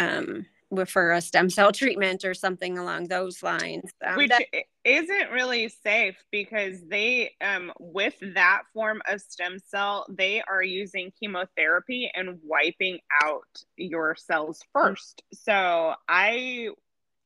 um, 0.00 0.46
for 0.86 1.12
a 1.12 1.20
stem 1.20 1.50
cell 1.50 1.72
treatment 1.72 2.24
or 2.24 2.32
something 2.32 2.78
along 2.78 3.08
those 3.08 3.42
lines. 3.42 3.90
Um, 4.04 4.16
Which 4.16 4.30
that- 4.30 4.46
isn't 4.84 5.30
really 5.30 5.68
safe 5.68 6.16
because 6.30 6.80
they, 6.88 7.32
um, 7.40 7.72
with 7.78 8.14
that 8.34 8.62
form 8.72 9.02
of 9.08 9.20
stem 9.20 9.58
cell, 9.58 10.06
they 10.08 10.42
are 10.42 10.62
using 10.62 11.12
chemotherapy 11.18 12.10
and 12.14 12.38
wiping 12.44 13.00
out 13.22 13.42
your 13.76 14.14
cells 14.14 14.62
first. 14.72 15.22
So 15.32 15.94
I, 16.08 16.68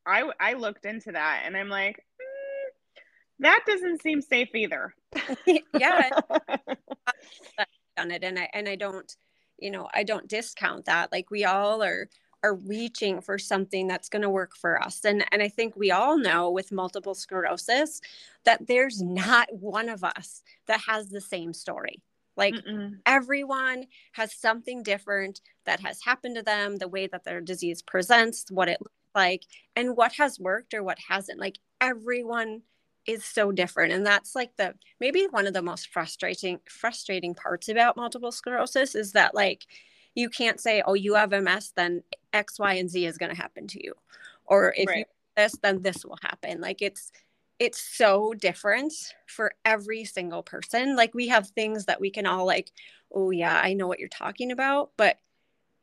I, 0.07 0.31
I 0.41 0.55
looked 0.55 0.87
into 0.87 1.13
that 1.13 1.43
and 1.45 1.57
I'm 1.57 1.69
like, 1.69 1.97
mm, 1.97 2.73
that 3.41 3.61
doesn't 3.67 4.03
seem 4.03 4.23
safe 4.23 4.55
either. 4.55 4.95
yeah, 5.47 6.11
done 7.97 8.11
it, 8.11 8.25
and 8.25 8.39
I 8.39 8.49
and 8.53 8.69
I 8.69 8.75
don't, 8.75 9.15
you 9.59 9.71
know, 9.71 9.89
I 9.95 10.03
don't 10.03 10.29
discount 10.29 10.87
that. 10.87 11.13
Like 11.13 11.31
we 11.31 11.45
all 11.45 11.83
are 11.83 12.09
are 12.45 12.55
reaching 12.55 13.23
for 13.23 13.39
something 13.39 13.89
that's 13.89 14.11
going 14.11 14.21
to 14.21 14.29
work 14.29 14.55
for 14.55 14.81
us. 14.81 15.03
And, 15.07 15.25
and 15.33 15.43
I 15.43 15.49
think 15.49 15.75
we 15.75 15.91
all 15.91 16.19
know 16.19 16.51
with 16.51 16.71
multiple 16.71 17.15
sclerosis 17.15 18.03
that 18.45 18.67
there's 18.67 19.01
not 19.01 19.49
one 19.51 19.89
of 19.89 20.05
us 20.05 20.43
that 20.67 20.83
has 20.87 21.09
the 21.09 21.23
same 21.23 21.55
story. 21.55 22.03
Like 22.37 22.53
Mm-mm. 22.53 22.99
everyone 23.07 23.87
has 24.13 24.35
something 24.35 24.83
different 24.83 25.41
that 25.65 25.81
has 25.81 26.03
happened 26.05 26.37
to 26.37 26.43
them, 26.43 26.77
the 26.77 26.89
way 26.89 27.07
that 27.07 27.25
their 27.25 27.41
disease 27.41 27.81
presents, 27.81 28.51
what 28.51 28.69
it 28.69 28.81
looks 28.81 28.93
like, 29.15 29.45
and 29.75 29.97
what 29.97 30.13
has 30.15 30.39
worked 30.39 30.75
or 30.75 30.83
what 30.83 30.99
hasn't. 31.09 31.41
Like 31.41 31.59
everyone 31.81 32.61
is 33.07 33.25
so 33.25 33.53
different 33.53 33.93
and 33.93 34.07
that's 34.07 34.35
like 34.35 34.57
the 34.57 34.73
maybe 34.99 35.27
one 35.31 35.47
of 35.47 35.53
the 35.53 35.61
most 35.61 35.89
frustrating 35.89 36.59
frustrating 36.67 37.35
parts 37.35 37.69
about 37.69 37.99
multiple 37.99 38.33
sclerosis 38.33 38.95
is 38.95 39.13
that 39.13 39.35
like 39.35 39.67
you 40.15 40.29
can't 40.31 40.61
say, 40.61 40.83
oh, 40.87 40.95
you 40.95 41.15
have 41.15 41.31
MS, 41.31 41.73
then 41.77 42.03
X, 42.35 42.59
Y, 42.59 42.75
and 42.75 42.91
Z 42.91 43.07
is 43.07 43.17
going 43.17 43.35
to 43.35 43.41
happen 43.41 43.67
to 43.69 43.83
you. 43.83 43.95
Or 44.45 44.75
if 44.77 44.89
right. 44.89 44.99
you 44.99 45.05
this, 45.37 45.57
then 45.63 45.81
this 45.81 46.05
will 46.05 46.19
happen. 46.23 46.61
Like 46.61 46.83
it's, 46.83 47.11
it's 47.59 47.81
so 47.81 48.35
different 48.35 48.93
for 49.27 49.53
every 49.65 50.05
single 50.05 50.43
person. 50.43 50.97
Like 50.97 51.15
we 51.15 51.29
have 51.29 51.49
things 51.49 51.87
that 51.87 52.01
we 52.01 52.11
can 52.11 52.27
all 52.27 52.45
like, 52.45 52.71
oh 53.13 53.31
yeah, 53.31 53.59
I 53.63 53.75
know 53.75 53.87
what 53.87 54.01
you're 54.01 54.09
talking 54.09 54.51
about, 54.51 54.91
but 54.97 55.19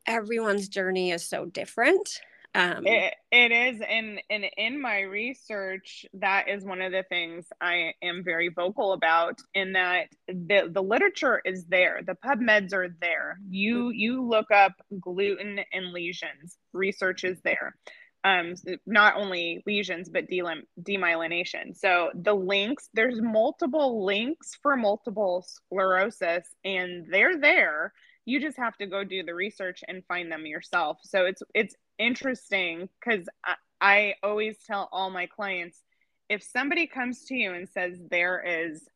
everyone's 0.05 0.67
journey 0.67 1.11
is 1.11 1.27
so 1.27 1.45
different. 1.45 2.21
Um, 2.53 2.85
it, 2.85 3.13
it 3.31 3.51
is, 3.51 3.81
and 3.87 4.21
and 4.29 4.45
in 4.57 4.81
my 4.81 5.01
research, 5.01 6.05
that 6.15 6.49
is 6.49 6.65
one 6.65 6.81
of 6.81 6.91
the 6.91 7.03
things 7.07 7.45
I 7.61 7.93
am 8.03 8.23
very 8.25 8.49
vocal 8.49 8.91
about. 8.91 9.39
In 9.53 9.73
that 9.73 10.07
the 10.27 10.69
the 10.69 10.83
literature 10.83 11.41
is 11.45 11.65
there, 11.67 12.01
the 12.05 12.15
PubMeds 12.15 12.73
are 12.73 12.89
there. 12.99 13.39
You 13.49 13.91
you 13.91 14.21
look 14.21 14.51
up 14.51 14.73
gluten 14.99 15.61
and 15.71 15.93
lesions, 15.93 16.57
research 16.73 17.23
is 17.23 17.39
there. 17.41 17.75
Um, 18.23 18.53
not 18.85 19.15
only 19.15 19.63
lesions 19.65 20.07
but 20.09 20.29
demyelination. 20.29 21.75
So 21.75 22.11
the 22.13 22.35
links, 22.35 22.89
there's 22.93 23.19
multiple 23.19 24.05
links 24.05 24.57
for 24.61 24.75
multiple 24.75 25.43
sclerosis, 25.47 26.47
and 26.63 27.07
they're 27.09 27.39
there 27.39 27.93
you 28.25 28.39
just 28.39 28.57
have 28.57 28.77
to 28.77 28.85
go 28.85 29.03
do 29.03 29.23
the 29.23 29.33
research 29.33 29.83
and 29.87 30.05
find 30.05 30.31
them 30.31 30.45
yourself 30.45 30.99
so 31.03 31.25
it's 31.25 31.41
it's 31.53 31.75
interesting 32.01 32.89
because 32.99 33.27
I, 33.45 33.55
I 33.79 34.13
always 34.23 34.57
tell 34.65 34.89
all 34.91 35.09
my 35.09 35.27
clients 35.27 35.81
if 36.29 36.43
somebody 36.43 36.87
comes 36.87 37.25
to 37.25 37.35
you 37.35 37.53
and 37.53 37.69
says 37.69 37.97
there 38.09 38.69
is 38.69 38.87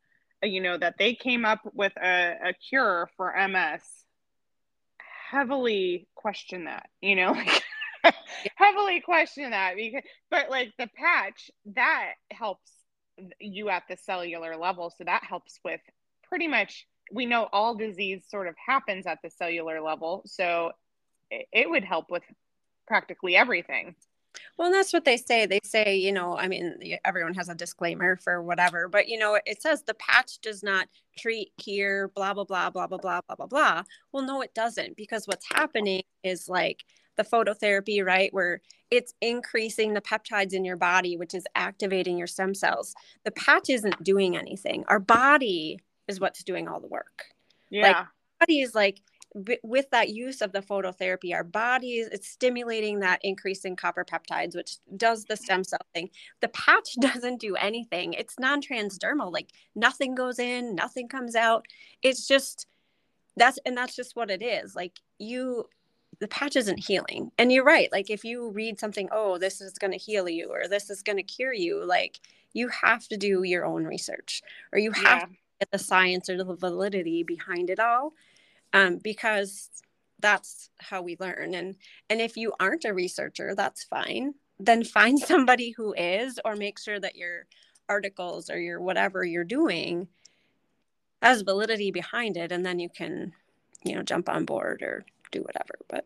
you 0.42 0.60
know 0.60 0.76
that 0.76 0.96
they 0.98 1.14
came 1.14 1.44
up 1.44 1.60
with 1.74 1.92
a, 1.96 2.34
a 2.46 2.52
cure 2.54 3.08
for 3.16 3.34
ms 3.48 3.82
heavily 5.30 6.08
question 6.14 6.64
that 6.64 6.88
you 7.00 7.16
know 7.16 7.36
heavily 8.56 9.00
question 9.00 9.50
that 9.50 9.76
because 9.76 10.02
but 10.30 10.50
like 10.50 10.72
the 10.78 10.88
patch 10.96 11.50
that 11.74 12.14
helps 12.30 12.70
you 13.40 13.68
at 13.68 13.82
the 13.88 13.96
cellular 13.96 14.56
level 14.56 14.92
so 14.96 15.04
that 15.04 15.24
helps 15.24 15.58
with 15.64 15.80
pretty 16.28 16.48
much 16.48 16.86
we 17.12 17.26
know 17.26 17.48
all 17.52 17.74
disease 17.74 18.22
sort 18.28 18.46
of 18.46 18.54
happens 18.64 19.06
at 19.06 19.18
the 19.22 19.30
cellular 19.30 19.80
level 19.80 20.22
so 20.26 20.72
it, 21.30 21.46
it 21.52 21.70
would 21.70 21.84
help 21.84 22.10
with 22.10 22.22
practically 22.86 23.36
everything 23.36 23.94
well, 24.58 24.70
that's 24.70 24.92
what 24.92 25.04
they 25.04 25.16
say. 25.16 25.46
They 25.46 25.60
say, 25.64 25.96
you 25.96 26.12
know, 26.12 26.36
I 26.36 26.48
mean, 26.48 26.98
everyone 27.04 27.34
has 27.34 27.48
a 27.48 27.54
disclaimer 27.54 28.16
for 28.16 28.42
whatever, 28.42 28.88
but 28.88 29.08
you 29.08 29.18
know, 29.18 29.38
it 29.44 29.62
says 29.62 29.82
the 29.82 29.94
patch 29.94 30.40
does 30.40 30.62
not 30.62 30.88
treat, 31.18 31.52
cure, 31.58 32.08
blah, 32.08 32.34
blah, 32.34 32.44
blah, 32.44 32.70
blah, 32.70 32.86
blah, 32.86 32.98
blah, 32.98 33.20
blah, 33.26 33.36
blah, 33.36 33.46
blah. 33.46 33.82
Well, 34.12 34.24
no, 34.24 34.40
it 34.42 34.54
doesn't 34.54 34.96
because 34.96 35.26
what's 35.26 35.46
happening 35.52 36.02
is 36.22 36.48
like 36.48 36.84
the 37.16 37.24
phototherapy, 37.24 38.04
right? 38.04 38.32
Where 38.32 38.60
it's 38.90 39.14
increasing 39.20 39.94
the 39.94 40.00
peptides 40.00 40.52
in 40.52 40.64
your 40.64 40.76
body, 40.76 41.16
which 41.16 41.34
is 41.34 41.44
activating 41.54 42.18
your 42.18 42.26
stem 42.26 42.54
cells. 42.54 42.94
The 43.24 43.32
patch 43.32 43.70
isn't 43.70 44.02
doing 44.02 44.36
anything. 44.36 44.84
Our 44.88 45.00
body 45.00 45.80
is 46.08 46.20
what's 46.20 46.44
doing 46.44 46.68
all 46.68 46.80
the 46.80 46.86
work. 46.86 47.24
Yeah. 47.70 47.82
Like, 47.82 48.06
body 48.40 48.60
is 48.60 48.74
like 48.74 49.00
b- 49.44 49.58
with 49.62 49.90
that 49.90 50.10
use 50.10 50.40
of 50.40 50.52
the 50.52 50.60
phototherapy, 50.60 51.34
our 51.34 51.44
bodies, 51.44 52.08
it's 52.12 52.28
stimulating 52.28 53.00
that 53.00 53.20
increase 53.22 53.64
in 53.64 53.76
copper 53.76 54.04
peptides, 54.04 54.56
which 54.56 54.76
does 54.96 55.24
the 55.24 55.36
stem 55.36 55.64
cell 55.64 55.80
thing. 55.94 56.10
The 56.40 56.48
patch 56.48 56.94
doesn't 57.00 57.40
do 57.40 57.56
anything. 57.56 58.14
It's 58.14 58.38
non 58.38 58.60
transdermal. 58.60 59.32
Like 59.32 59.50
nothing 59.74 60.14
goes 60.14 60.38
in, 60.38 60.74
nothing 60.74 61.08
comes 61.08 61.34
out. 61.34 61.66
It's 62.02 62.26
just, 62.26 62.66
that's, 63.36 63.58
and 63.66 63.76
that's 63.76 63.96
just 63.96 64.16
what 64.16 64.30
it 64.30 64.42
is. 64.42 64.74
Like 64.74 64.98
you, 65.18 65.68
the 66.20 66.28
patch 66.28 66.56
isn't 66.56 66.84
healing. 66.86 67.30
And 67.38 67.52
you're 67.52 67.64
right. 67.64 67.90
Like 67.92 68.10
if 68.10 68.24
you 68.24 68.50
read 68.50 68.80
something, 68.80 69.08
oh, 69.12 69.38
this 69.38 69.60
is 69.60 69.74
going 69.74 69.92
to 69.92 69.98
heal 69.98 70.28
you 70.28 70.50
or 70.50 70.68
this 70.68 70.90
is 70.90 71.02
going 71.02 71.18
to 71.18 71.22
cure 71.22 71.52
you, 71.52 71.84
like 71.84 72.20
you 72.54 72.68
have 72.68 73.06
to 73.08 73.16
do 73.16 73.42
your 73.42 73.66
own 73.66 73.84
research 73.84 74.42
or 74.72 74.78
you 74.78 74.92
have 74.92 75.04
yeah. 75.04 75.26
to 75.26 75.32
get 75.60 75.70
the 75.70 75.78
science 75.78 76.30
or 76.30 76.38
the 76.38 76.54
validity 76.54 77.22
behind 77.22 77.68
it 77.68 77.78
all 77.78 78.14
um, 78.76 78.98
because 78.98 79.70
that's 80.20 80.68
how 80.78 81.00
we 81.00 81.16
learn. 81.18 81.54
And 81.54 81.76
and 82.10 82.20
if 82.20 82.36
you 82.36 82.52
aren't 82.60 82.84
a 82.84 82.92
researcher 82.92 83.54
that's 83.54 83.84
fine. 83.84 84.34
Then 84.58 84.84
find 84.84 85.18
somebody 85.32 85.70
who 85.70 85.94
is 85.94 86.38
or 86.44 86.56
make 86.56 86.78
sure 86.78 87.00
that 87.00 87.16
your 87.16 87.46
articles 87.88 88.50
or 88.50 88.58
your 88.58 88.80
whatever 88.80 89.24
you're 89.24 89.44
doing 89.44 90.08
has 91.22 91.42
validity 91.42 91.90
behind 91.90 92.36
it 92.36 92.52
and 92.52 92.66
then 92.66 92.78
you 92.78 92.88
can 92.88 93.32
you 93.84 93.94
know 93.94 94.02
jump 94.02 94.28
on 94.28 94.44
board 94.44 94.82
or 94.82 95.04
do 95.32 95.40
whatever. 95.40 95.78
But 95.88 96.04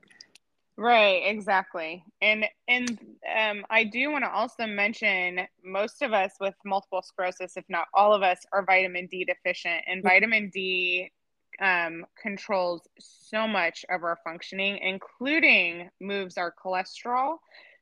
right 0.76 1.22
exactly. 1.26 2.04
And 2.22 2.44
and 2.68 2.98
um, 3.36 3.64
i 3.68 3.82
do 3.82 4.12
want 4.12 4.24
to 4.24 4.30
also 4.30 4.66
mention 4.66 5.40
most 5.64 6.02
of 6.02 6.12
us 6.12 6.34
with 6.40 6.54
multiple 6.64 7.02
sclerosis 7.02 7.56
if 7.56 7.64
not 7.68 7.88
all 7.94 8.14
of 8.14 8.22
us 8.22 8.38
are 8.52 8.64
vitamin 8.64 9.08
d 9.08 9.24
deficient. 9.24 9.82
And 9.88 10.00
mm-hmm. 10.00 10.08
vitamin 10.08 10.50
d 10.50 11.10
um, 11.60 12.06
controls 12.20 12.82
so 12.98 13.46
much 13.46 13.84
of 13.90 14.02
our 14.02 14.18
functioning, 14.24 14.78
including 14.78 15.90
moves 16.00 16.38
our 16.38 16.52
cholesterol. 16.52 17.36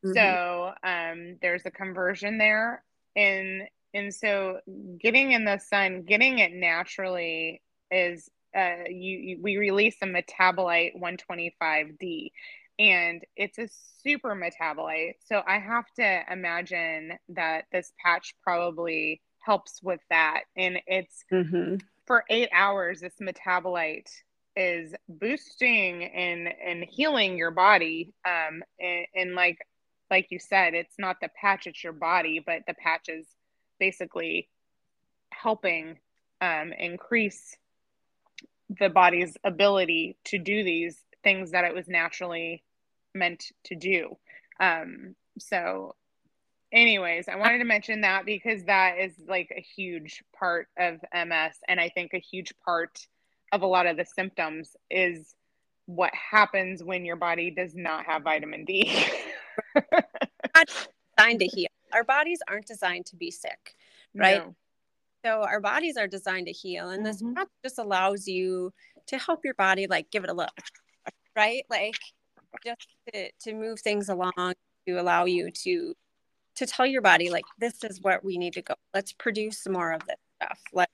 Mm-hmm. 0.05 0.13
So 0.15 0.73
um, 0.83 1.37
there's 1.41 1.65
a 1.67 1.71
conversion 1.71 2.39
there, 2.39 2.83
and 3.17 3.63
and 3.95 4.15
so 4.15 4.61
getting 5.01 5.33
in 5.33 5.45
the 5.45 5.59
sun, 5.59 6.03
getting 6.03 6.41
it 6.41 6.53
naturally 6.53 7.63
is 7.91 8.29
uh, 8.57 8.85
you, 8.89 9.19
you 9.19 9.39
we 9.43 9.57
release 9.57 9.97
a 10.03 10.07
metabolite 10.07 10.93
125D, 11.01 12.31
and 12.79 13.23
it's 13.37 13.59
a 13.59 13.69
super 14.03 14.35
metabolite. 14.35 15.15
So 15.27 15.43
I 15.47 15.59
have 15.59 15.87
to 15.97 16.23
imagine 16.31 17.13
that 17.31 17.65
this 17.73 17.93
patch 18.05 18.35
probably 18.43 19.21
helps 19.45 19.81
with 19.83 20.01
that, 20.11 20.43
and 20.57 20.81
it's. 20.87 21.25
Mm-hmm 21.33 21.77
for 22.09 22.25
eight 22.31 22.49
hours, 22.53 23.01
this 23.01 23.15
metabolite 23.23 24.11
is 24.57 24.93
boosting 25.09 26.05
and 26.05 26.49
and 26.49 26.83
healing 26.83 27.39
your 27.39 27.53
body. 27.53 28.13
Um, 28.25 28.65
and, 28.81 29.07
and 29.15 29.35
like 29.37 29.59
like 30.11 30.29
you 30.31 30.41
said, 30.41 30.75
it's 30.75 30.99
not 30.99 31.19
the 31.21 31.29
patch; 31.41 31.69
it's 31.69 31.85
your 31.85 31.93
body, 31.93 32.43
but 32.45 32.63
the 32.67 32.75
patch 32.75 33.09
is 33.09 33.27
basically 33.79 34.49
helping 35.31 35.99
um, 36.41 36.73
increase 36.73 37.57
the 38.81 38.89
body's 38.89 39.37
ability 39.45 40.17
to 40.25 40.39
do 40.39 40.65
these 40.65 40.99
things 41.23 41.53
that 41.53 41.65
it 41.65 41.75
was 41.75 41.89
naturally 41.89 42.65
meant 43.15 43.45
to 43.65 43.77
do. 43.77 44.17
Um, 44.61 45.15
so 45.39 45.95
anyways, 46.73 47.29
I 47.29 47.37
wanted 47.37 47.59
to 47.59 47.65
mention 47.65 48.03
that 48.03 48.25
because 48.25 48.65
that 48.65 48.99
is 48.99 49.13
like 49.27 49.53
a 49.57 49.61
huge 49.61 50.23
part 50.39 50.69
of 50.79 51.01
MS. 51.13 51.55
And 51.69 51.81
I 51.81 51.89
think 51.89 52.15
a 52.15 52.19
huge 52.19 52.53
part 52.65 53.07
of 53.53 53.63
a 53.63 53.67
lot 53.67 53.87
of 53.87 53.97
the 53.97 54.05
symptoms 54.05 54.77
is 54.91 55.35
what 55.87 56.13
happens 56.15 56.85
when 56.85 57.05
your 57.05 57.17
body 57.17 57.51
does 57.51 57.75
not 57.75 58.05
have 58.05 58.23
vitamin 58.23 58.65
D. 58.65 59.05
designed 61.17 61.41
to 61.41 61.47
heal. 61.47 61.69
Our 61.93 62.05
bodies 62.05 62.41
aren't 62.47 62.67
designed 62.67 63.07
to 63.07 63.17
be 63.17 63.31
sick, 63.31 63.75
right? 64.15 64.45
No. 64.45 64.55
So 65.25 65.43
our 65.43 65.61
bodies 65.61 65.97
are 65.97 66.07
designed 66.07 66.47
to 66.47 66.53
heal, 66.53 66.91
and 66.91 67.05
this 67.05 67.23
mm-hmm. 67.23 67.43
just 67.65 67.79
allows 67.79 68.29
you 68.29 68.73
to 69.07 69.19
help 69.19 69.41
your 69.45 69.55
body, 69.55 69.87
like 69.87 70.11
give 70.11 70.25
it 70.25 70.31
a 70.31 70.35
look, 70.35 70.51
right? 71.35 71.65
Like 71.71 71.97
just 72.65 72.87
to, 73.13 73.31
to 73.41 73.55
move 73.55 73.81
things 73.81 74.11
along 74.11 74.55
to 74.87 75.01
allow 75.01 75.25
you 75.25 75.51
to 75.51 75.95
to 76.59 76.67
tell 76.67 76.87
your 76.87 77.03
body 77.03 77.31
like 77.31 77.45
this 77.59 77.85
is 77.85 78.01
what 78.01 78.25
we 78.25 78.37
need 78.37 78.53
to 78.53 78.63
go 78.63 78.75
let's 78.95 79.13
produce 79.13 79.67
more 79.69 79.93
of 79.93 80.05
this 80.07 80.17
stuff. 80.43 80.59
Let 80.73 80.91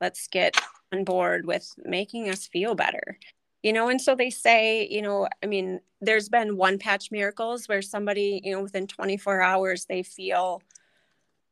let's 0.00 0.28
get 0.28 0.60
on 0.92 1.04
board 1.04 1.46
with 1.46 1.68
making 1.78 2.28
us 2.28 2.46
feel 2.46 2.74
better. 2.74 3.18
You 3.62 3.72
know 3.72 3.88
and 3.88 4.00
so 4.00 4.14
they 4.14 4.30
say 4.30 4.88
you 4.90 5.02
know 5.02 5.28
i 5.42 5.46
mean 5.46 5.80
there's 6.00 6.28
been 6.28 6.56
one 6.56 6.78
patch 6.78 7.12
miracles 7.12 7.66
where 7.68 7.80
somebody 7.80 8.40
you 8.42 8.52
know 8.52 8.62
within 8.62 8.88
24 8.88 9.40
hours 9.40 9.84
they 9.84 10.02
feel 10.02 10.60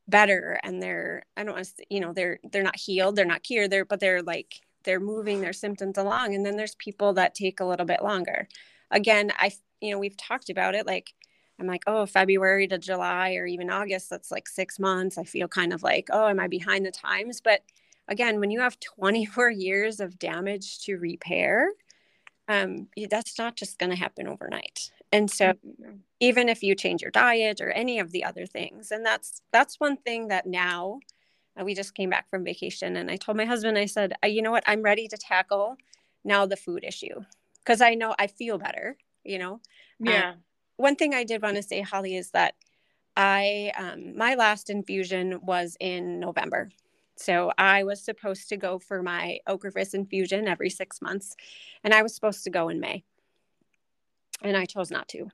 better 0.09 0.59
and 0.63 0.83
they're 0.83 1.23
i 1.37 1.43
don't 1.45 1.55
want 1.55 1.67
to 1.67 1.85
you 1.89 2.01
know 2.01 2.11
they're 2.11 2.39
they're 2.51 2.63
not 2.63 2.75
healed 2.75 3.15
they're 3.15 3.23
not 3.23 3.43
cured 3.43 3.71
they're 3.71 3.85
but 3.85 4.01
they're 4.01 4.21
like 4.21 4.59
they're 4.83 4.99
moving 4.99 5.41
their 5.41 5.53
symptoms 5.53 5.97
along. 5.97 6.35
And 6.35 6.45
then 6.45 6.57
there's 6.57 6.75
people 6.75 7.13
that 7.13 7.35
take 7.35 7.59
a 7.59 7.65
little 7.65 7.85
bit 7.85 8.03
longer. 8.03 8.47
Again 8.89 9.31
i 9.37 9.51
you 9.79 9.91
know 9.91 9.99
we've 9.99 10.17
talked 10.17 10.49
about 10.49 10.75
it 10.75 10.85
like 10.85 11.13
I'm 11.61 11.67
like, 11.67 11.83
oh, 11.85 12.07
February 12.07 12.67
to 12.67 12.79
July 12.79 13.35
or 13.35 13.45
even 13.45 13.69
August, 13.69 14.09
that's 14.09 14.31
like 14.31 14.47
six 14.47 14.79
months. 14.79 15.19
I 15.19 15.23
feel 15.23 15.47
kind 15.47 15.73
of 15.73 15.83
like, 15.83 16.09
oh, 16.11 16.27
am 16.27 16.39
I 16.39 16.47
behind 16.47 16.85
the 16.85 16.91
times? 16.91 17.39
But 17.39 17.61
again, 18.07 18.39
when 18.39 18.49
you 18.49 18.59
have 18.61 18.79
24 18.97 19.51
years 19.51 19.99
of 19.99 20.17
damage 20.17 20.79
to 20.85 20.97
repair, 20.97 21.71
um, 22.47 22.87
that's 23.09 23.37
not 23.37 23.55
just 23.55 23.77
going 23.77 23.91
to 23.91 23.95
happen 23.95 24.27
overnight. 24.27 24.91
And 25.11 25.29
so, 25.29 25.53
mm-hmm. 25.53 25.97
even 26.19 26.49
if 26.49 26.63
you 26.63 26.73
change 26.73 27.01
your 27.03 27.11
diet 27.11 27.61
or 27.61 27.69
any 27.69 27.99
of 27.99 28.11
the 28.11 28.23
other 28.23 28.45
things, 28.45 28.91
and 28.91 29.05
that's 29.05 29.41
that's 29.51 29.79
one 29.79 29.97
thing 29.97 30.29
that 30.29 30.47
now 30.47 30.99
uh, 31.59 31.63
we 31.63 31.75
just 31.75 31.93
came 31.93 32.09
back 32.09 32.29
from 32.29 32.43
vacation, 32.43 32.95
and 32.95 33.11
I 33.11 33.17
told 33.17 33.37
my 33.37 33.45
husband, 33.45 33.77
I 33.77 33.85
said, 33.85 34.13
you 34.23 34.41
know 34.41 34.51
what, 34.51 34.63
I'm 34.65 34.81
ready 34.81 35.07
to 35.09 35.17
tackle 35.17 35.75
now 36.23 36.45
the 36.45 36.55
food 36.55 36.83
issue 36.85 37.21
because 37.59 37.81
I 37.81 37.93
know 37.93 38.15
I 38.17 38.27
feel 38.27 38.57
better. 38.57 38.97
You 39.23 39.39
know, 39.39 39.53
um, 39.53 39.61
yeah. 39.99 40.29
Um, 40.29 40.37
one 40.81 40.95
thing 40.95 41.13
I 41.13 41.23
did 41.23 41.41
want 41.41 41.55
to 41.57 41.63
say, 41.63 41.81
Holly, 41.81 42.15
is 42.15 42.31
that 42.31 42.55
I 43.15 43.71
um, 43.77 44.17
my 44.17 44.35
last 44.35 44.69
infusion 44.69 45.39
was 45.43 45.77
in 45.79 46.19
November. 46.19 46.69
So 47.15 47.51
I 47.57 47.83
was 47.83 48.03
supposed 48.03 48.49
to 48.49 48.57
go 48.57 48.79
for 48.79 49.03
my 49.03 49.39
Ocrevus 49.47 49.93
infusion 49.93 50.47
every 50.47 50.69
six 50.69 51.01
months, 51.01 51.35
and 51.83 51.93
I 51.93 52.01
was 52.01 52.15
supposed 52.15 52.43
to 52.45 52.49
go 52.49 52.69
in 52.69 52.79
May. 52.79 53.03
And 54.43 54.57
I 54.57 54.65
chose 54.65 54.89
not 54.89 55.07
to. 55.09 55.29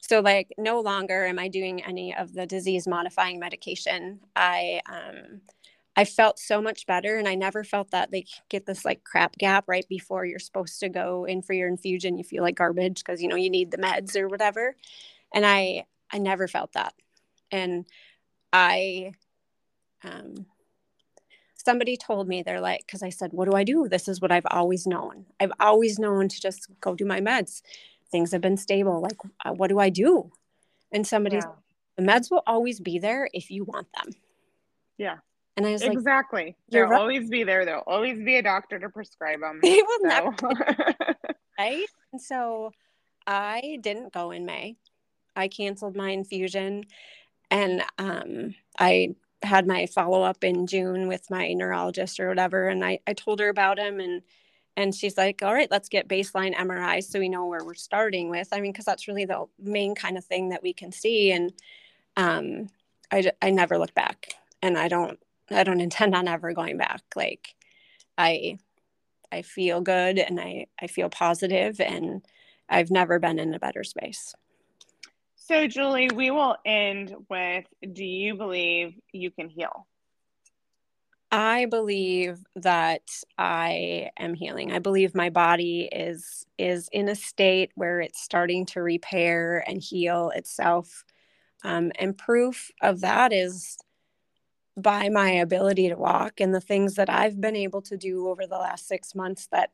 So, 0.00 0.20
like, 0.20 0.50
no 0.56 0.80
longer 0.80 1.26
am 1.26 1.38
I 1.38 1.48
doing 1.48 1.84
any 1.84 2.16
of 2.16 2.32
the 2.32 2.46
disease 2.46 2.88
modifying 2.88 3.38
medication. 3.38 4.20
I 4.34 4.80
um, 4.90 5.42
I 5.96 6.04
felt 6.04 6.38
so 6.38 6.60
much 6.60 6.86
better, 6.86 7.16
and 7.16 7.26
I 7.26 7.34
never 7.34 7.64
felt 7.64 7.90
that 7.92 8.10
they 8.10 8.26
get 8.50 8.66
this 8.66 8.84
like 8.84 9.02
crap 9.02 9.36
gap 9.38 9.64
right 9.66 9.86
before 9.88 10.26
you're 10.26 10.38
supposed 10.38 10.78
to 10.80 10.90
go 10.90 11.24
in 11.24 11.40
for 11.40 11.54
your 11.54 11.68
infusion. 11.68 12.18
You 12.18 12.24
feel 12.24 12.42
like 12.42 12.56
garbage 12.56 13.02
because 13.02 13.22
you 13.22 13.28
know 13.28 13.36
you 13.36 13.48
need 13.48 13.70
the 13.70 13.78
meds 13.78 14.14
or 14.14 14.28
whatever, 14.28 14.76
and 15.34 15.46
I 15.46 15.86
I 16.12 16.18
never 16.18 16.48
felt 16.48 16.74
that, 16.74 16.92
and 17.50 17.86
I 18.52 19.12
um 20.04 20.46
somebody 21.54 21.96
told 21.96 22.28
me 22.28 22.42
they're 22.42 22.60
like 22.60 22.86
because 22.86 23.02
i 23.02 23.08
said 23.08 23.32
what 23.32 23.50
do 23.50 23.56
i 23.56 23.64
do? 23.64 23.88
This 23.88 24.06
is 24.06 24.20
what 24.20 24.30
i've 24.30 24.46
always 24.50 24.86
known. 24.86 25.24
I've 25.40 25.52
always 25.58 25.98
known 25.98 26.28
to 26.28 26.40
just 26.40 26.68
go 26.80 26.94
do 26.94 27.06
my 27.06 27.20
meds. 27.20 27.62
Things 28.12 28.32
have 28.32 28.42
been 28.42 28.58
stable. 28.58 29.00
Like 29.00 29.16
uh, 29.44 29.52
what 29.52 29.68
do 29.68 29.78
i 29.78 29.88
do? 29.88 30.30
And 30.92 31.06
somebody 31.06 31.36
yeah. 31.36 31.52
the 31.96 32.02
meds 32.02 32.30
will 32.30 32.42
always 32.46 32.80
be 32.80 32.98
there 32.98 33.30
if 33.32 33.50
you 33.50 33.64
want 33.64 33.88
them. 33.94 34.12
Yeah 34.98 35.16
and 35.56 35.66
i 35.66 35.72
was 35.72 35.82
like 35.82 35.92
exactly 35.92 36.56
they'll 36.70 36.86
right. 36.86 37.00
always 37.00 37.28
be 37.28 37.44
there 37.44 37.64
there'll 37.64 37.82
always 37.86 38.18
be 38.22 38.36
a 38.36 38.42
doctor 38.42 38.78
to 38.78 38.88
prescribe 38.88 39.40
them 39.40 39.60
they 39.62 39.82
will 39.82 40.00
so. 40.00 40.08
never 40.08 40.94
right 41.58 41.86
and 42.12 42.20
so 42.20 42.70
i 43.26 43.78
didn't 43.80 44.12
go 44.12 44.30
in 44.30 44.44
may 44.44 44.76
i 45.34 45.48
canceled 45.48 45.96
my 45.96 46.10
infusion 46.10 46.84
and 47.50 47.82
um, 47.98 48.54
i 48.78 49.14
had 49.42 49.66
my 49.66 49.86
follow 49.86 50.22
up 50.22 50.42
in 50.44 50.66
June 50.66 51.08
with 51.08 51.30
my 51.30 51.52
neurologist 51.52 52.18
or 52.20 52.28
whatever, 52.28 52.68
and 52.68 52.84
I, 52.84 53.00
I 53.06 53.12
told 53.12 53.40
her 53.40 53.48
about 53.48 53.78
him 53.78 54.00
and 54.00 54.22
and 54.78 54.94
she's 54.94 55.16
like, 55.16 55.42
all 55.42 55.54
right, 55.54 55.70
let's 55.70 55.88
get 55.88 56.06
baseline 56.06 56.54
MRI 56.54 57.02
so 57.02 57.18
we 57.18 57.30
know 57.30 57.46
where 57.46 57.64
we're 57.64 57.72
starting 57.72 58.28
with. 58.28 58.48
I 58.52 58.60
mean, 58.60 58.72
because 58.72 58.84
that's 58.84 59.08
really 59.08 59.24
the 59.24 59.46
main 59.58 59.94
kind 59.94 60.18
of 60.18 60.24
thing 60.26 60.50
that 60.50 60.62
we 60.62 60.74
can 60.74 60.92
see. 60.92 61.32
And 61.32 61.50
um, 62.18 62.68
I, 63.10 63.32
I 63.40 63.50
never 63.50 63.78
look 63.78 63.94
back, 63.94 64.34
and 64.60 64.76
I 64.76 64.88
don't 64.88 65.18
I 65.50 65.64
don't 65.64 65.80
intend 65.80 66.14
on 66.14 66.28
ever 66.28 66.52
going 66.52 66.76
back. 66.76 67.02
Like, 67.14 67.54
I 68.18 68.58
I 69.32 69.42
feel 69.42 69.80
good 69.80 70.18
and 70.18 70.40
I 70.40 70.66
I 70.80 70.86
feel 70.86 71.08
positive, 71.08 71.80
and 71.80 72.22
I've 72.68 72.90
never 72.90 73.18
been 73.18 73.38
in 73.38 73.54
a 73.54 73.58
better 73.58 73.84
space. 73.84 74.34
So, 75.36 75.68
Julie, 75.68 76.10
we 76.10 76.30
will 76.30 76.56
end 76.64 77.14
with 77.28 77.66
Do 77.92 78.04
you 78.04 78.34
believe 78.34 78.94
you 79.12 79.30
can 79.30 79.48
heal? 79.48 79.86
I 81.30 81.66
believe 81.66 82.38
that 82.54 83.02
I 83.36 84.10
am 84.18 84.34
healing. 84.34 84.72
I 84.72 84.78
believe 84.78 85.14
my 85.14 85.30
body 85.30 85.88
is 85.92 86.46
is 86.56 86.88
in 86.92 87.08
a 87.08 87.14
state 87.14 87.72
where 87.74 88.00
it's 88.00 88.22
starting 88.22 88.64
to 88.66 88.82
repair 88.82 89.64
and 89.68 89.82
heal 89.82 90.30
itself. 90.34 91.04
Um, 91.64 91.90
and 91.98 92.16
proof 92.16 92.70
of 92.80 93.00
that 93.00 93.32
is 93.32 93.76
by 94.76 95.08
my 95.08 95.30
ability 95.30 95.88
to 95.88 95.96
walk 95.96 96.40
and 96.40 96.54
the 96.54 96.60
things 96.60 96.94
that 96.96 97.08
I've 97.08 97.40
been 97.40 97.56
able 97.56 97.80
to 97.82 97.96
do 97.96 98.28
over 98.28 98.46
the 98.46 98.58
last 98.58 98.86
six 98.86 99.14
months 99.14 99.48
that 99.50 99.70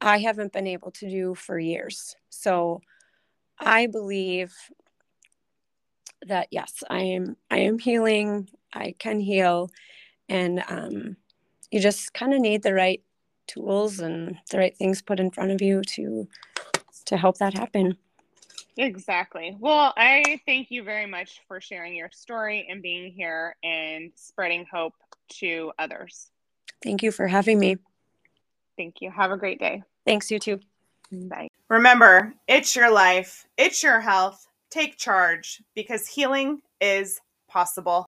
I 0.00 0.18
haven't 0.18 0.52
been 0.52 0.66
able 0.66 0.90
to 0.92 1.10
do 1.10 1.34
for 1.34 1.58
years. 1.58 2.16
So 2.30 2.80
I 3.58 3.86
believe 3.86 4.54
that 6.26 6.48
yes, 6.50 6.82
I 6.88 7.00
am 7.00 7.36
I 7.50 7.58
am 7.58 7.78
healing. 7.78 8.48
I 8.72 8.94
can 8.98 9.20
heal 9.20 9.70
and 10.28 10.62
um, 10.68 11.16
you 11.70 11.80
just 11.80 12.12
kind 12.14 12.34
of 12.34 12.40
need 12.40 12.62
the 12.62 12.74
right 12.74 13.02
tools 13.46 13.98
and 13.98 14.36
the 14.50 14.58
right 14.58 14.76
things 14.76 15.02
put 15.02 15.20
in 15.20 15.30
front 15.30 15.50
of 15.50 15.62
you 15.62 15.82
to 15.82 16.28
to 17.06 17.16
help 17.16 17.38
that 17.38 17.54
happen 17.54 17.96
exactly. 18.78 19.56
Well 19.60 19.92
i 19.96 20.40
thank 20.46 20.70
you 20.70 20.82
very 20.82 21.06
much 21.06 21.42
for 21.46 21.60
sharing 21.60 21.94
your 21.94 22.10
story 22.12 22.66
and 22.70 22.80
being 22.80 23.12
here 23.12 23.56
and 23.62 24.12
spreading 24.14 24.66
hope 24.72 24.94
to 25.40 25.72
others. 25.78 26.30
Thank 26.82 27.02
you 27.02 27.12
for 27.12 27.26
having 27.26 27.58
me. 27.58 27.76
Thank 28.76 28.96
you. 29.00 29.10
Have 29.10 29.32
a 29.32 29.36
great 29.36 29.58
day. 29.58 29.82
Thanks 30.06 30.30
you 30.30 30.38
too. 30.38 30.60
Bye. 31.12 31.48
Remember 31.68 32.34
it's 32.46 32.74
your 32.74 32.90
life 32.90 33.46
it's 33.58 33.82
your 33.82 34.00
health. 34.00 34.46
Take 34.70 34.96
charge 34.96 35.62
because 35.74 36.06
healing 36.06 36.60
is 36.80 37.20
possible 37.48 38.06